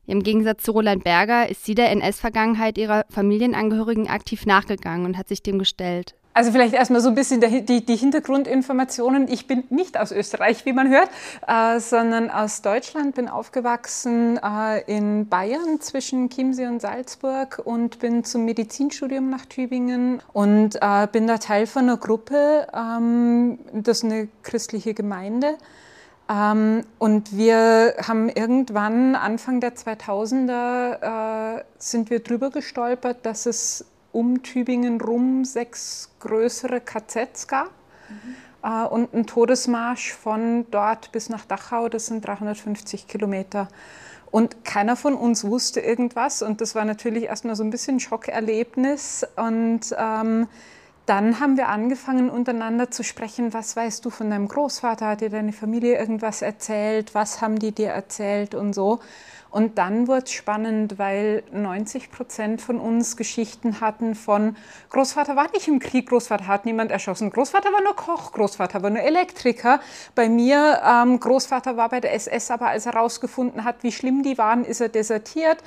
Im 0.06 0.22
Gegensatz 0.22 0.64
zu 0.64 0.72
Roland 0.72 1.04
Berger 1.04 1.48
ist 1.48 1.64
sie 1.64 1.74
der 1.74 1.90
NS-Vergangenheit 1.90 2.76
ihrer 2.76 3.04
Familienangehörigen 3.08 4.08
aktiv 4.08 4.44
nachgegangen 4.44 5.06
und 5.06 5.16
hat 5.16 5.28
sich 5.28 5.42
dem 5.42 5.58
gestellt. 5.58 6.16
Also 6.34 6.50
vielleicht 6.50 6.72
erstmal 6.72 7.02
so 7.02 7.10
ein 7.10 7.14
bisschen 7.14 7.42
die, 7.42 7.84
die, 7.84 7.96
Hintergrundinformationen. 7.96 9.28
Ich 9.28 9.46
bin 9.46 9.64
nicht 9.68 9.98
aus 9.98 10.12
Österreich, 10.12 10.64
wie 10.64 10.72
man 10.72 10.88
hört, 10.88 11.10
äh, 11.46 11.78
sondern 11.78 12.30
aus 12.30 12.62
Deutschland, 12.62 13.14
bin 13.14 13.28
aufgewachsen 13.28 14.38
äh, 14.42 14.80
in 14.86 15.28
Bayern 15.28 15.80
zwischen 15.80 16.30
Chiemsee 16.30 16.66
und 16.68 16.80
Salzburg 16.80 17.60
und 17.62 17.98
bin 17.98 18.24
zum 18.24 18.46
Medizinstudium 18.46 19.28
nach 19.28 19.44
Tübingen 19.44 20.22
und 20.32 20.76
äh, 20.80 21.06
bin 21.10 21.26
da 21.26 21.36
Teil 21.36 21.66
von 21.66 21.82
einer 21.82 21.98
Gruppe, 21.98 22.66
ähm, 22.74 23.58
das 23.74 23.98
ist 23.98 24.04
eine 24.04 24.28
christliche 24.42 24.94
Gemeinde. 24.94 25.58
Ähm, 26.30 26.84
und 26.98 27.36
wir 27.36 27.94
haben 28.08 28.30
irgendwann 28.30 29.16
Anfang 29.16 29.60
der 29.60 29.74
2000er 29.74 31.58
äh, 31.58 31.64
sind 31.76 32.08
wir 32.08 32.20
drüber 32.20 32.50
gestolpert, 32.50 33.26
dass 33.26 33.44
es 33.44 33.84
um 34.12 34.42
Tübingen 34.42 35.00
rum 35.00 35.44
sechs 35.44 36.10
größere 36.20 36.80
KZs 36.80 37.48
gab. 37.48 37.70
Mhm. 38.08 38.36
Äh, 38.62 38.86
und 38.86 39.14
ein 39.14 39.26
Todesmarsch 39.26 40.12
von 40.12 40.66
dort 40.70 41.12
bis 41.12 41.28
nach 41.28 41.44
Dachau, 41.44 41.88
das 41.88 42.06
sind 42.06 42.26
350 42.26 43.08
Kilometer. 43.08 43.68
Und 44.30 44.64
keiner 44.64 44.96
von 44.96 45.14
uns 45.14 45.44
wusste 45.44 45.80
irgendwas. 45.80 46.42
Und 46.42 46.60
das 46.60 46.74
war 46.74 46.84
natürlich 46.84 47.24
erstmal 47.24 47.54
so 47.54 47.62
ein 47.62 47.70
bisschen 47.70 47.96
ein 47.96 48.00
Schockerlebnis. 48.00 49.26
Und 49.36 49.94
ähm, 49.98 50.48
dann 51.04 51.40
haben 51.40 51.58
wir 51.58 51.68
angefangen, 51.68 52.30
untereinander 52.30 52.90
zu 52.90 53.02
sprechen, 53.02 53.52
was 53.52 53.76
weißt 53.76 54.02
du 54.04 54.08
von 54.08 54.30
deinem 54.30 54.48
Großvater? 54.48 55.06
Hat 55.06 55.20
dir 55.20 55.28
deine 55.28 55.52
Familie 55.52 55.98
irgendwas 55.98 56.40
erzählt? 56.40 57.14
Was 57.14 57.42
haben 57.42 57.58
die 57.58 57.72
dir 57.72 57.90
erzählt 57.90 58.54
und 58.54 58.72
so? 58.72 59.00
Und 59.52 59.76
dann 59.76 60.08
wurde 60.08 60.24
es 60.24 60.32
spannend, 60.32 60.98
weil 60.98 61.42
90 61.52 62.10
Prozent 62.10 62.62
von 62.62 62.80
uns 62.80 63.18
Geschichten 63.18 63.82
hatten 63.82 64.14
von 64.14 64.56
Großvater 64.88 65.36
war 65.36 65.50
nicht 65.52 65.68
im 65.68 65.78
Krieg, 65.78 66.08
Großvater 66.08 66.46
hat 66.46 66.64
niemand 66.64 66.90
erschossen, 66.90 67.30
Großvater 67.30 67.70
war 67.70 67.82
nur 67.82 67.94
Koch, 67.94 68.32
Großvater 68.32 68.82
war 68.82 68.88
nur 68.88 69.02
Elektriker. 69.02 69.80
Bei 70.14 70.30
mir, 70.30 70.80
ähm, 70.84 71.20
Großvater 71.20 71.76
war 71.76 71.90
bei 71.90 72.00
der 72.00 72.14
SS, 72.14 72.50
aber 72.50 72.68
als 72.68 72.86
er 72.86 72.94
herausgefunden 72.94 73.62
hat, 73.64 73.82
wie 73.82 73.92
schlimm 73.92 74.22
die 74.22 74.38
waren, 74.38 74.64
ist 74.64 74.80
er 74.80 74.88
desertiert. 74.88 75.58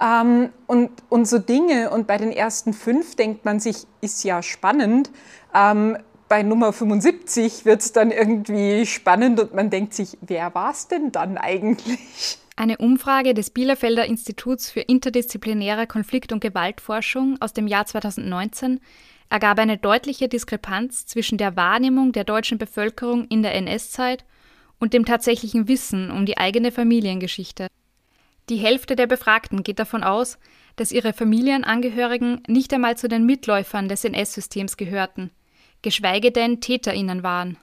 Ähm, 0.00 0.48
und, 0.66 0.90
und 1.10 1.28
so 1.28 1.38
Dinge. 1.38 1.90
Und 1.90 2.06
bei 2.06 2.16
den 2.16 2.32
ersten 2.32 2.72
fünf 2.72 3.16
denkt 3.16 3.44
man 3.44 3.60
sich, 3.60 3.86
ist 4.00 4.24
ja 4.24 4.42
spannend. 4.42 5.10
Ähm, 5.54 5.98
bei 6.30 6.42
Nummer 6.42 6.72
75 6.72 7.66
wird 7.66 7.82
es 7.82 7.92
dann 7.92 8.10
irgendwie 8.10 8.86
spannend 8.86 9.40
und 9.40 9.54
man 9.54 9.68
denkt 9.68 9.92
sich, 9.92 10.16
wer 10.22 10.54
war 10.54 10.72
es 10.72 10.88
denn 10.88 11.12
dann 11.12 11.36
eigentlich? 11.36 12.38
Eine 12.58 12.78
Umfrage 12.78 13.34
des 13.34 13.50
Bielefelder 13.50 14.06
Instituts 14.06 14.70
für 14.70 14.80
interdisziplinäre 14.80 15.86
Konflikt- 15.86 16.32
und 16.32 16.40
Gewaltforschung 16.40 17.36
aus 17.40 17.52
dem 17.52 17.66
Jahr 17.66 17.84
2019 17.84 18.80
ergab 19.28 19.58
eine 19.58 19.76
deutliche 19.76 20.26
Diskrepanz 20.26 21.04
zwischen 21.04 21.36
der 21.36 21.54
Wahrnehmung 21.54 22.12
der 22.12 22.24
deutschen 22.24 22.56
Bevölkerung 22.56 23.26
in 23.28 23.42
der 23.42 23.54
NS-Zeit 23.54 24.24
und 24.78 24.94
dem 24.94 25.04
tatsächlichen 25.04 25.68
Wissen 25.68 26.10
um 26.10 26.24
die 26.24 26.38
eigene 26.38 26.72
Familiengeschichte. 26.72 27.66
Die 28.48 28.56
Hälfte 28.56 28.96
der 28.96 29.06
Befragten 29.06 29.62
geht 29.62 29.78
davon 29.78 30.02
aus, 30.02 30.38
dass 30.76 30.92
ihre 30.92 31.12
Familienangehörigen 31.12 32.42
nicht 32.46 32.72
einmal 32.72 32.96
zu 32.96 33.06
den 33.06 33.26
Mitläufern 33.26 33.88
des 33.88 34.02
NS-Systems 34.04 34.78
gehörten, 34.78 35.30
geschweige 35.82 36.32
denn 36.32 36.62
TäterInnen 36.62 37.22
waren. 37.22 37.58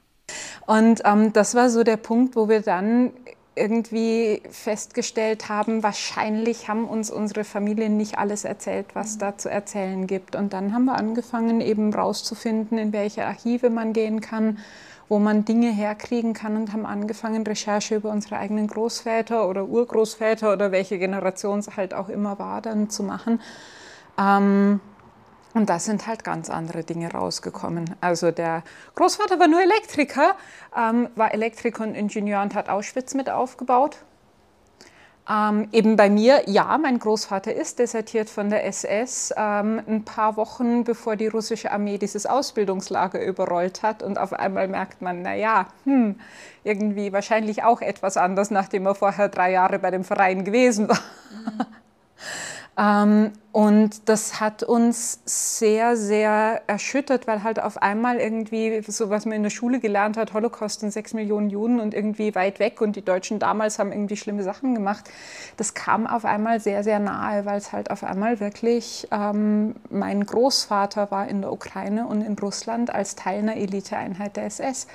Und 0.68 1.02
ähm, 1.04 1.34
das 1.34 1.56
war 1.56 1.70
so 1.70 1.84
der 1.84 1.98
Punkt, 1.98 2.36
wo 2.36 2.48
wir 2.48 2.62
dann 2.62 3.12
irgendwie 3.56 4.42
festgestellt 4.50 5.50
haben, 5.50 5.84
wahrscheinlich 5.84 6.68
haben 6.68 6.86
uns 6.86 7.12
unsere 7.12 7.44
Familien 7.44 7.98
nicht 7.98 8.18
alles 8.18 8.46
erzählt, 8.46 8.88
was 8.94 9.18
da 9.18 9.38
zu 9.38 9.50
erzählen 9.50 10.08
gibt. 10.08 10.36
Und 10.36 10.54
dann 10.54 10.74
haben 10.74 10.86
wir 10.86 10.96
angefangen, 10.96 11.62
eben 11.62 11.94
rauszufinden, 11.94 12.78
in 12.78 12.94
welche 12.94 13.26
Archive 13.26 13.70
man 13.70 13.94
gehen 13.94 14.22
kann, 14.22 14.58
wo 15.10 15.20
man 15.20 15.46
Dinge 15.46 15.72
herkriegen 15.72 16.34
kann 16.34 16.56
und 16.56 16.74
haben 16.74 16.86
angefangen, 16.86 17.46
Recherche 17.46 17.96
über 17.96 18.10
unsere 18.10 18.38
eigenen 18.38 18.68
Großväter 18.68 19.48
oder 19.48 19.66
Urgroßväter 19.66 20.52
oder 20.52 20.72
welche 20.72 20.98
Generation 20.98 21.60
es 21.60 21.76
halt 21.76 21.94
auch 21.94 22.10
immer 22.10 22.40
war, 22.40 22.62
dann 22.62 22.90
zu 22.90 23.04
machen. 23.04 23.40
Ähm, 24.18 24.80
und 25.54 25.70
da 25.70 25.80
sind 25.80 26.08
halt 26.08 26.24
ganz 26.24 26.50
andere 26.50 26.84
Dinge 26.84 27.12
rausgekommen. 27.12 27.96
Also 28.02 28.32
der 28.32 28.64
Großvater 28.96 29.40
war 29.40 29.48
nur 29.48 29.62
Elektriker, 29.62 30.36
ähm, 30.76 31.10
war 31.16 31.34
Elektriker 31.34 31.84
und 31.84 31.96
Ingenieur 31.96 32.42
und 32.42 32.56
hat 32.56 32.70
Auschwitz 32.70 33.14
mit 33.14 33.30
aufgebaut. 33.30 33.98
Ähm, 35.30 35.70
eben 35.72 35.96
bei 35.96 36.10
mir, 36.10 36.44
ja, 36.48 36.78
mein 36.78 37.00
Großvater 37.00 37.54
ist 37.54 37.80
desertiert 37.80 38.30
von 38.30 38.50
der 38.50 38.66
SS, 38.66 39.34
ähm, 39.38 39.82
ein 39.88 40.04
paar 40.04 40.36
Wochen 40.36 40.84
bevor 40.84 41.16
die 41.16 41.28
russische 41.28 41.72
Armee 41.72 41.98
dieses 41.98 42.26
Ausbildungslager 42.26 43.24
überrollt 43.24 43.84
hat. 43.84 44.04
Und 44.04 44.18
auf 44.18 44.34
einmal 44.34 44.68
merkt 44.68 45.02
man, 45.02 45.22
naja, 45.22 45.68
hm, 45.86 46.20
irgendwie 46.66 47.14
wahrscheinlich 47.14 47.64
auch 47.64 47.82
etwas 47.82 48.18
anders, 48.18 48.52
nachdem 48.52 48.86
er 48.86 48.96
vorher 48.96 49.30
drei 49.30 49.52
Jahre 49.52 49.80
bei 49.80 49.92
dem 49.92 50.04
Verein 50.04 50.44
gewesen 50.44 50.90
war. 50.90 51.00
Mhm. 51.32 51.66
Ähm, 52.76 53.32
und 53.52 54.10
das 54.10 54.40
hat 54.40 54.64
uns 54.64 55.20
sehr, 55.26 55.96
sehr 55.96 56.64
erschüttert, 56.66 57.28
weil 57.28 57.44
halt 57.44 57.62
auf 57.62 57.80
einmal 57.80 58.18
irgendwie, 58.18 58.82
so 58.88 59.12
was 59.12 59.26
man 59.26 59.36
in 59.36 59.44
der 59.44 59.52
Schule 59.52 59.80
gelernt 59.80 60.18
hat, 60.18 60.34
Holocaust 60.34 60.80
sind 60.80 60.92
sechs 60.92 61.14
Millionen 61.14 61.52
Juden 61.52 61.80
und 61.80 61.94
irgendwie 61.94 62.34
weit 62.34 62.58
weg 62.60 62.82
und 62.82 62.96
die 62.96 63.06
Deutschen 63.06 63.38
damals 63.38 63.78
haben 63.78 63.92
irgendwie 63.92 64.18
schlimme 64.18 64.42
Sachen 64.42 64.74
gemacht. 64.74 65.08
Das 65.58 65.76
kam 65.76 66.08
auf 66.08 66.26
einmal 66.26 66.60
sehr, 66.60 66.84
sehr 66.84 66.98
nahe, 66.98 67.46
weil 67.46 67.60
es 67.60 67.72
halt 67.72 67.92
auf 67.92 68.04
einmal 68.04 68.40
wirklich, 68.40 69.08
ähm, 69.12 69.76
mein 69.92 70.26
Großvater 70.26 71.12
war 71.12 71.28
in 71.28 71.42
der 71.42 71.52
Ukraine 71.52 72.08
und 72.08 72.24
in 72.24 72.34
Russland 72.40 72.90
als 72.94 73.16
Teil 73.16 73.40
einer 73.40 73.56
Eliteeinheit 73.56 74.36
der 74.36 74.46
SS. 74.46 74.88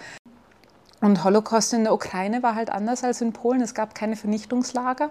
Und 1.00 1.22
Holocaust 1.22 1.72
in 1.74 1.84
der 1.84 1.94
Ukraine 1.94 2.42
war 2.42 2.56
halt 2.56 2.70
anders 2.70 3.04
als 3.04 3.20
in 3.20 3.32
Polen. 3.32 3.60
Es 3.60 3.72
gab 3.72 3.94
keine 3.94 4.16
Vernichtungslager 4.16 5.10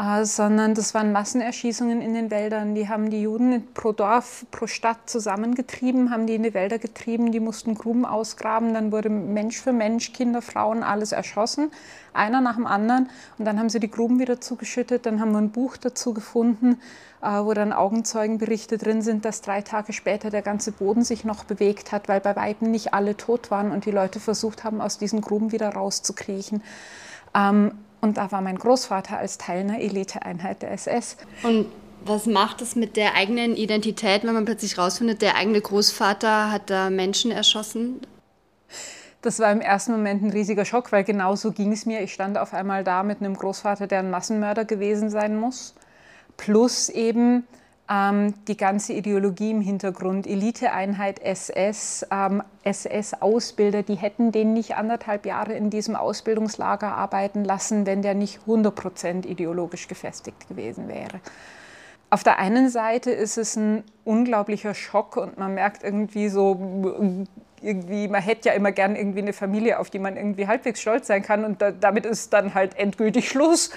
äh, 0.00 0.24
sondern 0.24 0.74
das 0.74 0.94
waren 0.94 1.12
Massenerschießungen 1.12 2.00
in 2.00 2.14
den 2.14 2.30
Wäldern. 2.30 2.74
Die 2.74 2.88
haben 2.88 3.10
die 3.10 3.22
Juden 3.22 3.66
pro 3.74 3.92
Dorf, 3.92 4.46
pro 4.50 4.66
Stadt 4.66 5.10
zusammengetrieben, 5.10 6.10
haben 6.10 6.26
die 6.26 6.36
in 6.36 6.42
die 6.42 6.54
Wälder 6.54 6.78
getrieben, 6.78 7.32
die 7.32 7.40
mussten 7.40 7.74
Gruben 7.74 8.06
ausgraben, 8.06 8.72
dann 8.72 8.92
wurde 8.92 9.10
Mensch 9.10 9.60
für 9.60 9.72
Mensch, 9.72 10.14
Kinder, 10.14 10.40
Frauen, 10.40 10.82
alles 10.82 11.12
erschossen, 11.12 11.70
einer 12.14 12.40
nach 12.40 12.56
dem 12.56 12.66
anderen. 12.66 13.10
Und 13.36 13.44
dann 13.44 13.58
haben 13.58 13.68
sie 13.68 13.78
die 13.78 13.90
Gruben 13.90 14.18
wieder 14.18 14.40
zugeschüttet, 14.40 15.04
dann 15.04 15.20
haben 15.20 15.32
wir 15.32 15.38
ein 15.38 15.50
Buch 15.50 15.76
dazu 15.76 16.14
gefunden, 16.14 16.80
äh, 17.20 17.26
wo 17.26 17.52
dann 17.52 17.74
Augenzeugenberichte 17.74 18.78
drin 18.78 19.02
sind, 19.02 19.26
dass 19.26 19.42
drei 19.42 19.60
Tage 19.60 19.92
später 19.92 20.30
der 20.30 20.42
ganze 20.42 20.72
Boden 20.72 21.04
sich 21.04 21.26
noch 21.26 21.44
bewegt 21.44 21.92
hat, 21.92 22.08
weil 22.08 22.20
bei 22.20 22.34
Weitem 22.36 22.70
nicht 22.70 22.94
alle 22.94 23.18
tot 23.18 23.50
waren 23.50 23.70
und 23.70 23.84
die 23.84 23.90
Leute 23.90 24.18
versucht 24.18 24.64
haben, 24.64 24.80
aus 24.80 24.96
diesen 24.96 25.20
Gruben 25.20 25.52
wieder 25.52 25.68
rauszukriechen. 25.68 26.62
Ähm, 27.34 27.72
und 28.00 28.16
da 28.16 28.32
war 28.32 28.40
mein 28.40 28.56
Großvater 28.56 29.18
als 29.18 29.38
Teil 29.38 29.60
einer 29.60 29.80
Eliteeinheit 29.80 30.62
der 30.62 30.72
SS. 30.72 31.16
Und 31.42 31.66
was 32.04 32.26
macht 32.26 32.62
es 32.62 32.76
mit 32.76 32.96
der 32.96 33.14
eigenen 33.14 33.56
Identität, 33.56 34.24
wenn 34.24 34.34
man 34.34 34.46
plötzlich 34.46 34.78
rausfindet, 34.78 35.20
der 35.22 35.36
eigene 35.36 35.60
Großvater 35.60 36.50
hat 36.50 36.70
da 36.70 36.88
Menschen 36.88 37.30
erschossen? 37.30 38.00
Das 39.22 39.38
war 39.38 39.52
im 39.52 39.60
ersten 39.60 39.92
Moment 39.92 40.22
ein 40.22 40.30
riesiger 40.30 40.64
Schock, 40.64 40.92
weil 40.92 41.04
genau 41.04 41.36
so 41.36 41.52
ging 41.52 41.72
es 41.72 41.84
mir. 41.84 42.00
Ich 42.00 42.14
stand 42.14 42.38
auf 42.38 42.54
einmal 42.54 42.84
da 42.84 43.02
mit 43.02 43.20
einem 43.20 43.34
Großvater, 43.34 43.86
der 43.86 43.98
ein 43.98 44.10
Massenmörder 44.10 44.64
gewesen 44.64 45.10
sein 45.10 45.38
muss. 45.38 45.74
Plus 46.38 46.88
eben 46.88 47.46
ähm, 47.90 48.34
die 48.46 48.56
ganze 48.56 48.92
Ideologie 48.92 49.50
im 49.50 49.60
Hintergrund, 49.60 50.26
Eliteeinheit 50.26 51.18
SS, 51.18 52.06
ähm, 52.10 52.42
SS-Ausbilder, 52.62 53.82
die 53.82 53.96
hätten 53.96 54.30
den 54.30 54.52
nicht 54.52 54.76
anderthalb 54.76 55.26
Jahre 55.26 55.54
in 55.54 55.70
diesem 55.70 55.96
Ausbildungslager 55.96 56.94
arbeiten 56.94 57.44
lassen, 57.44 57.86
wenn 57.86 58.02
der 58.02 58.14
nicht 58.14 58.40
100% 58.46 59.26
ideologisch 59.26 59.88
gefestigt 59.88 60.48
gewesen 60.48 60.88
wäre. 60.88 61.20
Auf 62.10 62.22
der 62.22 62.38
einen 62.38 62.68
Seite 62.68 63.10
ist 63.10 63.38
es 63.38 63.56
ein 63.56 63.84
unglaublicher 64.04 64.74
Schock 64.74 65.16
und 65.16 65.38
man 65.38 65.54
merkt 65.54 65.82
irgendwie 65.82 66.28
so, 66.28 67.26
irgendwie, 67.60 68.08
man 68.08 68.22
hätte 68.22 68.48
ja 68.48 68.54
immer 68.54 68.72
gern 68.72 68.96
irgendwie 68.96 69.20
eine 69.20 69.32
Familie, 69.32 69.78
auf 69.78 69.90
die 69.90 69.98
man 69.98 70.16
irgendwie 70.16 70.46
halbwegs 70.46 70.80
stolz 70.80 71.08
sein 71.08 71.22
kann 71.22 71.44
und 71.44 71.60
da, 71.60 71.70
damit 71.72 72.06
ist 72.06 72.32
dann 72.32 72.54
halt 72.54 72.78
endgültig 72.78 73.28
Schluss. 73.28 73.70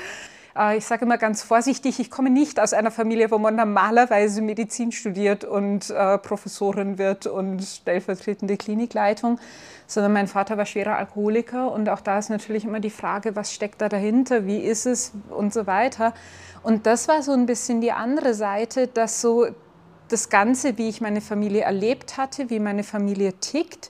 Äh, 0.57 0.77
ich 0.77 0.85
sage 0.85 1.05
immer 1.05 1.17
ganz 1.17 1.43
vorsichtig, 1.43 1.99
ich 1.99 2.11
komme 2.11 2.29
nicht 2.29 2.59
aus 2.59 2.73
einer 2.73 2.91
Familie, 2.91 3.31
wo 3.31 3.37
man 3.37 3.55
normalerweise 3.55 4.41
Medizin 4.41 4.91
studiert 4.91 5.43
und 5.43 5.89
äh, 5.89 6.17
Professorin 6.17 6.97
wird 6.97 7.25
und 7.25 7.61
stellvertretende 7.61 8.57
Klinikleitung, 8.57 9.39
sondern 9.87 10.13
mein 10.13 10.27
Vater 10.27 10.57
war 10.57 10.65
schwerer 10.65 10.97
Alkoholiker 10.97 11.71
und 11.71 11.89
auch 11.89 12.01
da 12.01 12.19
ist 12.19 12.29
natürlich 12.29 12.65
immer 12.65 12.79
die 12.79 12.89
Frage, 12.89 13.35
was 13.35 13.53
steckt 13.53 13.81
da 13.81 13.89
dahinter, 13.89 14.45
wie 14.45 14.59
ist 14.59 14.85
es 14.85 15.11
und 15.29 15.53
so 15.53 15.67
weiter. 15.67 16.13
Und 16.61 16.85
das 16.85 17.07
war 17.07 17.21
so 17.21 17.33
ein 17.33 17.45
bisschen 17.45 17.81
die 17.81 17.91
andere 17.91 18.33
Seite, 18.33 18.87
dass 18.87 19.21
so 19.21 19.47
das 20.07 20.29
Ganze, 20.29 20.77
wie 20.77 20.89
ich 20.89 21.01
meine 21.01 21.21
Familie 21.21 21.61
erlebt 21.61 22.17
hatte, 22.17 22.49
wie 22.49 22.59
meine 22.59 22.83
Familie 22.83 23.33
tickt, 23.33 23.89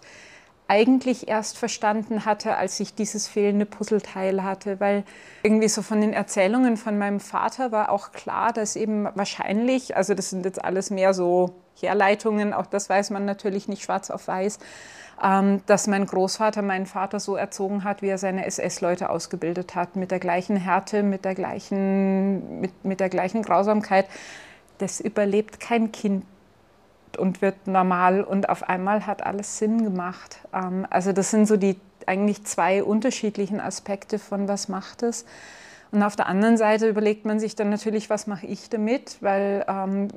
eigentlich 0.74 1.28
erst 1.28 1.60
verstanden 1.60 2.26
hatte, 2.26 2.58
als 2.58 2.80
ich 2.80 2.96
dieses 2.96 3.28
fehlende 3.28 3.68
Puzzleteil 3.68 4.42
hatte, 4.44 4.80
weil 4.80 5.04
irgendwie 5.44 5.68
so 5.68 5.84
von 5.84 6.02
den 6.02 6.14
Erzählungen 6.14 6.78
von 6.78 6.98
meinem 6.98 7.20
Vater 7.20 7.72
war 7.72 7.92
auch 7.92 8.12
klar, 8.12 8.54
dass 8.54 8.76
eben 8.76 9.08
wahrscheinlich, 9.14 9.96
also 9.96 10.16
das 10.16 10.32
sind 10.32 10.46
jetzt 10.46 10.64
alles 10.64 10.90
mehr 10.90 11.14
so 11.14 11.54
Herleitungen, 11.80 12.54
auch 12.54 12.66
das 12.66 12.90
weiß 12.90 13.12
man 13.12 13.24
natürlich 13.24 13.68
nicht 13.68 13.84
schwarz 13.84 14.10
auf 14.10 14.28
weiß, 14.28 14.58
ähm, 15.24 15.62
dass 15.68 15.86
mein 15.86 16.08
Großvater 16.08 16.64
meinen 16.64 16.88
Vater 16.88 17.20
so 17.20 17.36
erzogen 17.36 17.84
hat, 17.84 18.02
wie 18.02 18.10
er 18.10 18.18
seine 18.18 18.48
SS-Leute 18.48 19.12
ausgebildet 19.12 19.76
hat, 19.76 19.96
mit 19.96 20.10
der 20.10 20.20
gleichen 20.20 20.56
Härte, 20.56 21.04
mit 21.04 21.24
der 21.24 21.36
gleichen, 21.36 22.62
mit, 22.62 22.84
mit 22.84 23.00
der 23.00 23.10
gleichen 23.10 23.44
Grausamkeit. 23.44 24.08
Das 24.80 25.00
überlebt 25.00 25.60
kein 25.60 25.92
Kind 25.92 26.26
und 27.18 27.42
wird 27.42 27.68
normal 27.68 28.24
und 28.24 28.50
auf 28.50 28.68
einmal 28.68 29.06
hat 29.06 29.26
alles 29.26 29.58
Sinn 29.58 29.84
gemacht. 29.84 30.40
Ähm, 30.54 30.86
also 30.90 31.12
das 31.12 31.32
sind 31.32 31.48
so 31.48 31.58
die 31.58 31.80
eigentlich 32.06 32.44
zwei 32.44 32.84
unterschiedlichen 32.84 33.60
Aspekte 33.60 34.20
von 34.20 34.48
was 34.48 34.68
macht 34.68 35.04
es. 35.04 35.26
Und 35.92 36.04
auf 36.04 36.16
der 36.16 36.28
anderen 36.28 36.58
Seite 36.58 36.88
überlegt 36.88 37.26
man 37.26 37.40
sich 37.40 37.56
dann 37.56 37.70
natürlich, 37.70 38.10
was 38.10 38.28
mache 38.28 38.48
ich 38.48 38.70
damit, 38.70 39.18
weil 39.22 39.64
ähm, 39.68 40.08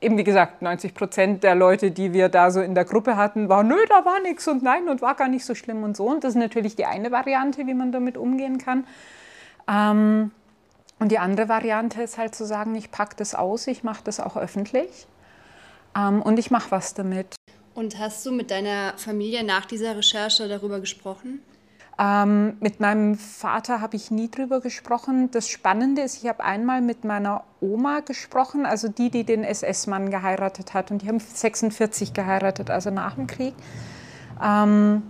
eben 0.00 0.18
wie 0.18 0.24
gesagt, 0.24 0.60
90 0.60 0.94
Prozent 0.94 1.42
der 1.42 1.54
Leute, 1.54 1.90
die 1.90 2.12
wir 2.12 2.28
da 2.28 2.50
so 2.50 2.60
in 2.60 2.74
der 2.74 2.84
Gruppe 2.84 3.16
hatten, 3.16 3.48
waren, 3.48 3.68
nö, 3.68 3.76
da 3.88 4.04
war 4.04 4.20
nichts 4.20 4.46
und 4.46 4.62
nein 4.62 4.88
und 4.88 5.00
war 5.00 5.14
gar 5.14 5.28
nicht 5.28 5.44
so 5.44 5.54
schlimm 5.54 5.82
und 5.82 5.96
so. 5.96 6.06
Und 6.06 6.24
das 6.24 6.30
ist 6.30 6.38
natürlich 6.38 6.76
die 6.76 6.84
eine 6.84 7.10
Variante, 7.10 7.66
wie 7.66 7.74
man 7.74 7.90
damit 7.90 8.18
umgehen 8.18 8.58
kann. 8.58 8.86
Ähm, 9.66 10.30
und 11.00 11.10
die 11.10 11.18
andere 11.18 11.48
Variante 11.48 12.02
ist 12.02 12.18
halt 12.18 12.34
zu 12.34 12.44
sagen, 12.44 12.74
ich 12.74 12.90
packe 12.90 13.16
das 13.16 13.34
aus, 13.34 13.66
ich 13.66 13.82
mache 13.82 14.04
das 14.04 14.20
auch 14.20 14.36
öffentlich 14.36 15.06
ähm, 15.96 16.22
und 16.22 16.38
ich 16.38 16.50
mache 16.50 16.70
was 16.70 16.94
damit. 16.94 17.36
Und 17.74 17.98
hast 17.98 18.24
du 18.24 18.32
mit 18.32 18.50
deiner 18.50 18.94
Familie 18.96 19.44
nach 19.44 19.66
dieser 19.66 19.96
Recherche 19.96 20.48
darüber 20.48 20.80
gesprochen? 20.80 21.40
Ähm, 21.96 22.56
mit 22.60 22.80
meinem 22.80 23.16
Vater 23.16 23.80
habe 23.80 23.96
ich 23.96 24.10
nie 24.10 24.28
drüber 24.28 24.60
gesprochen. 24.60 25.30
Das 25.30 25.48
Spannende 25.48 26.02
ist, 26.02 26.22
ich 26.22 26.28
habe 26.28 26.42
einmal 26.42 26.80
mit 26.80 27.04
meiner 27.04 27.44
Oma 27.60 28.00
gesprochen, 28.00 28.66
also 28.66 28.88
die, 28.88 29.10
die 29.10 29.24
den 29.24 29.44
SS-Mann 29.44 30.10
geheiratet 30.10 30.74
hat. 30.74 30.90
Und 30.90 31.02
die 31.02 31.08
haben 31.08 31.20
46 31.20 32.12
geheiratet, 32.12 32.70
also 32.70 32.90
nach 32.90 33.14
dem 33.14 33.26
Krieg. 33.28 33.54
Ähm, 34.42 35.02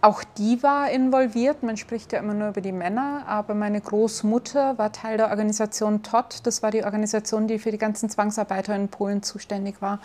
auch 0.00 0.22
die 0.36 0.62
war 0.62 0.90
involviert. 0.90 1.62
Man 1.62 1.76
spricht 1.76 2.12
ja 2.12 2.18
immer 2.18 2.34
nur 2.34 2.48
über 2.50 2.60
die 2.60 2.72
Männer, 2.72 3.24
aber 3.26 3.54
meine 3.54 3.80
Großmutter 3.80 4.78
war 4.78 4.92
Teil 4.92 5.16
der 5.16 5.30
Organisation 5.30 6.02
TOT. 6.02 6.40
Das 6.44 6.62
war 6.62 6.70
die 6.70 6.84
Organisation, 6.84 7.48
die 7.48 7.58
für 7.58 7.70
die 7.70 7.78
ganzen 7.78 8.10
Zwangsarbeiter 8.10 8.74
in 8.76 8.88
Polen 8.88 9.22
zuständig 9.22 9.80
war. 9.80 10.00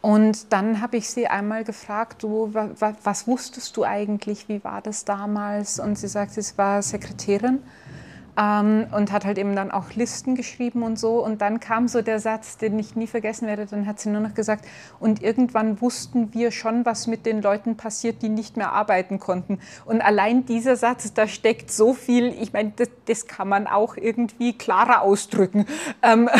Und 0.00 0.52
dann 0.52 0.80
habe 0.80 0.96
ich 0.96 1.10
sie 1.10 1.26
einmal 1.26 1.64
gefragt, 1.64 2.22
du, 2.22 2.52
was, 2.52 3.26
wusstest 3.26 3.76
du 3.76 3.84
eigentlich, 3.84 4.48
wie 4.48 4.62
war 4.62 4.80
das 4.80 5.04
damals? 5.04 5.80
Und 5.80 5.98
sie 5.98 6.06
sagt, 6.06 6.32
sie 6.32 6.56
war 6.56 6.82
Sekretärin 6.82 7.62
ähm, 8.38 8.86
und 8.92 9.10
hat 9.10 9.24
halt 9.24 9.36
eben 9.36 9.56
dann 9.56 9.70
auch 9.70 9.92
Listen 9.94 10.36
geschrieben 10.36 10.82
und 10.82 10.98
so. 10.98 11.24
Und 11.24 11.40
dann 11.42 11.58
kam 11.58 11.88
so 11.88 12.02
der 12.02 12.20
Satz, 12.20 12.56
den 12.56 12.78
ich 12.78 12.94
nie 12.94 13.08
vergessen 13.08 13.48
werde, 13.48 13.66
dann 13.66 13.86
hat 13.86 13.98
sie 13.98 14.10
nur 14.10 14.20
noch 14.20 14.34
gesagt, 14.34 14.64
und 15.00 15.22
irgendwann 15.22 15.80
wussten 15.80 16.32
wir 16.32 16.52
schon, 16.52 16.86
was 16.86 17.06
mit 17.08 17.26
den 17.26 17.42
Leuten 17.42 17.76
passiert, 17.76 18.22
die 18.22 18.28
nicht 18.28 18.56
mehr 18.56 18.72
arbeiten 18.72 19.18
konnten. 19.18 19.58
Und 19.84 20.00
allein 20.00 20.46
dieser 20.46 20.76
Satz, 20.76 21.12
da 21.12 21.26
steckt 21.26 21.72
so 21.72 21.92
viel, 21.94 22.28
ich 22.40 22.52
meine, 22.52 22.72
das, 22.76 22.88
das 23.06 23.26
kann 23.26 23.48
man 23.48 23.66
auch 23.66 23.96
irgendwie 23.96 24.56
klarer 24.56 25.02
ausdrücken. 25.02 25.66
Ähm, 26.02 26.30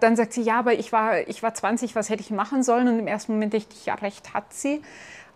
Dann 0.00 0.16
sagt 0.16 0.32
sie, 0.32 0.42
ja, 0.42 0.58
aber 0.58 0.74
ich 0.74 0.92
war, 0.92 1.28
ich 1.28 1.42
war 1.42 1.54
20, 1.54 1.94
was 1.94 2.10
hätte 2.10 2.22
ich 2.22 2.30
machen 2.30 2.62
sollen? 2.62 2.88
Und 2.88 2.98
im 2.98 3.06
ersten 3.06 3.32
Moment 3.32 3.54
dachte 3.54 3.74
ich, 3.74 3.86
ja, 3.86 3.94
recht 3.94 4.34
hat 4.34 4.52
sie. 4.52 4.82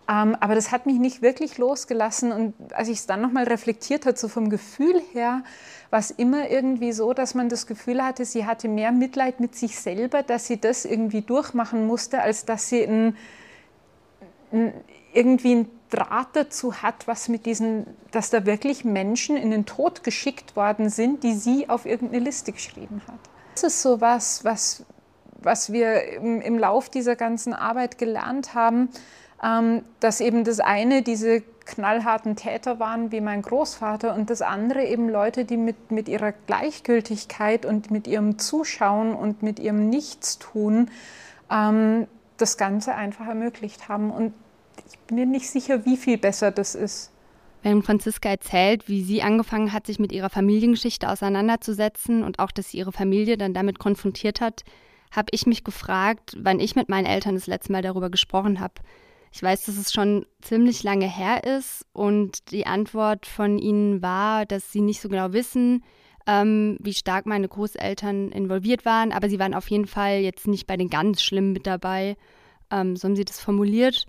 Ähm, 0.07 0.35
aber 0.39 0.53
das 0.53 0.71
hat 0.71 0.85
mich 0.85 0.99
nicht 0.99 1.21
wirklich 1.21 1.57
losgelassen. 1.57 2.31
Und 2.31 2.53
als 2.73 2.89
ich 2.89 2.99
es 2.99 3.07
dann 3.07 3.21
nochmal 3.21 3.45
reflektiert 3.45 4.05
habe, 4.05 4.17
so 4.17 4.27
vom 4.27 4.49
Gefühl 4.49 5.01
her, 5.13 5.43
war 5.89 5.99
es 5.99 6.11
immer 6.11 6.49
irgendwie 6.49 6.91
so, 6.91 7.13
dass 7.13 7.33
man 7.33 7.49
das 7.49 7.65
Gefühl 7.67 8.03
hatte, 8.03 8.25
sie 8.25 8.45
hatte 8.45 8.67
mehr 8.67 8.91
Mitleid 8.91 9.39
mit 9.39 9.55
sich 9.55 9.79
selber, 9.79 10.23
dass 10.23 10.47
sie 10.47 10.59
das 10.59 10.85
irgendwie 10.85 11.21
durchmachen 11.21 11.87
musste, 11.87 12.21
als 12.21 12.45
dass 12.45 12.69
sie 12.69 12.83
ein, 12.83 13.17
ein, 14.51 14.73
irgendwie 15.13 15.55
ein 15.55 15.69
Draht 15.89 16.29
dazu 16.33 16.81
hat, 16.81 17.07
was 17.07 17.29
mit 17.29 17.45
diesen, 17.45 17.85
dass 18.11 18.29
da 18.29 18.45
wirklich 18.45 18.83
Menschen 18.83 19.37
in 19.37 19.51
den 19.51 19.65
Tod 19.65 20.03
geschickt 20.03 20.55
worden 20.55 20.89
sind, 20.89 21.23
die 21.23 21.33
sie 21.33 21.69
auf 21.69 21.85
irgendeine 21.85 22.23
Liste 22.23 22.51
geschrieben 22.51 23.01
hat. 23.07 23.19
Das 23.53 23.63
ist 23.63 23.81
so 23.81 24.01
was, 24.01 24.43
was, 24.43 24.83
was 25.41 25.71
wir 25.71 26.03
im, 26.13 26.41
im 26.41 26.59
Lauf 26.59 26.89
dieser 26.89 27.15
ganzen 27.15 27.53
Arbeit 27.53 27.97
gelernt 27.97 28.53
haben, 28.53 28.89
dass 29.41 30.21
eben 30.21 30.43
das 30.43 30.59
eine 30.59 31.01
diese 31.01 31.43
knallharten 31.65 32.35
Täter 32.35 32.79
waren 32.79 33.11
wie 33.11 33.21
mein 33.21 33.41
Großvater 33.41 34.15
und 34.15 34.29
das 34.29 34.41
andere 34.41 34.85
eben 34.85 35.09
Leute, 35.09 35.45
die 35.45 35.57
mit, 35.57 35.91
mit 35.91 36.07
ihrer 36.07 36.31
Gleichgültigkeit 36.31 37.65
und 37.65 37.91
mit 37.91 38.07
ihrem 38.07 38.39
Zuschauen 38.39 39.13
und 39.13 39.43
mit 39.43 39.59
ihrem 39.59 39.89
Nichtstun 39.89 40.89
ähm, 41.51 42.07
das 42.37 42.57
Ganze 42.57 42.95
einfach 42.95 43.27
ermöglicht 43.27 43.89
haben. 43.89 44.11
Und 44.11 44.33
ich 44.87 44.97
bin 44.99 45.17
mir 45.17 45.25
nicht 45.25 45.49
sicher, 45.49 45.85
wie 45.85 45.97
viel 45.97 46.17
besser 46.17 46.51
das 46.51 46.75
ist. 46.75 47.11
Wenn 47.63 47.81
Franziska 47.81 48.29
erzählt, 48.29 48.87
wie 48.87 49.03
sie 49.03 49.23
angefangen 49.23 49.73
hat, 49.73 49.87
sich 49.87 49.97
mit 49.97 50.11
ihrer 50.11 50.29
Familiengeschichte 50.29 51.09
auseinanderzusetzen 51.09 52.23
und 52.23 52.37
auch, 52.37 52.51
dass 52.51 52.69
sie 52.69 52.77
ihre 52.77 52.91
Familie 52.91 53.37
dann 53.37 53.55
damit 53.55 53.79
konfrontiert 53.79 54.39
hat, 54.39 54.63
habe 55.09 55.29
ich 55.31 55.47
mich 55.47 55.63
gefragt, 55.63 56.37
wann 56.39 56.59
ich 56.59 56.75
mit 56.75 56.89
meinen 56.89 57.07
Eltern 57.07 57.33
das 57.33 57.47
letzte 57.47 57.71
Mal 57.71 57.81
darüber 57.81 58.11
gesprochen 58.11 58.59
habe. 58.59 58.75
Ich 59.35 59.43
weiß, 59.43 59.65
dass 59.65 59.75
es 59.75 59.91
schon 59.91 60.25
ziemlich 60.41 60.83
lange 60.83 61.13
her 61.13 61.43
ist 61.43 61.85
und 61.91 62.51
die 62.51 62.65
Antwort 62.65 63.25
von 63.25 63.59
ihnen 63.59 64.01
war, 64.01 64.45
dass 64.45 64.71
sie 64.71 64.79
nicht 64.79 65.01
so 65.01 65.09
genau 65.09 65.33
wissen, 65.33 65.83
ähm, 66.25 66.77
wie 66.79 66.93
stark 66.93 67.25
meine 67.25 67.49
Großeltern 67.49 68.31
involviert 68.31 68.85
waren, 68.85 69.11
aber 69.11 69.27
sie 69.27 69.37
waren 69.37 69.53
auf 69.53 69.69
jeden 69.69 69.87
Fall 69.87 70.19
jetzt 70.19 70.47
nicht 70.47 70.67
bei 70.67 70.77
den 70.77 70.89
ganz 70.89 71.21
Schlimmen 71.21 71.51
mit 71.51 71.67
dabei. 71.67 72.15
Ähm, 72.71 72.95
so 72.95 73.09
haben 73.09 73.17
sie 73.17 73.25
das 73.25 73.41
formuliert. 73.41 74.05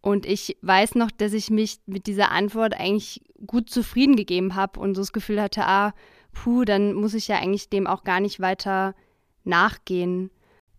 Und 0.00 0.24
ich 0.24 0.56
weiß 0.62 0.94
noch, 0.94 1.10
dass 1.10 1.32
ich 1.32 1.50
mich 1.50 1.80
mit 1.86 2.06
dieser 2.06 2.30
Antwort 2.30 2.78
eigentlich 2.78 3.22
gut 3.48 3.68
zufrieden 3.70 4.14
gegeben 4.14 4.54
habe 4.54 4.78
und 4.78 4.94
so 4.94 5.00
das 5.00 5.12
Gefühl 5.12 5.42
hatte, 5.42 5.66
ah, 5.66 5.94
puh, 6.32 6.64
dann 6.64 6.94
muss 6.94 7.14
ich 7.14 7.26
ja 7.26 7.40
eigentlich 7.40 7.70
dem 7.70 7.88
auch 7.88 8.04
gar 8.04 8.20
nicht 8.20 8.38
weiter 8.38 8.94
nachgehen. 9.42 10.30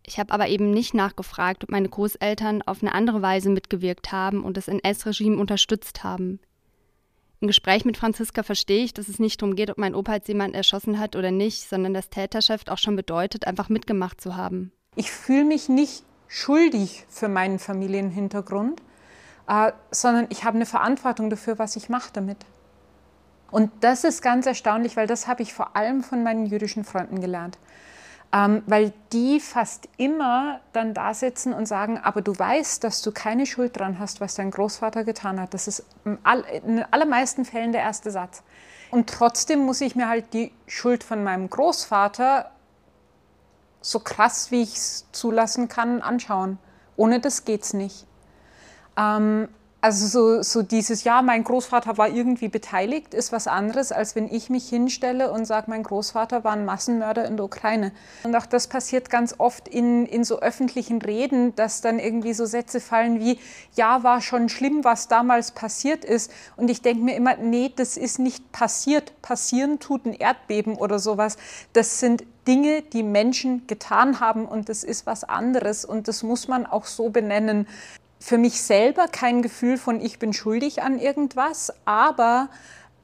Ich 0.05 0.19
habe 0.19 0.33
aber 0.33 0.47
eben 0.47 0.71
nicht 0.71 0.93
nachgefragt, 0.93 1.63
ob 1.63 1.71
meine 1.71 1.89
Großeltern 1.89 2.61
auf 2.61 2.81
eine 2.81 2.93
andere 2.93 3.21
Weise 3.21 3.49
mitgewirkt 3.49 4.11
haben 4.11 4.43
und 4.43 4.57
das 4.57 4.67
NS-Regime 4.67 5.37
unterstützt 5.37 6.03
haben. 6.03 6.39
Im 7.41 7.47
Gespräch 7.47 7.85
mit 7.85 7.97
Franziska 7.97 8.43
verstehe 8.43 8.83
ich, 8.83 8.93
dass 8.93 9.07
es 9.07 9.19
nicht 9.19 9.41
darum 9.41 9.55
geht, 9.55 9.69
ob 9.69 9.77
mein 9.77 9.95
Opa 9.95 10.15
jetzt 10.15 10.27
jemanden 10.27 10.55
erschossen 10.55 10.99
hat 10.99 11.15
oder 11.15 11.31
nicht, 11.31 11.67
sondern 11.67 11.93
dass 11.93 12.09
Täterschaft 12.09 12.69
auch 12.69 12.77
schon 12.77 12.95
bedeutet, 12.95 13.47
einfach 13.47 13.69
mitgemacht 13.69 14.21
zu 14.21 14.35
haben. 14.35 14.71
Ich 14.95 15.11
fühle 15.11 15.43
mich 15.43 15.67
nicht 15.69 16.03
schuldig 16.27 17.05
für 17.09 17.27
meinen 17.27 17.59
Familienhintergrund 17.59 18.81
äh, 19.47 19.71
sondern 19.91 20.27
ich 20.29 20.43
habe 20.43 20.55
eine 20.55 20.65
Verantwortung 20.65 21.29
dafür, 21.29 21.59
was 21.59 21.75
ich 21.75 21.89
mache 21.89 22.09
damit. 22.13 22.37
Und 23.51 23.71
das 23.81 24.03
ist 24.03 24.21
ganz 24.21 24.45
erstaunlich, 24.45 24.97
weil 24.97 25.07
das 25.07 25.27
habe 25.27 25.43
ich 25.43 25.53
vor 25.53 25.75
allem 25.75 26.03
von 26.03 26.23
meinen 26.23 26.45
jüdischen 26.45 26.83
Freunden 26.83 27.21
gelernt. 27.21 27.57
Ähm, 28.35 28.63
weil 28.65 28.91
die 29.13 29.39
fast 29.39 29.87
immer 29.95 30.59
dann 30.73 30.93
da 30.93 31.13
sitzen 31.13 31.53
und 31.53 31.67
sagen, 31.67 31.97
aber 31.97 32.21
du 32.21 32.37
weißt, 32.37 32.83
dass 32.83 33.01
du 33.01 33.13
keine 33.13 33.45
Schuld 33.45 33.79
dran 33.79 33.97
hast, 33.97 34.19
was 34.19 34.35
dein 34.35 34.51
Großvater 34.51 35.05
getan 35.05 35.39
hat. 35.39 35.53
Das 35.53 35.69
ist 35.69 35.85
in 36.03 36.83
allermeisten 36.91 37.45
Fällen 37.45 37.71
der 37.71 37.79
erste 37.79 38.11
Satz. 38.11 38.43
Und 38.91 39.09
trotzdem 39.09 39.59
muss 39.59 39.79
ich 39.79 39.95
mir 39.95 40.09
halt 40.09 40.33
die 40.33 40.51
Schuld 40.67 41.05
von 41.05 41.23
meinem 41.23 41.49
Großvater 41.49 42.51
so 43.79 44.01
krass, 44.01 44.51
wie 44.51 44.63
ich 44.63 44.75
es 44.75 45.05
zulassen 45.13 45.69
kann, 45.69 46.01
anschauen. 46.01 46.57
Ohne 46.97 47.21
das 47.21 47.45
geht's 47.45 47.73
nicht. 47.73 48.05
Ähm, 48.97 49.47
also 49.85 50.07
so, 50.07 50.41
so 50.41 50.63
dieses, 50.63 51.03
ja, 51.03 51.21
mein 51.21 51.43
Großvater 51.43 51.95
war 51.99 52.09
irgendwie 52.09 52.47
beteiligt, 52.47 53.13
ist 53.13 53.31
was 53.31 53.45
anderes, 53.45 53.91
als 53.91 54.15
wenn 54.15 54.27
ich 54.27 54.49
mich 54.49 54.67
hinstelle 54.67 55.31
und 55.31 55.45
sage, 55.45 55.69
mein 55.69 55.83
Großvater 55.83 56.43
war 56.43 56.53
ein 56.53 56.65
Massenmörder 56.65 57.25
in 57.25 57.37
der 57.37 57.45
Ukraine. 57.45 57.91
Und 58.23 58.35
auch 58.35 58.47
das 58.47 58.65
passiert 58.65 59.11
ganz 59.11 59.35
oft 59.37 59.67
in, 59.67 60.07
in 60.07 60.23
so 60.23 60.39
öffentlichen 60.39 61.03
Reden, 61.03 61.55
dass 61.55 61.81
dann 61.81 61.99
irgendwie 61.99 62.33
so 62.33 62.47
Sätze 62.47 62.79
fallen 62.79 63.19
wie, 63.19 63.37
ja, 63.75 64.01
war 64.01 64.21
schon 64.21 64.49
schlimm, 64.49 64.83
was 64.83 65.07
damals 65.07 65.51
passiert 65.51 66.03
ist. 66.03 66.31
Und 66.57 66.71
ich 66.71 66.81
denke 66.81 67.03
mir 67.03 67.15
immer, 67.15 67.35
nee, 67.35 67.71
das 67.75 67.95
ist 67.95 68.17
nicht 68.17 68.51
passiert. 68.51 69.13
Passieren 69.21 69.79
tut 69.79 70.07
ein 70.07 70.13
Erdbeben 70.13 70.77
oder 70.77 70.97
sowas. 70.97 71.37
Das 71.73 71.99
sind 71.99 72.23
Dinge, 72.47 72.81
die 72.81 73.03
Menschen 73.03 73.67
getan 73.67 74.19
haben 74.19 74.45
und 74.45 74.67
das 74.67 74.83
ist 74.83 75.05
was 75.05 75.23
anderes 75.23 75.85
und 75.85 76.07
das 76.07 76.23
muss 76.23 76.47
man 76.47 76.65
auch 76.65 76.85
so 76.85 77.09
benennen 77.09 77.67
für 78.19 78.37
mich 78.37 78.61
selber 78.61 79.07
kein 79.07 79.41
Gefühl 79.41 79.77
von, 79.77 80.01
ich 80.01 80.19
bin 80.19 80.33
schuldig 80.33 80.81
an 80.81 80.99
irgendwas, 80.99 81.73
aber 81.85 82.49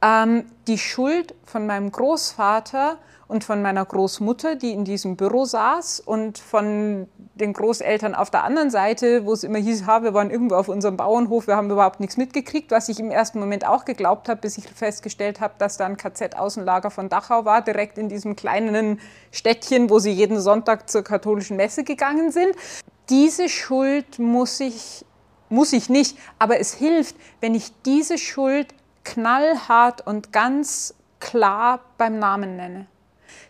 ähm, 0.02 0.46
die 0.68 0.78
Schuld 0.78 1.36
von 1.46 1.66
meinem 1.66 1.92
Großvater 1.92 2.98
und 3.32 3.46
von 3.46 3.62
meiner 3.62 3.86
Großmutter, 3.86 4.56
die 4.56 4.72
in 4.72 4.84
diesem 4.84 5.16
Büro 5.16 5.46
saß 5.46 6.02
und 6.02 6.38
von 6.38 7.08
den 7.36 7.54
Großeltern 7.54 8.14
auf 8.14 8.30
der 8.30 8.44
anderen 8.44 8.70
Seite, 8.70 9.26
wo 9.26 9.32
es 9.32 9.46
immer 9.46 9.58
hieß, 9.58 9.86
ha, 9.86 10.04
wir 10.04 10.14
waren 10.14 10.32
irgendwo 10.32 10.56
auf 10.56 10.68
unserem 10.68 10.98
Bauernhof, 10.98 11.48
wir 11.48 11.56
haben 11.56 11.72
überhaupt 11.72 12.02
nichts 12.02 12.18
mitgekriegt, 12.18 12.72
was 12.72 12.90
ich 12.90 13.00
im 13.00 13.10
ersten 13.10 13.40
Moment 13.40 13.66
auch 13.66 13.86
geglaubt 13.86 14.28
habe, 14.28 14.42
bis 14.42 14.58
ich 14.58 14.68
festgestellt 14.68 15.40
habe, 15.40 15.54
dass 15.60 15.78
da 15.78 15.86
ein 15.86 15.96
KZ-Außenlager 15.96 16.92
von 16.92 17.08
Dachau 17.08 17.46
war, 17.46 17.62
direkt 17.62 17.98
in 17.98 18.10
diesem 18.10 18.36
kleinen 18.36 19.00
Städtchen, 19.32 19.90
wo 19.90 20.00
sie 20.00 20.12
jeden 20.12 20.42
Sonntag 20.42 20.90
zur 20.90 21.04
katholischen 21.04 21.56
Messe 21.56 21.86
gegangen 21.86 22.32
sind. 22.32 22.54
Diese 23.10 23.50
Schuld 23.50 24.20
muss 24.20 24.60
ich, 24.60 25.06
muss 25.50 25.74
ich 25.74 25.90
nicht, 25.90 26.18
aber 26.40 26.60
es 26.60 26.74
hilft, 26.74 27.16
wenn 27.40 27.56
ich 27.56 27.72
diese 27.86 28.18
Schuld 28.18 28.74
knallhart 29.04 30.06
und 30.06 30.32
ganz 30.32 30.94
klar 31.20 31.82
beim 31.98 32.20
Namen 32.20 32.56
nenne. 32.56 32.88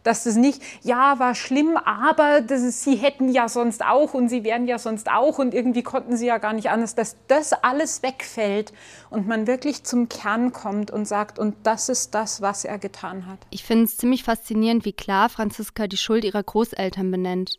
Dass 0.04 0.24
das 0.24 0.36
nicht, 0.36 0.62
ja, 0.82 1.20
war 1.20 1.36
schlimm, 1.36 1.78
aber 1.78 2.42
das 2.42 2.62
ist, 2.62 2.84
sie 2.84 2.96
hätten 2.96 3.30
ja 3.30 3.48
sonst 3.48 3.84
auch 3.84 4.14
und 4.16 4.30
sie 4.30 4.44
wären 4.44 4.68
ja 4.68 4.80
sonst 4.80 5.10
auch 5.10 5.38
und 5.38 5.54
irgendwie 5.54 5.84
konnten 5.84 6.18
sie 6.18 6.26
ja 6.26 6.40
gar 6.40 6.54
nicht 6.54 6.70
anders, 6.70 6.96
dass 6.96 7.18
das 7.28 7.54
alles 7.54 8.02
wegfällt 8.02 8.74
und 9.12 9.28
man 9.28 9.46
wirklich 9.46 9.84
zum 9.84 10.10
Kern 10.10 10.54
kommt 10.54 10.90
und 10.90 11.06
sagt, 11.06 11.38
und 11.38 11.56
das 11.64 11.90
ist 11.90 12.16
das, 12.16 12.42
was 12.42 12.66
er 12.66 12.80
getan 12.80 13.28
hat. 13.28 13.40
Ich 13.52 13.64
finde 13.64 13.86
es 13.86 13.98
ziemlich 13.98 14.24
faszinierend, 14.24 14.86
wie 14.86 14.94
klar 14.94 15.30
Franziska 15.30 15.86
die 15.88 15.98
Schuld 15.98 16.24
ihrer 16.24 16.44
Großeltern 16.44 17.12
benennt. 17.12 17.58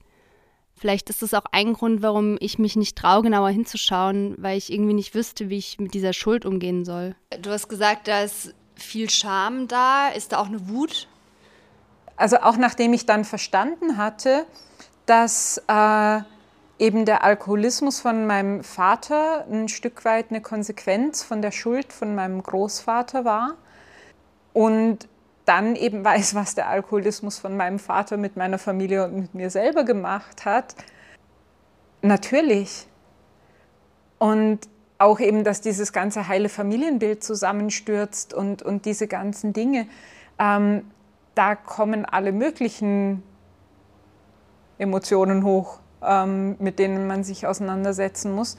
Vielleicht 0.82 1.10
ist 1.10 1.22
das 1.22 1.32
auch 1.32 1.44
ein 1.52 1.74
Grund, 1.74 2.02
warum 2.02 2.36
ich 2.40 2.58
mich 2.58 2.74
nicht 2.74 2.98
traue, 2.98 3.22
genauer 3.22 3.50
hinzuschauen, 3.50 4.34
weil 4.38 4.58
ich 4.58 4.72
irgendwie 4.72 4.94
nicht 4.94 5.14
wüsste, 5.14 5.48
wie 5.48 5.56
ich 5.56 5.78
mit 5.78 5.94
dieser 5.94 6.12
Schuld 6.12 6.44
umgehen 6.44 6.84
soll. 6.84 7.14
Du 7.40 7.50
hast 7.50 7.68
gesagt, 7.68 8.08
da 8.08 8.22
ist 8.22 8.52
viel 8.74 9.08
Scham 9.08 9.68
da. 9.68 10.08
Ist 10.08 10.32
da 10.32 10.38
auch 10.38 10.46
eine 10.46 10.68
Wut? 10.68 11.06
Also 12.16 12.38
auch 12.38 12.56
nachdem 12.56 12.94
ich 12.94 13.06
dann 13.06 13.24
verstanden 13.24 13.96
hatte, 13.96 14.44
dass 15.06 15.62
äh, 15.68 16.20
eben 16.80 17.04
der 17.04 17.22
Alkoholismus 17.22 18.00
von 18.00 18.26
meinem 18.26 18.64
Vater 18.64 19.46
ein 19.48 19.68
Stück 19.68 20.04
weit 20.04 20.30
eine 20.30 20.40
Konsequenz 20.40 21.22
von 21.22 21.42
der 21.42 21.52
Schuld 21.52 21.92
von 21.92 22.16
meinem 22.16 22.42
Großvater 22.42 23.24
war 23.24 23.54
und 24.52 25.06
dann 25.52 25.76
eben 25.76 26.02
weiß, 26.02 26.34
was 26.34 26.54
der 26.54 26.68
Alkoholismus 26.70 27.38
von 27.38 27.58
meinem 27.58 27.78
Vater 27.78 28.16
mit 28.16 28.36
meiner 28.38 28.56
Familie 28.56 29.04
und 29.04 29.14
mit 29.14 29.34
mir 29.34 29.50
selber 29.50 29.84
gemacht 29.84 30.46
hat, 30.46 30.74
natürlich. 32.00 32.86
Und 34.18 34.60
auch 34.96 35.20
eben, 35.20 35.44
dass 35.44 35.60
dieses 35.60 35.92
ganze 35.92 36.26
heile 36.26 36.48
Familienbild 36.48 37.22
zusammenstürzt 37.22 38.32
und, 38.32 38.62
und 38.62 38.86
diese 38.86 39.06
ganzen 39.06 39.52
Dinge, 39.52 39.88
ähm, 40.38 40.90
da 41.34 41.54
kommen 41.54 42.06
alle 42.06 42.32
möglichen 42.32 43.22
Emotionen 44.78 45.44
hoch, 45.44 45.80
ähm, 46.02 46.56
mit 46.60 46.78
denen 46.78 47.06
man 47.06 47.24
sich 47.24 47.46
auseinandersetzen 47.46 48.34
muss. 48.34 48.56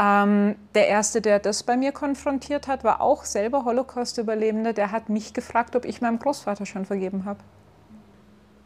Ähm, 0.00 0.56
der 0.74 0.88
erste, 0.88 1.20
der 1.20 1.40
das 1.40 1.62
bei 1.62 1.76
mir 1.76 1.92
konfrontiert 1.92 2.68
hat, 2.68 2.84
war 2.84 3.02
auch 3.02 3.24
selber 3.26 3.66
Holocaust-Überlebender. 3.66 4.72
Der 4.72 4.92
hat 4.92 5.10
mich 5.10 5.34
gefragt, 5.34 5.76
ob 5.76 5.84
ich 5.84 6.00
meinem 6.00 6.18
Großvater 6.18 6.64
schon 6.64 6.86
vergeben 6.86 7.26
habe. 7.26 7.40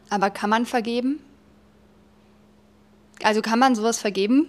Aber 0.09 0.29
kann 0.29 0.49
man 0.49 0.65
vergeben? 0.65 1.19
Also 3.21 3.41
kann 3.41 3.59
man 3.59 3.75
sowas 3.75 3.99
vergeben? 3.99 4.47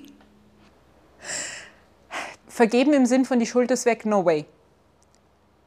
Vergeben 2.47 2.93
im 2.93 3.05
Sinn 3.05 3.25
von 3.25 3.41
die 3.41 3.47
Schuld 3.47 3.73
ist 3.73 3.85
weg, 3.85 4.07
no 4.07 4.25
way. 4.25 4.47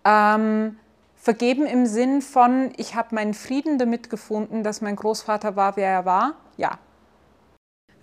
Ähm, 0.06 0.78
vergeben 1.18 1.66
im 1.66 1.86
Sinn 1.86 2.22
von, 2.22 2.72
ich 2.78 2.96
habe 2.96 3.14
meinen 3.14 3.34
Frieden 3.34 3.78
damit 3.78 4.10
gefunden, 4.10 4.64
dass 4.64 4.80
mein 4.80 4.96
Großvater 4.96 5.58
war, 5.58 5.76
wer 5.76 5.90
er 5.90 6.06
war, 6.06 6.36
ja. 6.56 6.80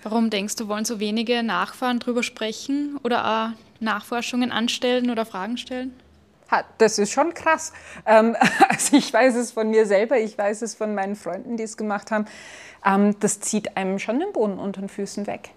Warum 0.03 0.31
denkst 0.31 0.57
du, 0.57 0.69
wollen 0.69 0.85
so 0.85 1.01
wenige 1.01 1.43
Nachfahren 1.43 1.99
darüber 1.99 2.23
sprechen 2.23 2.99
oder 3.03 3.27
auch 3.27 3.81
Nachforschungen 3.81 4.53
anstellen 4.53 5.11
oder 5.11 5.27
Fragen 5.27 5.57
stellen? 5.57 5.95
Das 6.79 6.99
ist 6.99 7.13
schon 7.13 7.35
krass. 7.35 7.73
Ähm, 8.07 8.37
also 8.69 8.97
ich 8.97 9.13
weiß 9.13 9.35
es 9.35 9.53
von 9.53 9.69
mir 9.69 9.87
selber, 9.87 10.19
ich 10.19 10.39
weiß 10.39 10.63
es 10.63 10.75
von 10.75 10.95
meinen 10.95 11.17
Freunden, 11.17 11.57
die 11.57 11.65
es 11.65 11.77
gemacht 11.77 12.11
haben. 12.11 12.27
Ähm, 12.85 13.19
das 13.21 13.41
zieht 13.41 13.77
einem 13.77 13.99
schon 13.99 14.21
den 14.21 14.33
Boden 14.33 14.59
unter 14.59 14.81
den 14.81 14.89
Füßen 14.89 15.27
weg. 15.27 15.51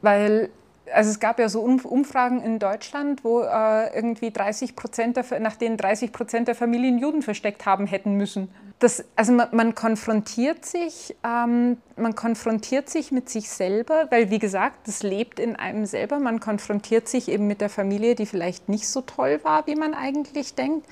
Weil 0.00 0.50
also 0.92 1.10
es 1.10 1.20
gab 1.20 1.38
ja 1.38 1.48
so 1.48 1.60
Umfragen 1.62 2.40
in 2.42 2.58
Deutschland, 2.58 3.24
wo 3.24 3.42
äh, 3.42 3.94
irgendwie 3.94 4.30
30 4.30 4.76
Prozent, 4.76 5.18
nach 5.40 5.56
denen 5.56 5.76
30 5.76 6.12
Prozent 6.12 6.48
der 6.48 6.54
Familien 6.54 6.98
Juden 6.98 7.22
versteckt 7.22 7.66
haben 7.66 7.86
hätten 7.86 8.14
müssen. 8.14 8.48
Das, 8.78 9.04
also 9.16 9.32
man, 9.32 9.48
man 9.52 9.74
konfrontiert 9.74 10.66
sich, 10.66 11.16
ähm, 11.24 11.78
man 11.96 12.14
konfrontiert 12.14 12.90
sich 12.90 13.10
mit 13.10 13.30
sich 13.30 13.48
selber, 13.48 14.06
weil 14.10 14.30
wie 14.30 14.38
gesagt, 14.38 14.86
das 14.86 15.02
lebt 15.02 15.40
in 15.40 15.56
einem 15.56 15.86
selber. 15.86 16.18
Man 16.18 16.40
konfrontiert 16.40 17.08
sich 17.08 17.28
eben 17.28 17.46
mit 17.46 17.62
der 17.62 17.70
Familie, 17.70 18.14
die 18.14 18.26
vielleicht 18.26 18.68
nicht 18.68 18.86
so 18.88 19.00
toll 19.00 19.40
war, 19.42 19.66
wie 19.66 19.76
man 19.76 19.94
eigentlich 19.94 20.54
denkt. 20.54 20.86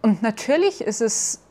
Und 0.00 0.22
natürlich 0.22 0.80
ist 0.80 1.02
es 1.02 1.42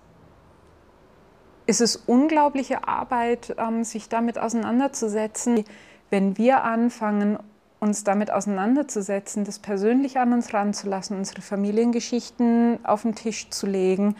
ist 1.68 1.82
es 1.82 1.96
unglaubliche 1.96 2.88
Arbeit, 2.88 3.56
ähm, 3.58 3.84
sich 3.84 4.10
damit 4.10 4.38
auseinanderzusetzen. 4.38 5.64
Wenn 6.10 6.38
wir 6.38 6.64
anfangen, 6.64 7.40
uns 7.80 8.04
damit 8.04 8.32
auseinanderzusetzen, 8.32 9.44
das 9.44 9.60
persönlich 9.60 10.18
an 10.18 10.34
uns 10.34 10.54
ranzulassen, 10.54 11.18
unsere 11.18 11.42
Familiengeschichten 11.42 12.80
auf 12.86 13.04
den 13.04 13.16
Tisch 13.16 13.50
zu 13.50 13.68
legen. 13.68 14.16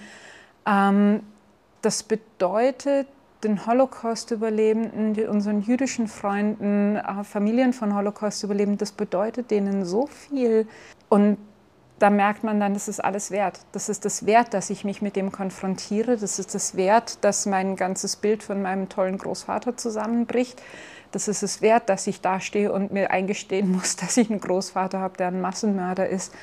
Ähm, 0.66 1.22
das 1.86 2.04
bedeutet, 2.04 3.08
den 3.44 3.66
Holocaust-Überlebenden, 3.66 5.30
unseren 5.30 5.62
jüdischen 5.62 6.08
Freunden, 6.08 6.96
äh, 6.96 7.24
Familien 7.24 7.74
von 7.74 7.96
Holocaust-Überlebenden, 7.96 8.80
das 8.80 8.92
bedeutet 8.92 9.52
denen 9.52 9.86
so 9.86 10.08
viel. 10.08 10.68
Und 11.10 11.38
da 12.00 12.10
merkt 12.10 12.44
man 12.44 12.60
dann, 12.60 12.74
das 12.74 12.88
ist 12.88 13.04
alles 13.04 13.32
wert. 13.32 13.60
Das 13.72 13.88
ist 13.88 14.04
das 14.04 14.26
Wert, 14.26 14.54
dass 14.54 14.70
ich 14.70 14.84
mich 14.84 15.02
mit 15.02 15.16
dem 15.16 15.32
konfrontiere. 15.32 16.18
Das 16.18 16.40
ist 16.40 16.56
das 16.56 16.76
Wert, 16.76 17.24
dass 17.24 17.46
mein 17.46 17.76
ganzes 17.76 18.16
Bild 18.16 18.44
von 18.44 18.62
meinem 18.62 18.90
tollen 18.90 19.18
Großvater 19.18 19.78
zusammenbricht 19.78 20.62
das 21.16 21.30
ist 21.30 21.44
es 21.44 21.62
wert, 21.62 21.88
dass 21.88 22.08
ich 22.08 22.20
da 22.20 22.42
stehe 22.42 22.74
und 22.74 22.92
mir 22.92 23.10
eingestehen 23.10 23.72
muss, 23.76 23.96
dass 23.96 24.18
ich 24.18 24.30
einen 24.30 24.42
Großvater 24.42 25.00
habe, 25.00 25.16
der 25.18 25.28
ein 25.28 25.40
Massenmörder 25.40 26.10
ist. 26.10 26.34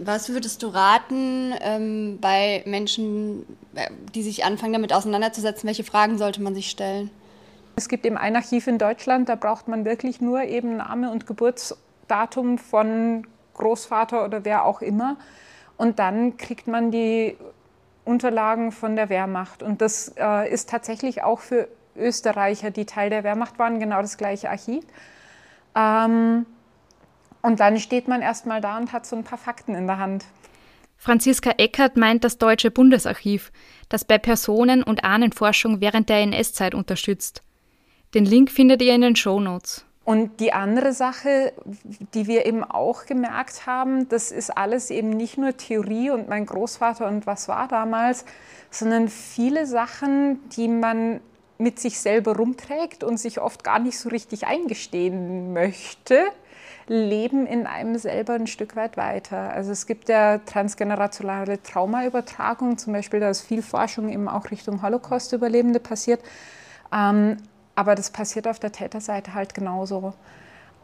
Was 0.00 0.30
würdest 0.30 0.62
du 0.62 0.68
raten 0.68 1.52
ähm, 1.60 2.16
bei 2.18 2.62
Menschen, 2.64 3.44
äh, 3.74 3.90
die 4.14 4.22
sich 4.22 4.42
anfangen, 4.42 4.72
damit 4.72 4.94
auseinanderzusetzen? 4.94 5.66
Welche 5.66 5.84
Fragen 5.84 6.16
sollte 6.16 6.40
man 6.40 6.54
sich 6.54 6.70
stellen? 6.70 7.10
Es 7.76 7.90
gibt 7.90 8.06
eben 8.06 8.16
ein 8.16 8.34
Archiv 8.34 8.66
in 8.66 8.78
Deutschland, 8.78 9.28
da 9.28 9.34
braucht 9.34 9.68
man 9.68 9.84
wirklich 9.84 10.22
nur 10.22 10.42
eben 10.44 10.78
Name 10.78 11.10
und 11.10 11.26
Geburtsdatum 11.26 12.56
von 12.56 13.26
Großvater 13.52 14.24
oder 14.24 14.46
wer 14.46 14.64
auch 14.64 14.80
immer. 14.80 15.18
Und 15.76 15.98
dann 15.98 16.38
kriegt 16.38 16.66
man 16.66 16.90
die 16.90 17.36
Unterlagen 18.06 18.72
von 18.72 18.96
der 18.96 19.10
Wehrmacht. 19.10 19.62
Und 19.62 19.82
das 19.82 20.14
äh, 20.16 20.50
ist 20.50 20.70
tatsächlich 20.70 21.22
auch 21.22 21.40
für 21.40 21.68
Österreicher, 21.94 22.70
die 22.70 22.86
Teil 22.86 23.10
der 23.10 23.22
Wehrmacht 23.22 23.58
waren, 23.58 23.80
genau 23.80 24.00
das 24.00 24.16
gleiche 24.16 24.48
Archiv. 24.48 24.82
Ähm, 25.76 26.46
und 27.44 27.60
dann 27.60 27.78
steht 27.78 28.08
man 28.08 28.22
erstmal 28.22 28.62
da 28.62 28.78
und 28.78 28.92
hat 28.92 29.04
so 29.04 29.14
ein 29.14 29.22
paar 29.22 29.38
Fakten 29.38 29.74
in 29.74 29.86
der 29.86 29.98
Hand. 29.98 30.24
Franziska 30.96 31.50
Eckert 31.58 31.98
meint 31.98 32.24
das 32.24 32.38
Deutsche 32.38 32.70
Bundesarchiv, 32.70 33.52
das 33.90 34.06
bei 34.06 34.16
Personen- 34.16 34.82
und 34.82 35.04
Ahnenforschung 35.04 35.82
während 35.82 36.08
der 36.08 36.22
NS-Zeit 36.22 36.74
unterstützt. 36.74 37.42
Den 38.14 38.24
Link 38.24 38.50
findet 38.50 38.80
ihr 38.80 38.94
in 38.94 39.02
den 39.02 39.14
Show 39.14 39.40
Notes. 39.40 39.84
Und 40.04 40.40
die 40.40 40.54
andere 40.54 40.94
Sache, 40.94 41.52
die 42.14 42.26
wir 42.26 42.46
eben 42.46 42.64
auch 42.64 43.04
gemerkt 43.04 43.66
haben, 43.66 44.08
das 44.08 44.32
ist 44.32 44.56
alles 44.56 44.90
eben 44.90 45.10
nicht 45.10 45.36
nur 45.36 45.54
Theorie 45.54 46.10
und 46.10 46.28
mein 46.30 46.46
Großvater 46.46 47.06
und 47.06 47.26
was 47.26 47.48
war 47.48 47.68
damals, 47.68 48.24
sondern 48.70 49.08
viele 49.08 49.66
Sachen, 49.66 50.48
die 50.50 50.68
man 50.68 51.20
mit 51.58 51.78
sich 51.78 51.98
selber 51.98 52.36
rumträgt 52.36 53.04
und 53.04 53.18
sich 53.18 53.40
oft 53.40 53.64
gar 53.64 53.78
nicht 53.78 53.98
so 53.98 54.08
richtig 54.08 54.46
eingestehen 54.46 55.52
möchte, 55.52 56.24
leben 56.86 57.46
in 57.46 57.66
einem 57.66 57.96
selber 57.96 58.34
ein 58.34 58.46
Stück 58.46 58.76
weit 58.76 58.96
weiter. 58.96 59.50
Also 59.52 59.72
es 59.72 59.86
gibt 59.86 60.08
ja 60.08 60.38
transgenerationale 60.38 61.62
Traumaübertragung, 61.62 62.78
zum 62.78 62.92
Beispiel, 62.92 63.20
da 63.20 63.30
ist 63.30 63.42
viel 63.42 63.62
Forschung 63.62 64.08
eben 64.08 64.28
auch 64.28 64.50
Richtung 64.50 64.82
Holocaust-Überlebende 64.82 65.80
passiert. 65.80 66.20
Ähm, 66.92 67.38
aber 67.74 67.94
das 67.94 68.10
passiert 68.10 68.46
auf 68.46 68.58
der 68.58 68.72
Täterseite 68.72 69.34
halt 69.34 69.54
genauso. 69.54 70.14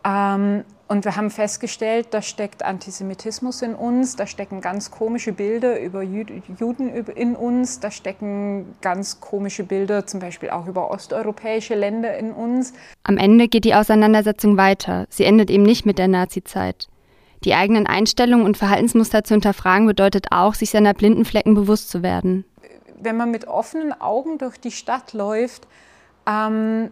Ähm, 0.05 0.65
und 0.89 1.05
wir 1.05 1.15
haben 1.15 1.31
festgestellt, 1.31 2.09
da 2.11 2.21
steckt 2.21 2.65
Antisemitismus 2.65 3.63
in 3.63 3.77
uns, 3.77 4.17
da 4.17 4.27
stecken 4.27 4.61
ganz 4.61 4.91
komische 4.91 5.33
Bilder 5.33 5.81
über 5.81 6.03
Juden 6.03 6.89
in 7.15 7.37
uns, 7.37 7.79
da 7.79 7.93
stecken 7.93 8.75
ganz 8.81 9.21
komische 9.21 9.63
Bilder 9.63 10.05
zum 10.07 10.19
Beispiel 10.19 10.51
auch 10.51 10.67
über 10.67 10.91
osteuropäische 10.91 11.77
Länder 11.77 12.19
in 12.19 12.33
uns. 12.33 12.73
Am 13.05 13.19
Ende 13.19 13.47
geht 13.47 13.65
die 13.65 13.75
Auseinandersetzung 13.75 14.57
weiter. 14.57 15.07
Sie 15.11 15.25
endet 15.25 15.49
eben 15.49 15.63
nicht 15.63 15.87
mit 15.87 15.99
der 15.99 16.09
Nazizeit. 16.09 16.89
Die 17.45 17.55
eigenen 17.55 17.87
Einstellungen 17.87 18.45
und 18.45 18.57
Verhaltensmuster 18.57 19.23
zu 19.23 19.35
hinterfragen 19.35 19.87
bedeutet 19.87 20.27
auch, 20.33 20.55
sich 20.55 20.71
seiner 20.71 20.93
blinden 20.93 21.25
Flecken 21.25 21.55
bewusst 21.55 21.89
zu 21.89 22.03
werden 22.03 22.45
wenn 23.01 23.17
man 23.17 23.31
mit 23.31 23.49
offenen 23.49 23.99
Augen 24.01 24.39
durch 24.39 24.59
die 24.59 24.71
Stadt 24.71 25.13
läuft, 25.13 25.67
ähm, 26.27 26.91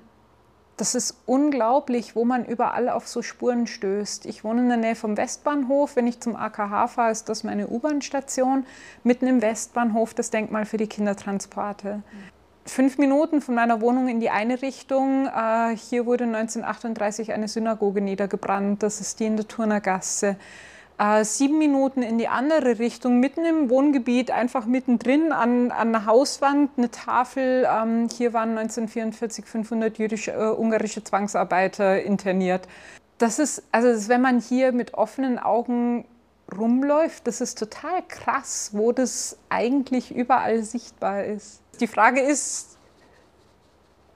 das 0.78 0.94
ist 0.94 1.16
unglaublich, 1.26 2.14
wo 2.14 2.24
man 2.24 2.44
überall 2.44 2.88
auf 2.88 3.08
so 3.08 3.20
Spuren 3.20 3.66
stößt. 3.66 4.26
Ich 4.26 4.44
wohne 4.44 4.62
in 4.62 4.68
der 4.68 4.76
Nähe 4.76 4.94
vom 4.94 5.16
Westbahnhof. 5.16 5.96
Wenn 5.96 6.06
ich 6.06 6.20
zum 6.20 6.36
AKH 6.36 6.86
fahre, 6.88 7.10
ist 7.10 7.28
das 7.28 7.44
meine 7.44 7.68
U-Bahn-Station. 7.68 8.64
Mitten 9.02 9.26
im 9.26 9.42
Westbahnhof 9.42 10.14
das 10.14 10.30
Denkmal 10.30 10.66
für 10.66 10.76
die 10.76 10.86
Kindertransporte. 10.86 12.02
Fünf 12.64 12.96
Minuten 12.96 13.40
von 13.40 13.54
meiner 13.54 13.80
Wohnung 13.80 14.08
in 14.08 14.20
die 14.20 14.30
eine 14.30 14.62
Richtung. 14.62 15.26
Äh, 15.26 15.76
hier 15.76 16.06
wurde 16.06 16.24
1938 16.24 17.32
eine 17.32 17.48
Synagoge 17.48 18.00
niedergebrannt. 18.00 18.82
Das 18.82 19.00
ist 19.00 19.18
die 19.18 19.26
in 19.26 19.36
der 19.36 19.48
Turner 19.48 19.80
Gasse 19.80 20.36
äh, 20.98 21.24
sieben 21.24 21.58
Minuten 21.58 22.02
in 22.02 22.18
die 22.18 22.28
andere 22.28 22.78
Richtung, 22.78 23.20
mitten 23.20 23.44
im 23.44 23.70
Wohngebiet, 23.70 24.30
einfach 24.30 24.66
mittendrin 24.66 25.32
an, 25.32 25.70
an 25.70 25.94
einer 25.94 26.06
Hauswand, 26.06 26.72
eine 26.76 26.90
Tafel. 26.90 27.66
Ähm, 27.70 28.08
hier 28.12 28.32
waren 28.32 28.58
1944 28.58 29.44
500 29.44 29.98
jüdisch-ungarische 29.98 31.00
äh, 31.00 31.04
Zwangsarbeiter 31.04 32.02
interniert. 32.02 32.66
Das 33.18 33.38
ist, 33.38 33.62
also 33.72 34.08
wenn 34.08 34.20
man 34.20 34.40
hier 34.40 34.72
mit 34.72 34.94
offenen 34.94 35.38
Augen 35.38 36.04
rumläuft, 36.56 37.26
das 37.26 37.40
ist 37.40 37.58
total 37.58 38.02
krass, 38.08 38.70
wo 38.72 38.92
das 38.92 39.38
eigentlich 39.48 40.14
überall 40.14 40.62
sichtbar 40.62 41.24
ist. 41.24 41.60
Die 41.80 41.86
Frage 41.86 42.20
ist, 42.20 42.76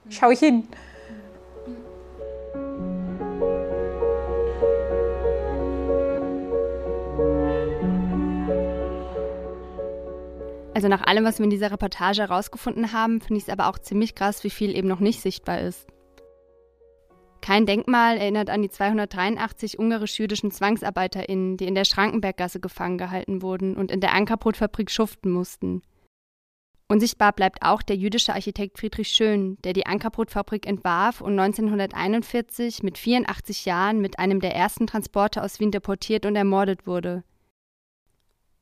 schaue 0.09 0.33
ich 0.33 0.39
hin? 0.39 0.67
Also 10.73 10.87
nach 10.87 11.01
allem, 11.01 11.23
was 11.23 11.37
wir 11.37 11.43
in 11.43 11.51
dieser 11.51 11.71
Reportage 11.71 12.21
herausgefunden 12.21 12.93
haben, 12.93 13.21
finde 13.21 13.37
ich 13.37 13.43
es 13.43 13.49
aber 13.49 13.67
auch 13.67 13.77
ziemlich 13.77 14.15
krass, 14.15 14.43
wie 14.43 14.49
viel 14.49 14.75
eben 14.75 14.87
noch 14.87 14.99
nicht 14.99 15.21
sichtbar 15.21 15.61
ist. 15.61 15.87
Kein 17.41 17.65
Denkmal 17.65 18.17
erinnert 18.17 18.49
an 18.49 18.61
die 18.61 18.69
283 18.69 19.77
ungarisch-jüdischen 19.77 20.49
ZwangsarbeiterInnen, 20.49 21.57
die 21.57 21.67
in 21.67 21.75
der 21.75 21.83
Schrankenberggasse 21.83 22.59
gefangen 22.59 22.97
gehalten 22.97 23.41
wurden 23.41 23.75
und 23.75 23.91
in 23.91 23.99
der 23.99 24.13
Ankerbrotfabrik 24.13 24.89
schuften 24.89 25.29
mussten. 25.29 25.81
Unsichtbar 26.87 27.33
bleibt 27.33 27.61
auch 27.61 27.81
der 27.81 27.95
jüdische 27.95 28.33
Architekt 28.33 28.79
Friedrich 28.79 29.09
Schön, 29.09 29.57
der 29.63 29.73
die 29.73 29.85
Ankerbrotfabrik 29.85 30.65
entwarf 30.65 31.21
und 31.21 31.37
1941 31.37 32.81
mit 32.81 32.97
84 32.97 33.65
Jahren 33.65 33.99
mit 33.99 34.19
einem 34.19 34.39
der 34.39 34.55
ersten 34.55 34.87
Transporte 34.87 35.43
aus 35.43 35.59
Wien 35.59 35.71
deportiert 35.71 36.25
und 36.25 36.35
ermordet 36.35 36.87
wurde. 36.87 37.23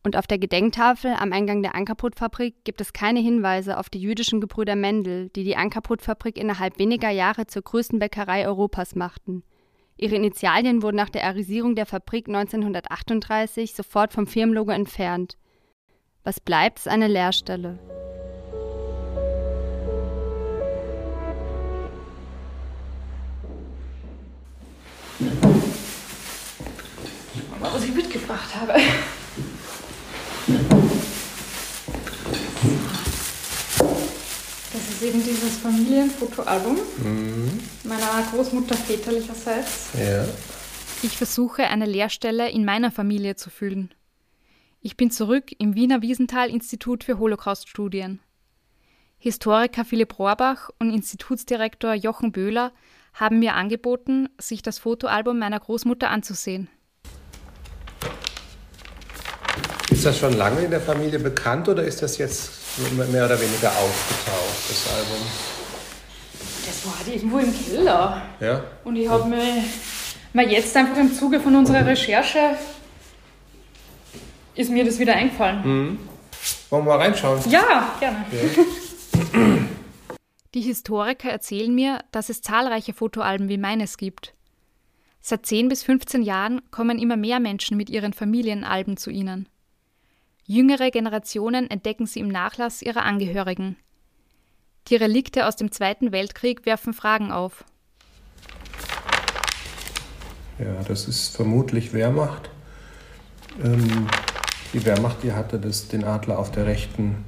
Und 0.03 0.17
auf 0.17 0.25
der 0.25 0.39
Gedenktafel 0.39 1.13
am 1.13 1.31
Eingang 1.31 1.61
der 1.61 1.75
Ankerbrotfabrik 1.75 2.63
gibt 2.63 2.81
es 2.81 2.91
keine 2.91 3.19
Hinweise 3.19 3.77
auf 3.77 3.89
die 3.89 4.01
jüdischen 4.01 4.41
Gebrüder 4.41 4.75
Mendel, 4.75 5.29
die 5.29 5.43
die 5.43 5.55
Ankerbrotfabrik 5.55 6.37
innerhalb 6.37 6.79
weniger 6.79 7.11
Jahre 7.11 7.45
zur 7.45 7.61
größten 7.61 7.99
Bäckerei 7.99 8.47
Europas 8.47 8.95
machten. 8.95 9.43
Ihre 9.97 10.15
Initialien 10.15 10.81
wurden 10.81 10.95
nach 10.95 11.09
der 11.09 11.25
Arisierung 11.25 11.75
der 11.75 11.85
Fabrik 11.85 12.27
1938 12.27 13.75
sofort 13.75 14.11
vom 14.11 14.25
Firmenlogo 14.25 14.71
entfernt. 14.71 15.37
Was 16.23 16.39
bleibt, 16.39 16.79
ist 16.79 16.87
eine 16.87 17.07
Leerstelle. 17.07 17.77
Was 27.59 27.83
ich 27.83 27.93
mitgebracht 27.93 28.55
habe. 28.59 28.73
Ist 35.01 35.07
eben 35.07 35.23
dieses 35.23 35.57
Familienfotoalbum 35.57 36.77
mhm. 37.03 37.59
meiner 37.83 38.23
Großmutter 38.31 38.75
väterlicherseits. 38.75 39.89
Ja. 39.93 40.25
Ich 41.03 41.17
versuche, 41.17 41.63
eine 41.63 41.85
Lehrstelle 41.85 42.51
in 42.51 42.65
meiner 42.65 42.91
Familie 42.91 43.35
zu 43.35 43.49
füllen. 43.49 43.93
Ich 44.81 44.97
bin 44.97 45.11
zurück 45.11 45.51
im 45.57 45.75
Wiener 45.75 46.01
Wiesenthal-Institut 46.01 47.03
für 47.03 47.17
Holocaust-Studien. 47.17 48.19
Historiker 49.17 49.85
Philipp 49.85 50.17
Rohrbach 50.17 50.69
und 50.79 50.91
Institutsdirektor 50.91 51.93
Jochen 51.93 52.31
Böhler 52.31 52.71
haben 53.13 53.39
mir 53.39 53.55
angeboten, 53.55 54.29
sich 54.39 54.61
das 54.61 54.79
Fotoalbum 54.79 55.37
meiner 55.37 55.59
Großmutter 55.59 56.09
anzusehen. 56.09 56.69
Ist 59.91 60.05
das 60.05 60.17
schon 60.17 60.33
lange 60.33 60.61
in 60.61 60.71
der 60.71 60.81
Familie 60.81 61.19
bekannt 61.19 61.67
oder 61.67 61.83
ist 61.83 62.01
das 62.01 62.17
jetzt 62.17 62.51
mehr 62.95 63.25
oder 63.25 63.39
weniger 63.39 63.69
aufgetaucht, 63.69 64.69
das 64.69 64.87
Album? 64.95 65.17
Das 66.65 66.85
war 66.85 66.97
halt 66.97 67.07
irgendwo 67.13 67.37
im 67.39 67.53
Keller. 67.53 68.21
Ja. 68.39 68.63
Und 68.85 68.95
ich 68.95 69.07
habe 69.07 69.29
mir 69.29 69.63
mal 70.33 70.49
jetzt 70.49 70.75
einfach 70.75 70.97
im 70.97 71.13
Zuge 71.13 71.39
von 71.39 71.55
unserer 71.55 71.85
Recherche 71.85 72.55
ist 74.55 74.71
mir 74.71 74.85
das 74.85 74.97
wieder 74.97 75.13
eingefallen. 75.13 75.61
Mhm. 75.63 75.99
Wollen 76.69 76.85
wir 76.85 76.91
mal 76.91 76.97
reinschauen? 76.97 77.41
Ja, 77.49 77.93
gerne. 77.99 78.25
Ja. 78.31 78.63
Die 80.53 80.61
Historiker 80.61 81.29
erzählen 81.29 81.73
mir, 81.73 81.99
dass 82.11 82.29
es 82.29 82.41
zahlreiche 82.41 82.93
Fotoalben 82.93 83.49
wie 83.49 83.57
meines 83.57 83.97
gibt. 83.97 84.33
Seit 85.21 85.45
10 85.45 85.69
bis 85.69 85.83
15 85.83 86.23
Jahren 86.23 86.61
kommen 86.71 86.97
immer 86.97 87.17
mehr 87.17 87.39
Menschen 87.39 87.77
mit 87.77 87.89
ihren 87.89 88.13
Familienalben 88.13 88.97
zu 88.97 89.11
ihnen. 89.11 89.47
Jüngere 90.45 90.91
Generationen 90.91 91.69
entdecken 91.69 92.05
sie 92.05 92.19
im 92.19 92.27
Nachlass 92.27 92.81
ihrer 92.81 93.03
Angehörigen. 93.03 93.77
Die 94.87 94.95
Relikte 94.95 95.45
aus 95.45 95.55
dem 95.55 95.71
Zweiten 95.71 96.11
Weltkrieg 96.11 96.65
werfen 96.65 96.93
Fragen 96.93 97.31
auf. 97.31 97.63
Ja, 100.59 100.83
das 100.87 101.07
ist 101.07 101.35
vermutlich 101.35 101.93
Wehrmacht. 101.93 102.49
Ähm, 103.63 104.07
die 104.73 104.85
Wehrmacht, 104.85 105.23
die 105.23 105.33
hatte 105.33 105.59
das, 105.59 105.87
den 105.87 106.03
Adler 106.03 106.39
auf 106.39 106.51
der 106.51 106.65
rechten, 106.65 107.23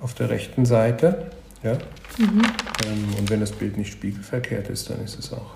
auf 0.00 0.14
der 0.14 0.30
rechten 0.30 0.64
Seite. 0.64 1.30
Ja? 1.62 1.74
Mhm. 2.18 2.42
Ähm, 2.86 3.14
und 3.18 3.30
wenn 3.30 3.40
das 3.40 3.52
Bild 3.52 3.76
nicht 3.76 3.92
spiegelverkehrt 3.92 4.68
ist, 4.68 4.90
dann 4.90 5.02
ist 5.02 5.18
es 5.18 5.32
auch 5.32 5.54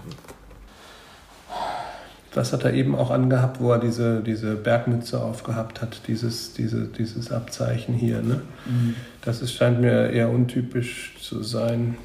was 2.36 2.52
hat 2.52 2.64
er 2.64 2.74
eben 2.74 2.94
auch 2.94 3.10
angehabt, 3.10 3.60
wo 3.60 3.72
er 3.72 3.78
diese, 3.78 4.20
diese 4.20 4.54
Bergmütze 4.54 5.22
aufgehabt 5.22 5.80
hat, 5.80 6.02
dieses, 6.06 6.52
diese, 6.52 6.86
dieses 6.86 7.32
Abzeichen 7.32 7.94
hier. 7.94 8.20
Ne? 8.20 8.42
Mhm. 8.66 8.94
Das 9.22 9.40
ist, 9.40 9.54
scheint 9.54 9.80
mir 9.80 10.10
eher 10.10 10.30
untypisch 10.30 11.14
zu 11.20 11.42
sein. 11.42 11.96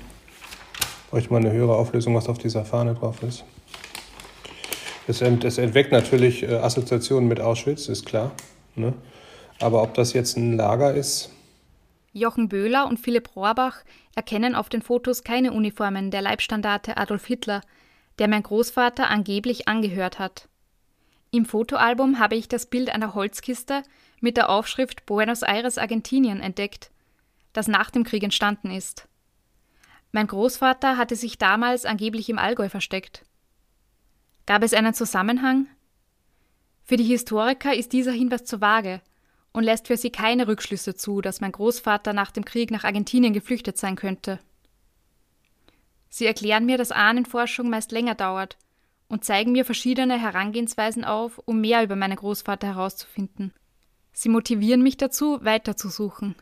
Bräuchte 1.10 1.26
ich 1.26 1.32
mal 1.32 1.42
eine 1.42 1.52
höhere 1.52 1.76
Auflösung, 1.76 2.16
was 2.16 2.30
auf 2.30 2.38
dieser 2.38 2.64
Fahne 2.64 2.94
drauf 2.94 3.22
ist. 3.24 3.44
Es, 5.08 5.22
ent, 5.22 5.44
es 5.44 5.58
entweckt 5.58 5.92
natürlich 5.92 6.44
äh, 6.44 6.56
Assoziationen 6.56 7.28
mit 7.28 7.42
Auschwitz, 7.42 7.90
ist 7.90 8.06
klar. 8.06 8.32
Ne? 8.76 8.94
Aber 9.60 9.84
ob 9.84 9.94
das 9.96 10.14
jetzt 10.14 10.38
ein 10.38 10.56
Lager 10.56 10.94
ist. 10.94 11.30
Jochen 12.14 12.48
Böhler 12.48 12.88
und 12.88 13.00
Philipp 13.00 13.36
Rohrbach 13.36 13.84
erkennen 14.16 14.56
auf 14.56 14.70
den 14.70 14.82
Fotos 14.82 15.24
keine 15.24 15.52
Uniformen 15.52 16.10
der 16.10 16.22
Leibstandarte 16.22 16.98
Adolf 16.98 17.26
Hitler, 17.26 17.62
der 18.20 18.28
mein 18.28 18.44
Großvater 18.44 19.10
angeblich 19.10 19.68
angehört 19.68 20.20
hat. 20.20 20.48
Im 21.32 21.46
Fotoalbum 21.46 22.20
habe 22.20 22.36
ich 22.36 22.48
das 22.48 22.66
Bild 22.66 22.90
einer 22.90 23.14
Holzkiste 23.14 23.84
mit 24.20 24.38
der 24.38 24.50
Aufschrift 24.50 25.06
Buenos 25.06 25.42
Aires, 25.42 25.78
Argentinien 25.78 26.42
entdeckt, 26.42 26.92
das 27.54 27.68
nach 27.68 27.90
dem 27.90 28.04
Krieg 28.04 28.24
entstanden 28.24 28.72
ist. 28.72 29.08
Mein 30.12 30.28
Großvater 30.28 30.98
hatte 30.98 31.16
sich 31.16 31.38
damals 31.38 31.86
angeblich 31.86 32.30
im 32.30 32.38
Allgäu 32.38 32.68
versteckt. 32.68 33.24
Gab 34.46 34.64
es 34.64 34.74
einen 34.74 34.94
Zusammenhang? 34.94 35.68
Für 36.84 36.98
die 36.98 37.06
Historiker 37.06 37.74
ist 37.74 37.94
dieser 37.94 38.12
Hinweis 38.12 38.44
zu 38.44 38.60
vage 38.60 39.02
und 39.54 39.64
lässt 39.64 39.88
für 39.88 39.96
sie 39.96 40.12
keine 40.12 40.48
Rückschlüsse 40.48 40.96
zu, 40.96 41.22
dass 41.22 41.40
mein 41.40 41.54
Großvater 41.54 42.12
nach 42.12 42.32
dem 42.32 42.44
Krieg 42.44 42.72
nach 42.72 42.84
Argentinien 42.84 43.34
geflüchtet 43.34 43.78
sein 43.78 43.96
könnte. 43.96 44.40
Sie 46.14 46.26
erklären 46.26 46.66
mir, 46.66 46.78
dass 46.78 46.92
Ahnenforschung 46.92 47.70
meist 47.70 47.94
länger 47.94 48.16
dauert 48.16 48.58
und 49.08 49.24
zeigen 49.24 49.54
mir 49.54 49.64
verschiedene 49.64 50.20
Herangehensweisen 50.20 51.06
auf, 51.06 51.42
um 51.46 51.62
mehr 51.62 51.84
über 51.84 51.96
meinen 51.96 52.18
Großvater 52.18 52.68
herauszufinden. 52.68 53.54
Sie 54.12 54.28
motivieren 54.28 54.84
mich 54.84 54.98
dazu, 54.98 55.40
weiterzusuchen. 55.42 56.36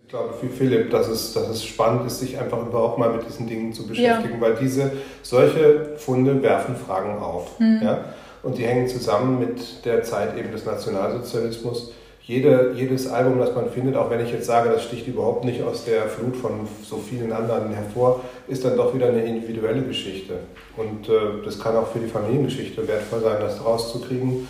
Ich 0.00 0.08
glaube, 0.08 0.34
für 0.34 0.48
Philipp, 0.48 0.90
dass 0.90 1.08
es, 1.08 1.32
dass 1.32 1.48
es 1.48 1.64
spannend 1.64 2.06
ist, 2.06 2.20
sich 2.20 2.38
einfach 2.38 2.64
überhaupt 2.64 2.98
mal 2.98 3.12
mit 3.12 3.26
diesen 3.26 3.48
Dingen 3.48 3.72
zu 3.72 3.88
beschäftigen, 3.88 4.34
ja. 4.36 4.40
weil 4.40 4.54
diese 4.54 4.92
solche 5.22 5.96
Funde 5.96 6.40
werfen 6.40 6.76
Fragen 6.76 7.18
auf. 7.18 7.58
Mhm. 7.58 7.80
Ja? 7.82 8.04
Und 8.44 8.56
die 8.56 8.64
hängen 8.64 8.86
zusammen 8.86 9.40
mit 9.40 9.84
der 9.84 10.04
Zeit 10.04 10.38
eben 10.38 10.52
des 10.52 10.64
Nationalsozialismus 10.64 11.92
jede, 12.28 12.74
jedes 12.76 13.08
Album, 13.08 13.38
das 13.38 13.54
man 13.54 13.70
findet, 13.70 13.96
auch 13.96 14.10
wenn 14.10 14.24
ich 14.24 14.30
jetzt 14.30 14.44
sage, 14.44 14.68
das 14.68 14.84
sticht 14.84 15.08
überhaupt 15.08 15.46
nicht 15.46 15.62
aus 15.62 15.86
der 15.86 16.02
Flut 16.08 16.36
von 16.36 16.68
so 16.84 16.98
vielen 16.98 17.32
anderen 17.32 17.72
hervor, 17.72 18.22
ist 18.46 18.66
dann 18.66 18.76
doch 18.76 18.94
wieder 18.94 19.08
eine 19.08 19.24
individuelle 19.24 19.82
Geschichte. 19.82 20.40
Und 20.76 21.08
äh, 21.08 21.42
das 21.42 21.58
kann 21.58 21.74
auch 21.74 21.90
für 21.90 22.00
die 22.00 22.06
Familiengeschichte 22.06 22.86
wertvoll 22.86 23.22
sein, 23.22 23.40
das 23.40 23.64
rauszukriegen 23.64 24.46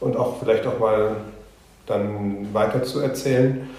und 0.00 0.16
auch 0.16 0.40
vielleicht 0.40 0.66
auch 0.66 0.80
mal 0.80 1.14
dann 1.86 2.52
weiter 2.52 2.82
zu 2.82 2.98
erzählen. 3.00 3.70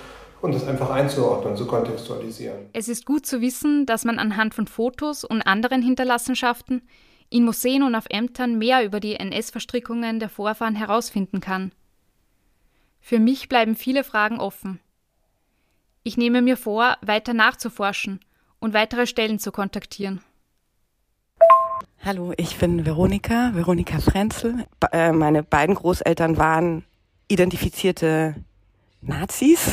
und 0.42 0.54
das 0.54 0.68
einfach 0.68 0.90
einzuordnen, 0.90 1.56
zu 1.56 1.66
kontextualisieren. 1.66 2.58
Es 2.74 2.90
ist 2.90 3.06
gut 3.06 3.26
zu 3.26 3.40
wissen, 3.40 3.86
dass 3.86 4.04
man 4.04 4.20
anhand 4.20 4.54
von 4.54 4.68
Fotos 4.68 5.24
und 5.24 5.42
anderen 5.42 5.82
Hinterlassenschaften 5.82 6.82
in 7.30 7.46
Museen 7.46 7.82
und 7.82 7.96
auf 7.96 8.06
Ämtern 8.10 8.58
mehr 8.58 8.84
über 8.84 9.00
die 9.00 9.16
NS-Verstrickungen 9.16 10.20
der 10.20 10.28
Vorfahren 10.28 10.76
herausfinden 10.76 11.40
kann. 11.40 11.72
Für 13.06 13.20
mich 13.20 13.50
bleiben 13.50 13.76
viele 13.76 14.06
Fragen 14.06 14.40
offen. 14.40 14.80
Ich 16.04 16.16
nehme 16.16 16.42
mir 16.42 16.56
vor, 16.56 16.96
weiter 17.02 17.34
nachzuforschen 17.34 18.22
und 18.60 18.74
weitere 18.74 19.08
Stellen 19.08 19.40
zu 19.40 19.52
kontaktieren. 19.52 20.22
Hallo, 22.00 22.32
ich 22.38 22.58
bin 22.60 22.86
Veronika, 22.86 23.52
Veronika 23.56 24.00
Frenzel. 24.00 24.66
Äh, 24.94 25.12
meine 25.12 25.44
beiden 25.44 25.76
Großeltern 25.76 26.38
waren 26.38 26.86
identifizierte 27.28 28.36
Nazis. 29.06 29.70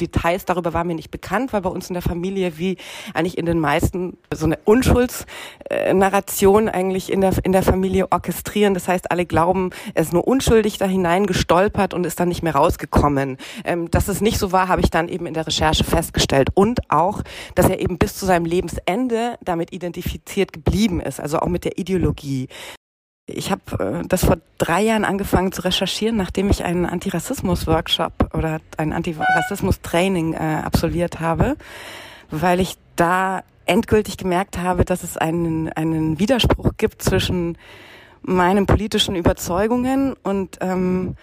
Details 0.00 0.44
darüber 0.44 0.72
waren 0.72 0.86
mir 0.86 0.94
nicht 0.94 1.10
bekannt, 1.10 1.52
weil 1.52 1.62
bei 1.62 1.70
uns 1.70 1.88
in 1.88 1.94
der 1.94 2.02
Familie, 2.02 2.58
wie 2.58 2.76
eigentlich 3.14 3.38
in 3.38 3.46
den 3.46 3.60
meisten, 3.60 4.16
so 4.32 4.46
eine 4.46 4.58
Unschuldsnarration 4.64 6.68
eigentlich 6.68 7.12
in 7.12 7.20
der, 7.20 7.34
in 7.44 7.52
der 7.52 7.62
Familie 7.62 8.10
orchestrieren. 8.10 8.74
Das 8.74 8.88
heißt, 8.88 9.10
alle 9.10 9.26
glauben, 9.26 9.70
er 9.94 10.02
ist 10.02 10.12
nur 10.12 10.26
unschuldig 10.26 10.78
da 10.78 10.86
hinein 10.86 11.26
gestolpert 11.26 11.94
und 11.94 12.04
ist 12.04 12.20
dann 12.20 12.28
nicht 12.28 12.42
mehr 12.42 12.54
rausgekommen. 12.54 13.36
Ähm, 13.64 13.90
dass 13.90 14.08
es 14.08 14.20
nicht 14.20 14.38
so 14.38 14.52
war, 14.52 14.68
habe 14.68 14.80
ich 14.80 14.90
dann 14.90 15.08
eben 15.08 15.26
in 15.26 15.34
der 15.34 15.46
Recherche 15.46 15.84
festgestellt. 15.84 16.50
Und 16.54 16.90
auch, 16.90 17.22
dass 17.54 17.68
er 17.68 17.80
eben 17.80 17.98
bis 17.98 18.16
zu 18.16 18.26
seinem 18.26 18.44
Lebensende 18.44 19.36
damit 19.42 19.72
identifiziert 19.72 20.52
geblieben 20.52 21.00
ist, 21.00 21.20
also 21.20 21.38
auch 21.38 21.48
mit 21.48 21.64
der 21.64 21.78
Ideologie. 21.78 22.48
Ich 23.34 23.50
habe 23.50 24.02
äh, 24.02 24.06
das 24.06 24.24
vor 24.24 24.36
drei 24.58 24.82
Jahren 24.82 25.04
angefangen 25.04 25.52
zu 25.52 25.62
recherchieren, 25.62 26.16
nachdem 26.16 26.50
ich 26.50 26.64
einen 26.64 26.86
Antirassismus-Workshop 26.86 28.34
oder 28.34 28.60
ein 28.76 28.92
Antirassismus-Training 28.92 30.34
äh, 30.34 30.62
absolviert 30.64 31.20
habe, 31.20 31.56
weil 32.30 32.60
ich 32.60 32.76
da 32.96 33.42
endgültig 33.66 34.16
gemerkt 34.16 34.58
habe, 34.58 34.84
dass 34.84 35.04
es 35.04 35.16
einen, 35.16 35.72
einen 35.72 36.18
Widerspruch 36.18 36.72
gibt 36.76 37.02
zwischen 37.02 37.56
meinen 38.22 38.66
politischen 38.66 39.14
Überzeugungen 39.14 40.14
und 40.22 40.58
ähm, 40.60 41.16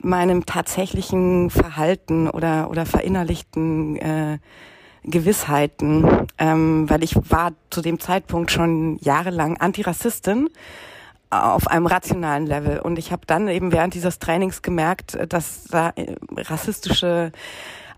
meinem 0.00 0.44
tatsächlichen 0.46 1.50
Verhalten 1.50 2.28
oder, 2.28 2.70
oder 2.70 2.86
verinnerlichten 2.86 3.96
äh, 3.96 4.38
Gewissheiten, 5.04 6.26
ähm, 6.38 6.88
weil 6.88 7.04
ich 7.04 7.14
war 7.30 7.52
zu 7.70 7.82
dem 7.82 8.00
Zeitpunkt 8.00 8.50
schon 8.50 8.98
jahrelang 9.00 9.56
Antirassistin 9.58 10.48
auf 11.42 11.66
einem 11.68 11.86
rationalen 11.86 12.46
Level. 12.46 12.80
Und 12.80 12.98
ich 12.98 13.12
habe 13.12 13.26
dann 13.26 13.48
eben 13.48 13.72
während 13.72 13.94
dieses 13.94 14.18
Trainings 14.18 14.62
gemerkt, 14.62 15.18
dass 15.28 15.64
da 15.64 15.90
äh, 15.96 16.14
rassistische 16.36 17.32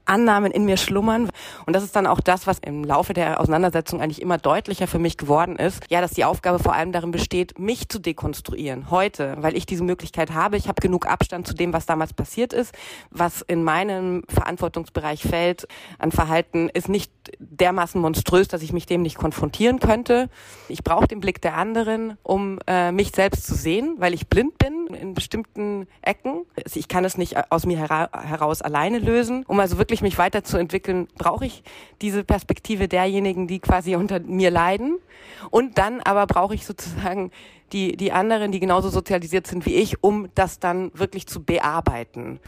Annahmen 0.06 0.52
in 0.52 0.64
mir 0.64 0.76
schlummern. 0.76 1.28
Und 1.66 1.76
das 1.76 1.82
ist 1.82 1.94
dann 1.96 2.06
auch 2.06 2.20
das, 2.20 2.46
was 2.46 2.58
im 2.60 2.84
Laufe 2.84 3.12
der 3.12 3.40
Auseinandersetzung 3.40 4.00
eigentlich 4.00 4.22
immer 4.22 4.38
deutlicher 4.38 4.86
für 4.86 4.98
mich 4.98 5.16
geworden 5.16 5.56
ist. 5.56 5.82
Ja, 5.90 6.00
dass 6.00 6.12
die 6.12 6.24
Aufgabe 6.24 6.58
vor 6.58 6.74
allem 6.74 6.92
darin 6.92 7.10
besteht, 7.10 7.58
mich 7.58 7.88
zu 7.88 7.98
dekonstruieren. 7.98 8.90
Heute, 8.90 9.36
weil 9.40 9.56
ich 9.56 9.66
diese 9.66 9.84
Möglichkeit 9.84 10.32
habe. 10.32 10.56
Ich 10.56 10.68
habe 10.68 10.80
genug 10.80 11.06
Abstand 11.06 11.46
zu 11.46 11.54
dem, 11.54 11.72
was 11.72 11.86
damals 11.86 12.14
passiert 12.14 12.52
ist. 12.52 12.74
Was 13.10 13.42
in 13.42 13.62
meinem 13.62 14.22
Verantwortungsbereich 14.28 15.22
fällt 15.22 15.66
an 15.98 16.12
Verhalten, 16.12 16.68
ist 16.68 16.88
nicht 16.88 17.10
dermaßen 17.38 18.00
monströs, 18.00 18.48
dass 18.48 18.62
ich 18.62 18.72
mich 18.72 18.86
dem 18.86 19.02
nicht 19.02 19.16
konfrontieren 19.16 19.80
könnte. 19.80 20.28
Ich 20.68 20.82
brauche 20.84 21.06
den 21.06 21.20
Blick 21.20 21.40
der 21.40 21.56
anderen, 21.56 22.16
um 22.22 22.58
äh, 22.66 22.92
mich 22.92 23.12
selbst 23.14 23.46
zu 23.46 23.54
sehen, 23.54 23.96
weil 23.98 24.14
ich 24.14 24.28
blind 24.28 24.58
bin 24.58 24.88
in 24.94 25.14
bestimmten 25.14 25.86
Ecken. 26.02 26.44
Ich 26.74 26.88
kann 26.88 27.04
es 27.04 27.18
nicht 27.18 27.50
aus 27.50 27.66
mir 27.66 27.78
hera 27.78 28.08
heraus 28.12 28.62
alleine 28.62 28.98
lösen. 28.98 29.44
Um 29.46 29.60
also 29.60 29.78
wirklich 29.78 30.02
mich 30.02 30.18
weiterzuentwickeln, 30.18 31.08
brauche 31.18 31.46
ich 31.46 31.62
diese 32.02 32.24
Perspektive 32.24 32.88
derjenigen, 32.88 33.46
die 33.46 33.58
quasi 33.58 33.96
unter 33.96 34.20
mir 34.20 34.50
leiden. 34.50 34.98
Und 35.50 35.78
dann 35.78 36.00
aber 36.00 36.26
brauche 36.26 36.54
ich 36.54 36.66
sozusagen 36.66 37.30
die, 37.72 37.96
die 37.96 38.12
anderen, 38.12 38.52
die 38.52 38.60
genauso 38.60 38.88
sozialisiert 38.88 39.46
sind 39.46 39.66
wie 39.66 39.74
ich, 39.74 40.02
um 40.02 40.28
das 40.34 40.58
dann 40.58 40.90
wirklich 40.94 41.26
zu 41.26 41.42
bearbeiten. 41.42 42.40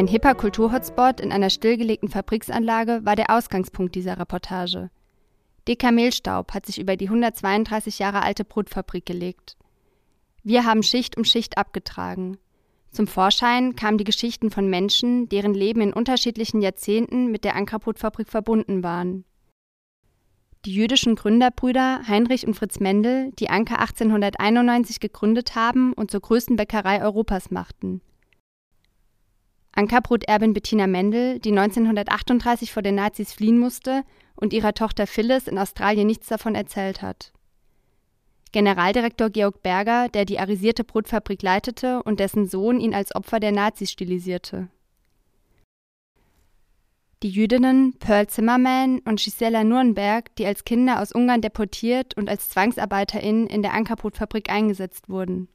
Ein 0.00 0.06
hipper 0.06 0.34
Kulturhotspot 0.34 1.20
in 1.20 1.32
einer 1.32 1.50
stillgelegten 1.50 2.08
Fabriksanlage 2.08 3.00
war 3.04 3.16
der 3.16 3.30
Ausgangspunkt 3.30 3.94
dieser 3.96 4.18
Reportage. 4.18 4.90
Dicker 5.66 5.90
Mehlstaub 5.90 6.54
hat 6.54 6.64
sich 6.64 6.80
über 6.80 6.96
die 6.96 7.08
132 7.08 7.98
Jahre 7.98 8.22
alte 8.22 8.44
Brutfabrik 8.44 9.04
gelegt. 9.04 9.56
Wir 10.44 10.64
haben 10.64 10.82
Schicht 10.82 11.16
um 11.16 11.24
Schicht 11.24 11.58
abgetragen. 11.58 12.38
Zum 12.92 13.08
Vorschein 13.08 13.76
kamen 13.76 13.98
die 13.98 14.04
Geschichten 14.04 14.50
von 14.50 14.70
Menschen, 14.70 15.28
deren 15.28 15.54
Leben 15.54 15.80
in 15.80 15.92
unterschiedlichen 15.92 16.62
Jahrzehnten 16.62 17.30
mit 17.30 17.44
der 17.44 17.56
Ankerbrotfabrik 17.56 18.28
verbunden 18.28 18.82
waren. 18.82 19.24
Die 20.66 20.74
jüdischen 20.74 21.14
Gründerbrüder 21.14 22.06
Heinrich 22.06 22.46
und 22.46 22.52
Fritz 22.52 22.80
Mendel, 22.80 23.32
die 23.38 23.48
Anker 23.48 23.78
1891 23.78 25.00
gegründet 25.00 25.54
haben 25.54 25.94
und 25.94 26.10
zur 26.10 26.20
größten 26.20 26.56
Bäckerei 26.56 27.02
Europas 27.02 27.50
machten. 27.50 28.02
Ankerbroterbin 29.72 30.52
Bettina 30.52 30.86
Mendel, 30.86 31.38
die 31.38 31.50
1938 31.50 32.72
vor 32.72 32.82
den 32.82 32.96
Nazis 32.96 33.32
fliehen 33.32 33.58
musste 33.58 34.02
und 34.34 34.52
ihrer 34.52 34.74
Tochter 34.74 35.06
Phyllis 35.06 35.48
in 35.48 35.58
Australien 35.58 36.06
nichts 36.06 36.26
davon 36.26 36.54
erzählt 36.54 37.00
hat. 37.00 37.32
Generaldirektor 38.52 39.30
Georg 39.30 39.62
Berger, 39.62 40.08
der 40.08 40.26
die 40.26 40.40
arisierte 40.40 40.84
Brotfabrik 40.84 41.40
leitete 41.40 42.02
und 42.02 42.20
dessen 42.20 42.46
Sohn 42.46 42.80
ihn 42.80 42.94
als 42.94 43.14
Opfer 43.14 43.40
der 43.40 43.52
Nazis 43.52 43.92
stilisierte. 43.92 44.68
Die 47.22 47.28
Jüdinnen 47.28 47.92
Pearl 47.98 48.28
Zimmerman 48.28 49.00
und 49.00 49.20
Gisela 49.20 49.62
Nürnberg, 49.62 50.34
die 50.36 50.46
als 50.46 50.64
Kinder 50.64 51.02
aus 51.02 51.12
Ungarn 51.12 51.42
deportiert 51.42 52.16
und 52.16 52.30
als 52.30 52.48
ZwangsarbeiterInnen 52.48 53.46
in 53.46 53.60
der 53.60 53.74
Ankerbrotfabrik 53.74 54.48
eingesetzt 54.48 55.10
wurden. 55.10 55.48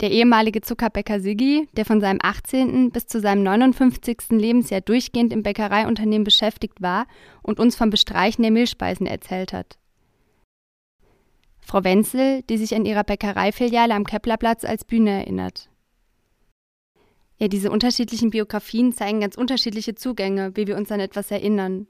Der 0.00 0.10
ehemalige 0.10 0.62
Zuckerbäcker 0.62 1.20
Siggi, 1.20 1.68
der 1.72 1.84
von 1.84 2.00
seinem 2.00 2.20
18. 2.22 2.90
bis 2.90 3.06
zu 3.06 3.20
seinem 3.20 3.42
59. 3.42 4.30
Lebensjahr 4.30 4.80
durchgehend 4.80 5.30
im 5.30 5.42
Bäckereiunternehmen 5.42 6.24
beschäftigt 6.24 6.80
war 6.80 7.06
und 7.42 7.60
uns 7.60 7.76
vom 7.76 7.90
Bestreichen 7.90 8.42
der 8.42 8.52
Milchspeisen 8.52 9.06
erzählt 9.06 9.52
hat. 9.52 9.76
Frau 11.60 11.84
Wenzel, 11.84 12.42
die 12.44 12.56
sich 12.56 12.74
an 12.74 12.86
ihrer 12.86 13.04
Bäckereifiliale 13.04 13.92
am 13.92 14.04
Keplerplatz 14.04 14.64
als 14.64 14.86
Bühne 14.86 15.10
erinnert. 15.10 15.68
Ja, 17.40 17.46
diese 17.46 17.70
unterschiedlichen 17.70 18.30
Biografien 18.30 18.92
zeigen 18.92 19.20
ganz 19.20 19.36
unterschiedliche 19.36 19.94
Zugänge, 19.94 20.56
wie 20.56 20.66
wir 20.66 20.76
uns 20.76 20.90
an 20.90 20.98
etwas 20.98 21.30
erinnern. 21.30 21.86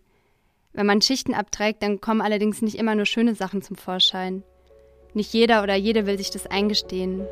Wenn 0.74 0.84
man 0.84 1.00
Schichten 1.00 1.32
abträgt, 1.32 1.82
dann 1.82 2.02
kommen 2.02 2.20
allerdings 2.20 2.60
nicht 2.60 2.76
immer 2.76 2.94
nur 2.94 3.06
schöne 3.06 3.34
Sachen 3.34 3.62
zum 3.62 3.76
Vorschein. 3.76 4.42
Nicht 5.14 5.32
jeder 5.32 5.62
oder 5.62 5.74
jede 5.74 6.06
will 6.06 6.18
sich 6.18 6.30
das 6.30 6.46
eingestehen. 6.46 7.26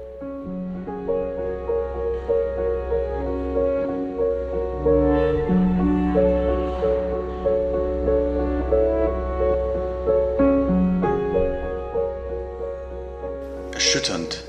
Erschütternd 13.75 14.43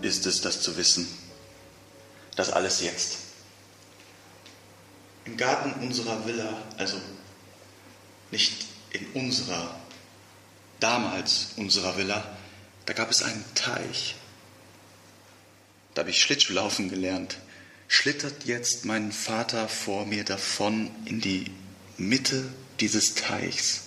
ist 0.00 0.26
es, 0.26 0.40
das 0.42 0.60
zu 0.62 0.76
wissen. 0.76 1.25
Das 2.36 2.50
alles 2.50 2.82
jetzt. 2.82 3.18
Im 5.24 5.36
Garten 5.36 5.72
unserer 5.84 6.24
Villa, 6.26 6.62
also 6.76 7.00
nicht 8.30 8.66
in 8.90 9.06
unserer, 9.12 9.74
damals 10.78 11.48
unserer 11.56 11.96
Villa, 11.96 12.36
da 12.84 12.92
gab 12.92 13.10
es 13.10 13.22
einen 13.22 13.44
Teich. 13.54 14.14
Da 15.94 16.00
habe 16.00 16.10
ich 16.10 16.20
Schlittschuhlaufen 16.20 16.90
gelernt. 16.90 17.38
Schlittert 17.88 18.44
jetzt 18.44 18.84
mein 18.84 19.12
Vater 19.12 19.68
vor 19.68 20.06
mir 20.06 20.24
davon 20.24 20.90
in 21.06 21.20
die 21.20 21.50
Mitte 21.96 22.52
dieses 22.80 23.14
Teichs. 23.14 23.82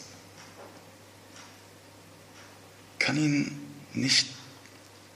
Kann 2.97 3.17
ihn 3.17 3.59
nicht 3.93 4.27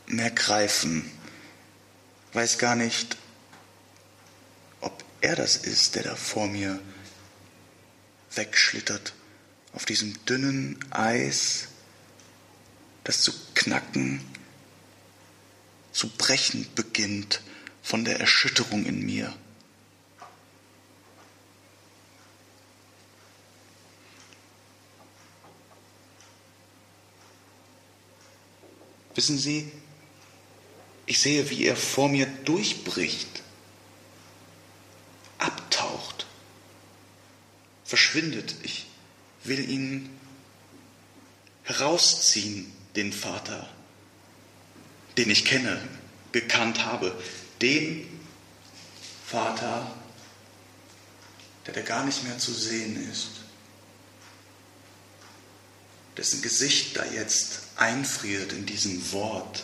mehr 0.06 0.32
greifen, 0.32 1.10
weiß 2.34 2.58
gar 2.58 2.76
nicht, 2.76 3.18
er 5.24 5.36
das 5.38 5.56
ist, 5.56 5.95
der 5.95 6.04
da 6.04 6.16
vor 6.16 6.48
mir 6.48 6.80
wegschlittert, 8.36 9.14
auf 9.72 9.86
diesem 9.86 10.24
dünnen 10.26 10.78
Eis, 10.91 11.70
das 13.06 13.22
zu 13.22 13.32
knacken, 13.56 14.22
zu 15.94 16.10
brechen 16.10 16.68
beginnt 16.76 17.41
von 17.82 18.04
der 18.04 18.20
Erschütterung 18.20 18.86
in 18.86 19.06
mir. 19.06 19.34
Wissen 29.16 29.38
Sie, 29.38 29.72
ich 31.06 31.20
sehe, 31.20 31.50
wie 31.50 31.66
er 31.66 31.76
vor 31.76 32.10
mir 32.10 32.26
durchbricht 32.26 33.43
abtaucht, 35.44 36.26
verschwindet. 37.84 38.56
Ich 38.64 38.88
will 39.44 39.70
ihn 39.70 40.10
herausziehen, 41.64 42.72
den 42.95 43.11
Vater, 43.11 43.68
den 45.18 45.30
ich 45.30 45.45
kenne, 45.45 45.82
gekannt 46.32 46.86
habe, 46.86 47.18
den 47.61 48.07
Vater, 49.26 49.91
der, 51.65 51.74
der 51.74 51.84
gar 51.84 52.06
nicht 52.06 52.24
mehr 52.24 52.38
zu 52.38 52.53
sehen 52.53 53.10
ist, 53.10 53.30
dessen 56.18 56.41
Gesicht 56.41 56.95
da 56.98 57.06
jetzt 57.06 57.61
einfriert 57.76 58.53
in 58.53 58.65
diesem 58.65 59.11
Wort. 59.11 59.64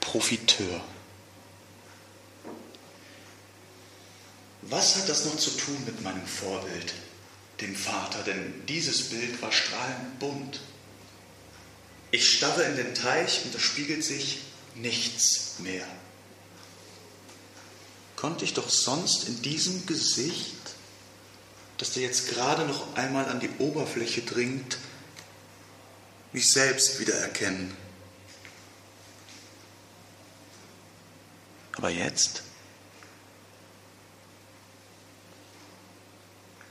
Profiteur. 0.00 0.80
Was 4.70 4.96
hat 4.96 5.08
das 5.08 5.24
noch 5.24 5.36
zu 5.36 5.50
tun 5.50 5.82
mit 5.86 6.02
meinem 6.02 6.26
Vorbild, 6.26 6.94
dem 7.60 7.74
Vater? 7.74 8.22
Denn 8.22 8.66
dieses 8.66 9.08
Bild 9.08 9.40
war 9.40 9.50
strahlend 9.50 10.18
bunt. 10.18 10.60
Ich 12.10 12.36
starre 12.36 12.64
in 12.64 12.76
den 12.76 12.94
Teich 12.94 13.44
und 13.44 13.54
da 13.54 13.58
spiegelt 13.58 14.04
sich 14.04 14.40
nichts 14.74 15.58
mehr. 15.58 15.86
Konnte 18.16 18.44
ich 18.44 18.54
doch 18.54 18.68
sonst 18.68 19.28
in 19.28 19.40
diesem 19.42 19.86
Gesicht, 19.86 20.54
das 21.78 21.92
da 21.92 22.00
jetzt 22.00 22.28
gerade 22.28 22.66
noch 22.66 22.96
einmal 22.96 23.26
an 23.26 23.40
die 23.40 23.50
Oberfläche 23.58 24.22
dringt, 24.22 24.78
mich 26.32 26.50
selbst 26.50 27.00
wiedererkennen. 27.00 27.74
Aber 31.76 31.88
jetzt? 31.88 32.42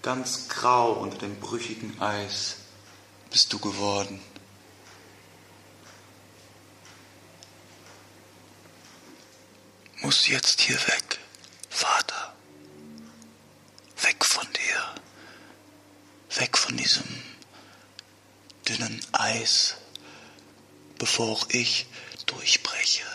Ganz 0.01 0.47
grau 0.47 0.93
unter 0.93 1.17
dem 1.17 1.39
brüchigen 1.39 1.99
Eis 2.01 2.57
bist 3.29 3.51
du 3.51 3.59
geworden. 3.59 4.21
Muss 10.01 10.27
jetzt 10.27 10.61
hier 10.61 10.77
weg, 10.87 11.19
Vater. 11.69 12.33
Weg 14.01 14.23
von 14.23 14.47
dir. 14.53 16.39
Weg 16.39 16.57
von 16.57 16.77
diesem 16.77 17.07
dünnen 18.67 19.01
Eis, 19.11 19.75
bevor 20.97 21.45
ich 21.49 21.87
durchbreche. 22.25 23.05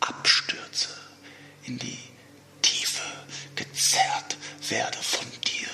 abstürze, 0.00 0.88
in 1.64 1.78
die 1.78 1.98
gezerrt 3.78 4.36
werde 4.68 4.98
von 4.98 5.30
dir, 5.46 5.68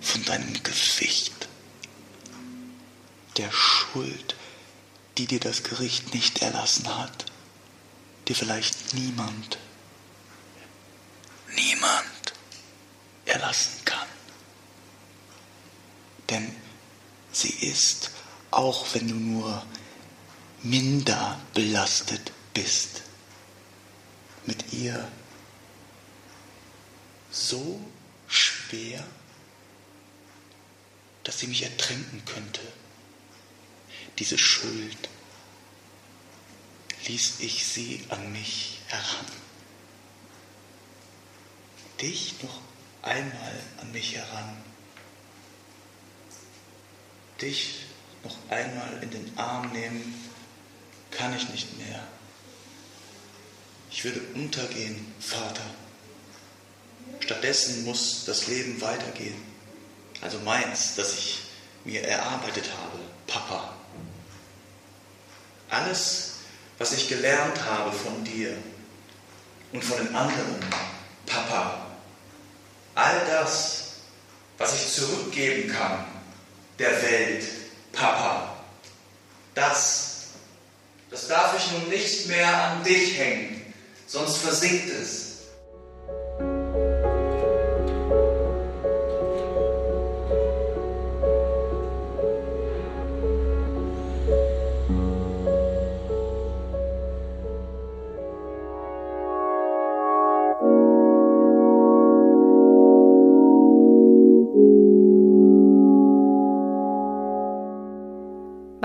von 0.00 0.24
deinem 0.24 0.62
Gewicht, 0.62 1.48
der 3.36 3.50
Schuld, 3.50 4.36
die 5.18 5.26
dir 5.26 5.40
das 5.40 5.64
Gericht 5.64 6.14
nicht 6.14 6.40
erlassen 6.40 6.86
hat, 6.96 7.26
dir 8.28 8.36
vielleicht 8.36 8.94
niemand, 8.94 9.58
niemand 11.56 12.32
erlassen 13.24 13.84
kann. 13.84 14.06
Denn 16.30 16.54
sie 17.32 17.54
ist, 17.54 18.12
auch 18.52 18.86
wenn 18.94 19.08
du 19.08 19.16
nur 19.16 19.66
minder 20.62 21.40
belastet 21.54 22.30
bist. 22.54 23.02
Mit 24.46 24.72
ihr 24.72 25.10
so 27.34 27.80
schwer, 28.28 29.04
dass 31.24 31.40
sie 31.40 31.46
mich 31.46 31.62
ertränken 31.62 32.24
könnte. 32.24 32.60
Diese 34.18 34.38
Schuld 34.38 35.08
ließ 37.06 37.40
ich 37.40 37.66
sie 37.66 38.04
an 38.08 38.32
mich 38.32 38.80
heran. 38.86 39.26
Dich 42.00 42.34
noch 42.42 42.60
einmal 43.02 43.60
an 43.80 43.92
mich 43.92 44.14
heran. 44.14 44.56
Dich 47.40 47.86
noch 48.22 48.36
einmal 48.48 49.02
in 49.02 49.10
den 49.10 49.38
Arm 49.38 49.72
nehmen 49.72 50.14
kann 51.10 51.36
ich 51.36 51.48
nicht 51.48 51.76
mehr. 51.78 52.06
Ich 53.90 54.04
würde 54.04 54.20
untergehen, 54.34 55.14
Vater. 55.20 55.64
Stattdessen 57.20 57.84
muss 57.84 58.24
das 58.26 58.46
Leben 58.46 58.80
weitergehen. 58.80 59.40
Also 60.20 60.38
meins, 60.40 60.94
das 60.96 61.14
ich 61.14 61.42
mir 61.84 62.02
erarbeitet 62.02 62.64
habe, 62.82 62.98
Papa. 63.26 63.74
Alles, 65.70 66.34
was 66.78 66.92
ich 66.92 67.08
gelernt 67.08 67.62
habe 67.64 67.92
von 67.92 68.24
dir 68.24 68.56
und 69.72 69.82
von 69.82 69.98
den 69.98 70.14
anderen, 70.14 70.56
Papa. 71.26 71.86
All 72.94 73.26
das, 73.26 73.94
was 74.58 74.74
ich 74.74 74.92
zurückgeben 74.92 75.72
kann 75.72 76.04
der 76.78 77.02
Welt, 77.02 77.44
Papa. 77.92 78.56
Das 79.54 80.14
das 81.14 81.28
darf 81.28 81.56
ich 81.56 81.70
nun 81.70 81.88
nicht 81.90 82.26
mehr 82.26 82.52
an 82.52 82.82
dich 82.82 83.16
hängen, 83.16 83.72
sonst 84.08 84.38
versinkt 84.38 84.90
es. 84.90 85.23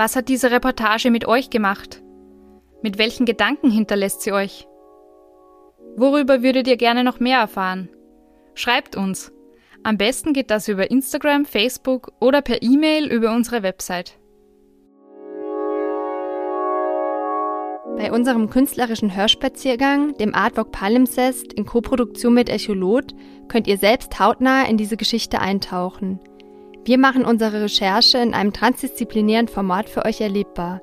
Was 0.00 0.16
hat 0.16 0.30
diese 0.30 0.50
Reportage 0.50 1.10
mit 1.10 1.28
euch 1.28 1.50
gemacht? 1.50 2.02
Mit 2.80 2.96
welchen 2.96 3.26
Gedanken 3.26 3.70
hinterlässt 3.70 4.22
sie 4.22 4.32
euch? 4.32 4.66
Worüber 5.94 6.42
würdet 6.42 6.66
ihr 6.68 6.78
gerne 6.78 7.04
noch 7.04 7.20
mehr 7.20 7.38
erfahren? 7.38 7.90
Schreibt 8.54 8.96
uns. 8.96 9.30
Am 9.82 9.98
besten 9.98 10.32
geht 10.32 10.50
das 10.50 10.68
über 10.68 10.90
Instagram, 10.90 11.44
Facebook 11.44 12.12
oder 12.18 12.40
per 12.40 12.62
E-Mail 12.62 13.12
über 13.12 13.34
unsere 13.34 13.62
Website. 13.62 14.18
Bei 17.98 18.10
unserem 18.10 18.48
künstlerischen 18.48 19.14
Hörspaziergang, 19.14 20.14
dem 20.14 20.34
Artwalk 20.34 20.72
Palimpsest 20.72 21.52
in 21.52 21.66
Koproduktion 21.66 22.32
mit 22.32 22.48
Echolot, 22.48 23.12
könnt 23.48 23.66
ihr 23.66 23.76
selbst 23.76 24.18
hautnah 24.18 24.64
in 24.66 24.78
diese 24.78 24.96
Geschichte 24.96 25.40
eintauchen. 25.42 26.20
Wir 26.84 26.98
machen 26.98 27.26
unsere 27.26 27.62
Recherche 27.62 28.18
in 28.18 28.32
einem 28.32 28.54
transdisziplinären 28.54 29.48
Format 29.48 29.90
für 29.90 30.06
euch 30.06 30.20
erlebbar. 30.20 30.80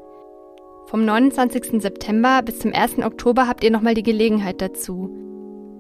Vom 0.86 1.04
29. 1.06 1.82
September 1.82 2.42
bis 2.44 2.60
zum 2.60 2.72
1. 2.74 3.00
Oktober 3.00 3.48
habt 3.48 3.64
ihr 3.64 3.72
nochmal 3.72 3.96
die 3.96 4.04
Gelegenheit 4.04 4.62
dazu. 4.62 5.10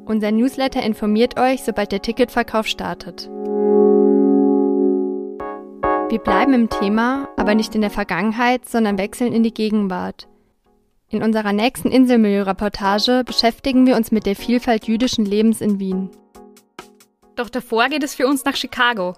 Unser 0.05 0.31
Newsletter 0.31 0.81
informiert 0.81 1.39
euch, 1.39 1.63
sobald 1.63 1.91
der 1.91 2.01
Ticketverkauf 2.01 2.65
startet. 2.65 3.29
Wir 6.09 6.19
bleiben 6.19 6.53
im 6.53 6.69
Thema, 6.69 7.29
aber 7.37 7.53
nicht 7.53 7.75
in 7.75 7.81
der 7.81 7.89
Vergangenheit, 7.91 8.67
sondern 8.67 8.97
wechseln 8.97 9.33
in 9.33 9.43
die 9.43 9.53
Gegenwart. 9.53 10.27
In 11.09 11.21
unserer 11.21 11.53
nächsten 11.53 11.91
Inselmilieu-Reportage 11.91 13.23
beschäftigen 13.23 13.85
wir 13.85 13.95
uns 13.95 14.11
mit 14.11 14.25
der 14.25 14.35
Vielfalt 14.35 14.87
jüdischen 14.87 15.25
Lebens 15.25 15.61
in 15.61 15.79
Wien. 15.79 16.09
Doch 17.35 17.49
davor 17.49 17.87
geht 17.89 18.03
es 18.03 18.15
für 18.15 18.27
uns 18.27 18.43
nach 18.45 18.55
Chicago. 18.55 19.13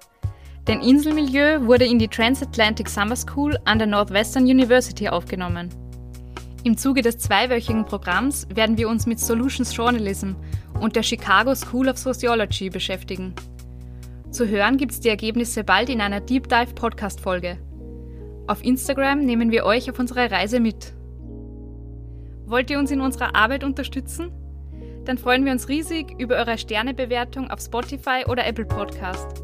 Denn 0.68 0.82
Inselmilieu 0.82 1.66
wurde 1.66 1.86
in 1.86 2.00
die 2.00 2.08
Transatlantic 2.08 2.90
Summer 2.90 3.16
School 3.16 3.58
an 3.66 3.80
der 3.80 3.88
Northwestern 3.88 4.44
University 4.44 5.10
aufgenommen. 5.10 5.70
Im 6.64 6.78
Zuge 6.78 7.02
des 7.02 7.18
zweiwöchigen 7.18 7.86
Programms 7.86 8.46
werden 8.54 8.78
wir 8.78 8.90
uns 8.90 9.06
mit 9.06 9.20
Solutions 9.20 9.76
Journalism 9.76 10.34
und 10.80 10.96
der 10.96 11.04
Chicago 11.04 11.56
School 11.56 11.88
of 11.88 11.98
Sociology 11.98 12.70
beschäftigen. 12.70 13.34
Zu 14.30 14.48
hören 14.48 14.78
gibt 14.78 14.92
es 14.92 15.00
die 15.00 15.10
Ergebnisse 15.10 15.64
bald 15.64 15.90
in 15.90 16.02
einer 16.02 16.20
Deep 16.20 16.50
Dive 16.50 16.74
Podcast 16.76 17.22
Folge. 17.22 17.58
Auf 18.48 18.64
Instagram 18.64 19.26
nehmen 19.26 19.52
wir 19.52 19.66
euch 19.66 19.90
auf 19.90 20.00
unsere 20.00 20.30
Reise 20.30 20.60
mit. 20.60 20.94
Wollt 22.46 22.70
ihr 22.70 22.80
uns 22.80 22.92
in 22.92 23.02
unserer 23.02 23.36
Arbeit 23.36 23.64
unterstützen? 23.64 24.32
Dann 25.06 25.18
freuen 25.18 25.46
wir 25.46 25.52
uns 25.52 25.70
riesig 25.70 26.20
über 26.20 26.36
eure 26.36 26.58
Sternebewertung 26.58 27.50
auf 27.50 27.62
Spotify 27.62 28.26
oder 28.28 28.46
Apple 28.46 28.66
Podcast 28.66 29.44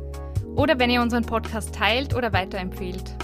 oder 0.55 0.79
wenn 0.79 0.89
ihr 0.89 1.01
unseren 1.01 1.25
Podcast 1.25 1.75
teilt 1.75 2.15
oder 2.15 2.33
weiterempfehlt. 2.33 3.15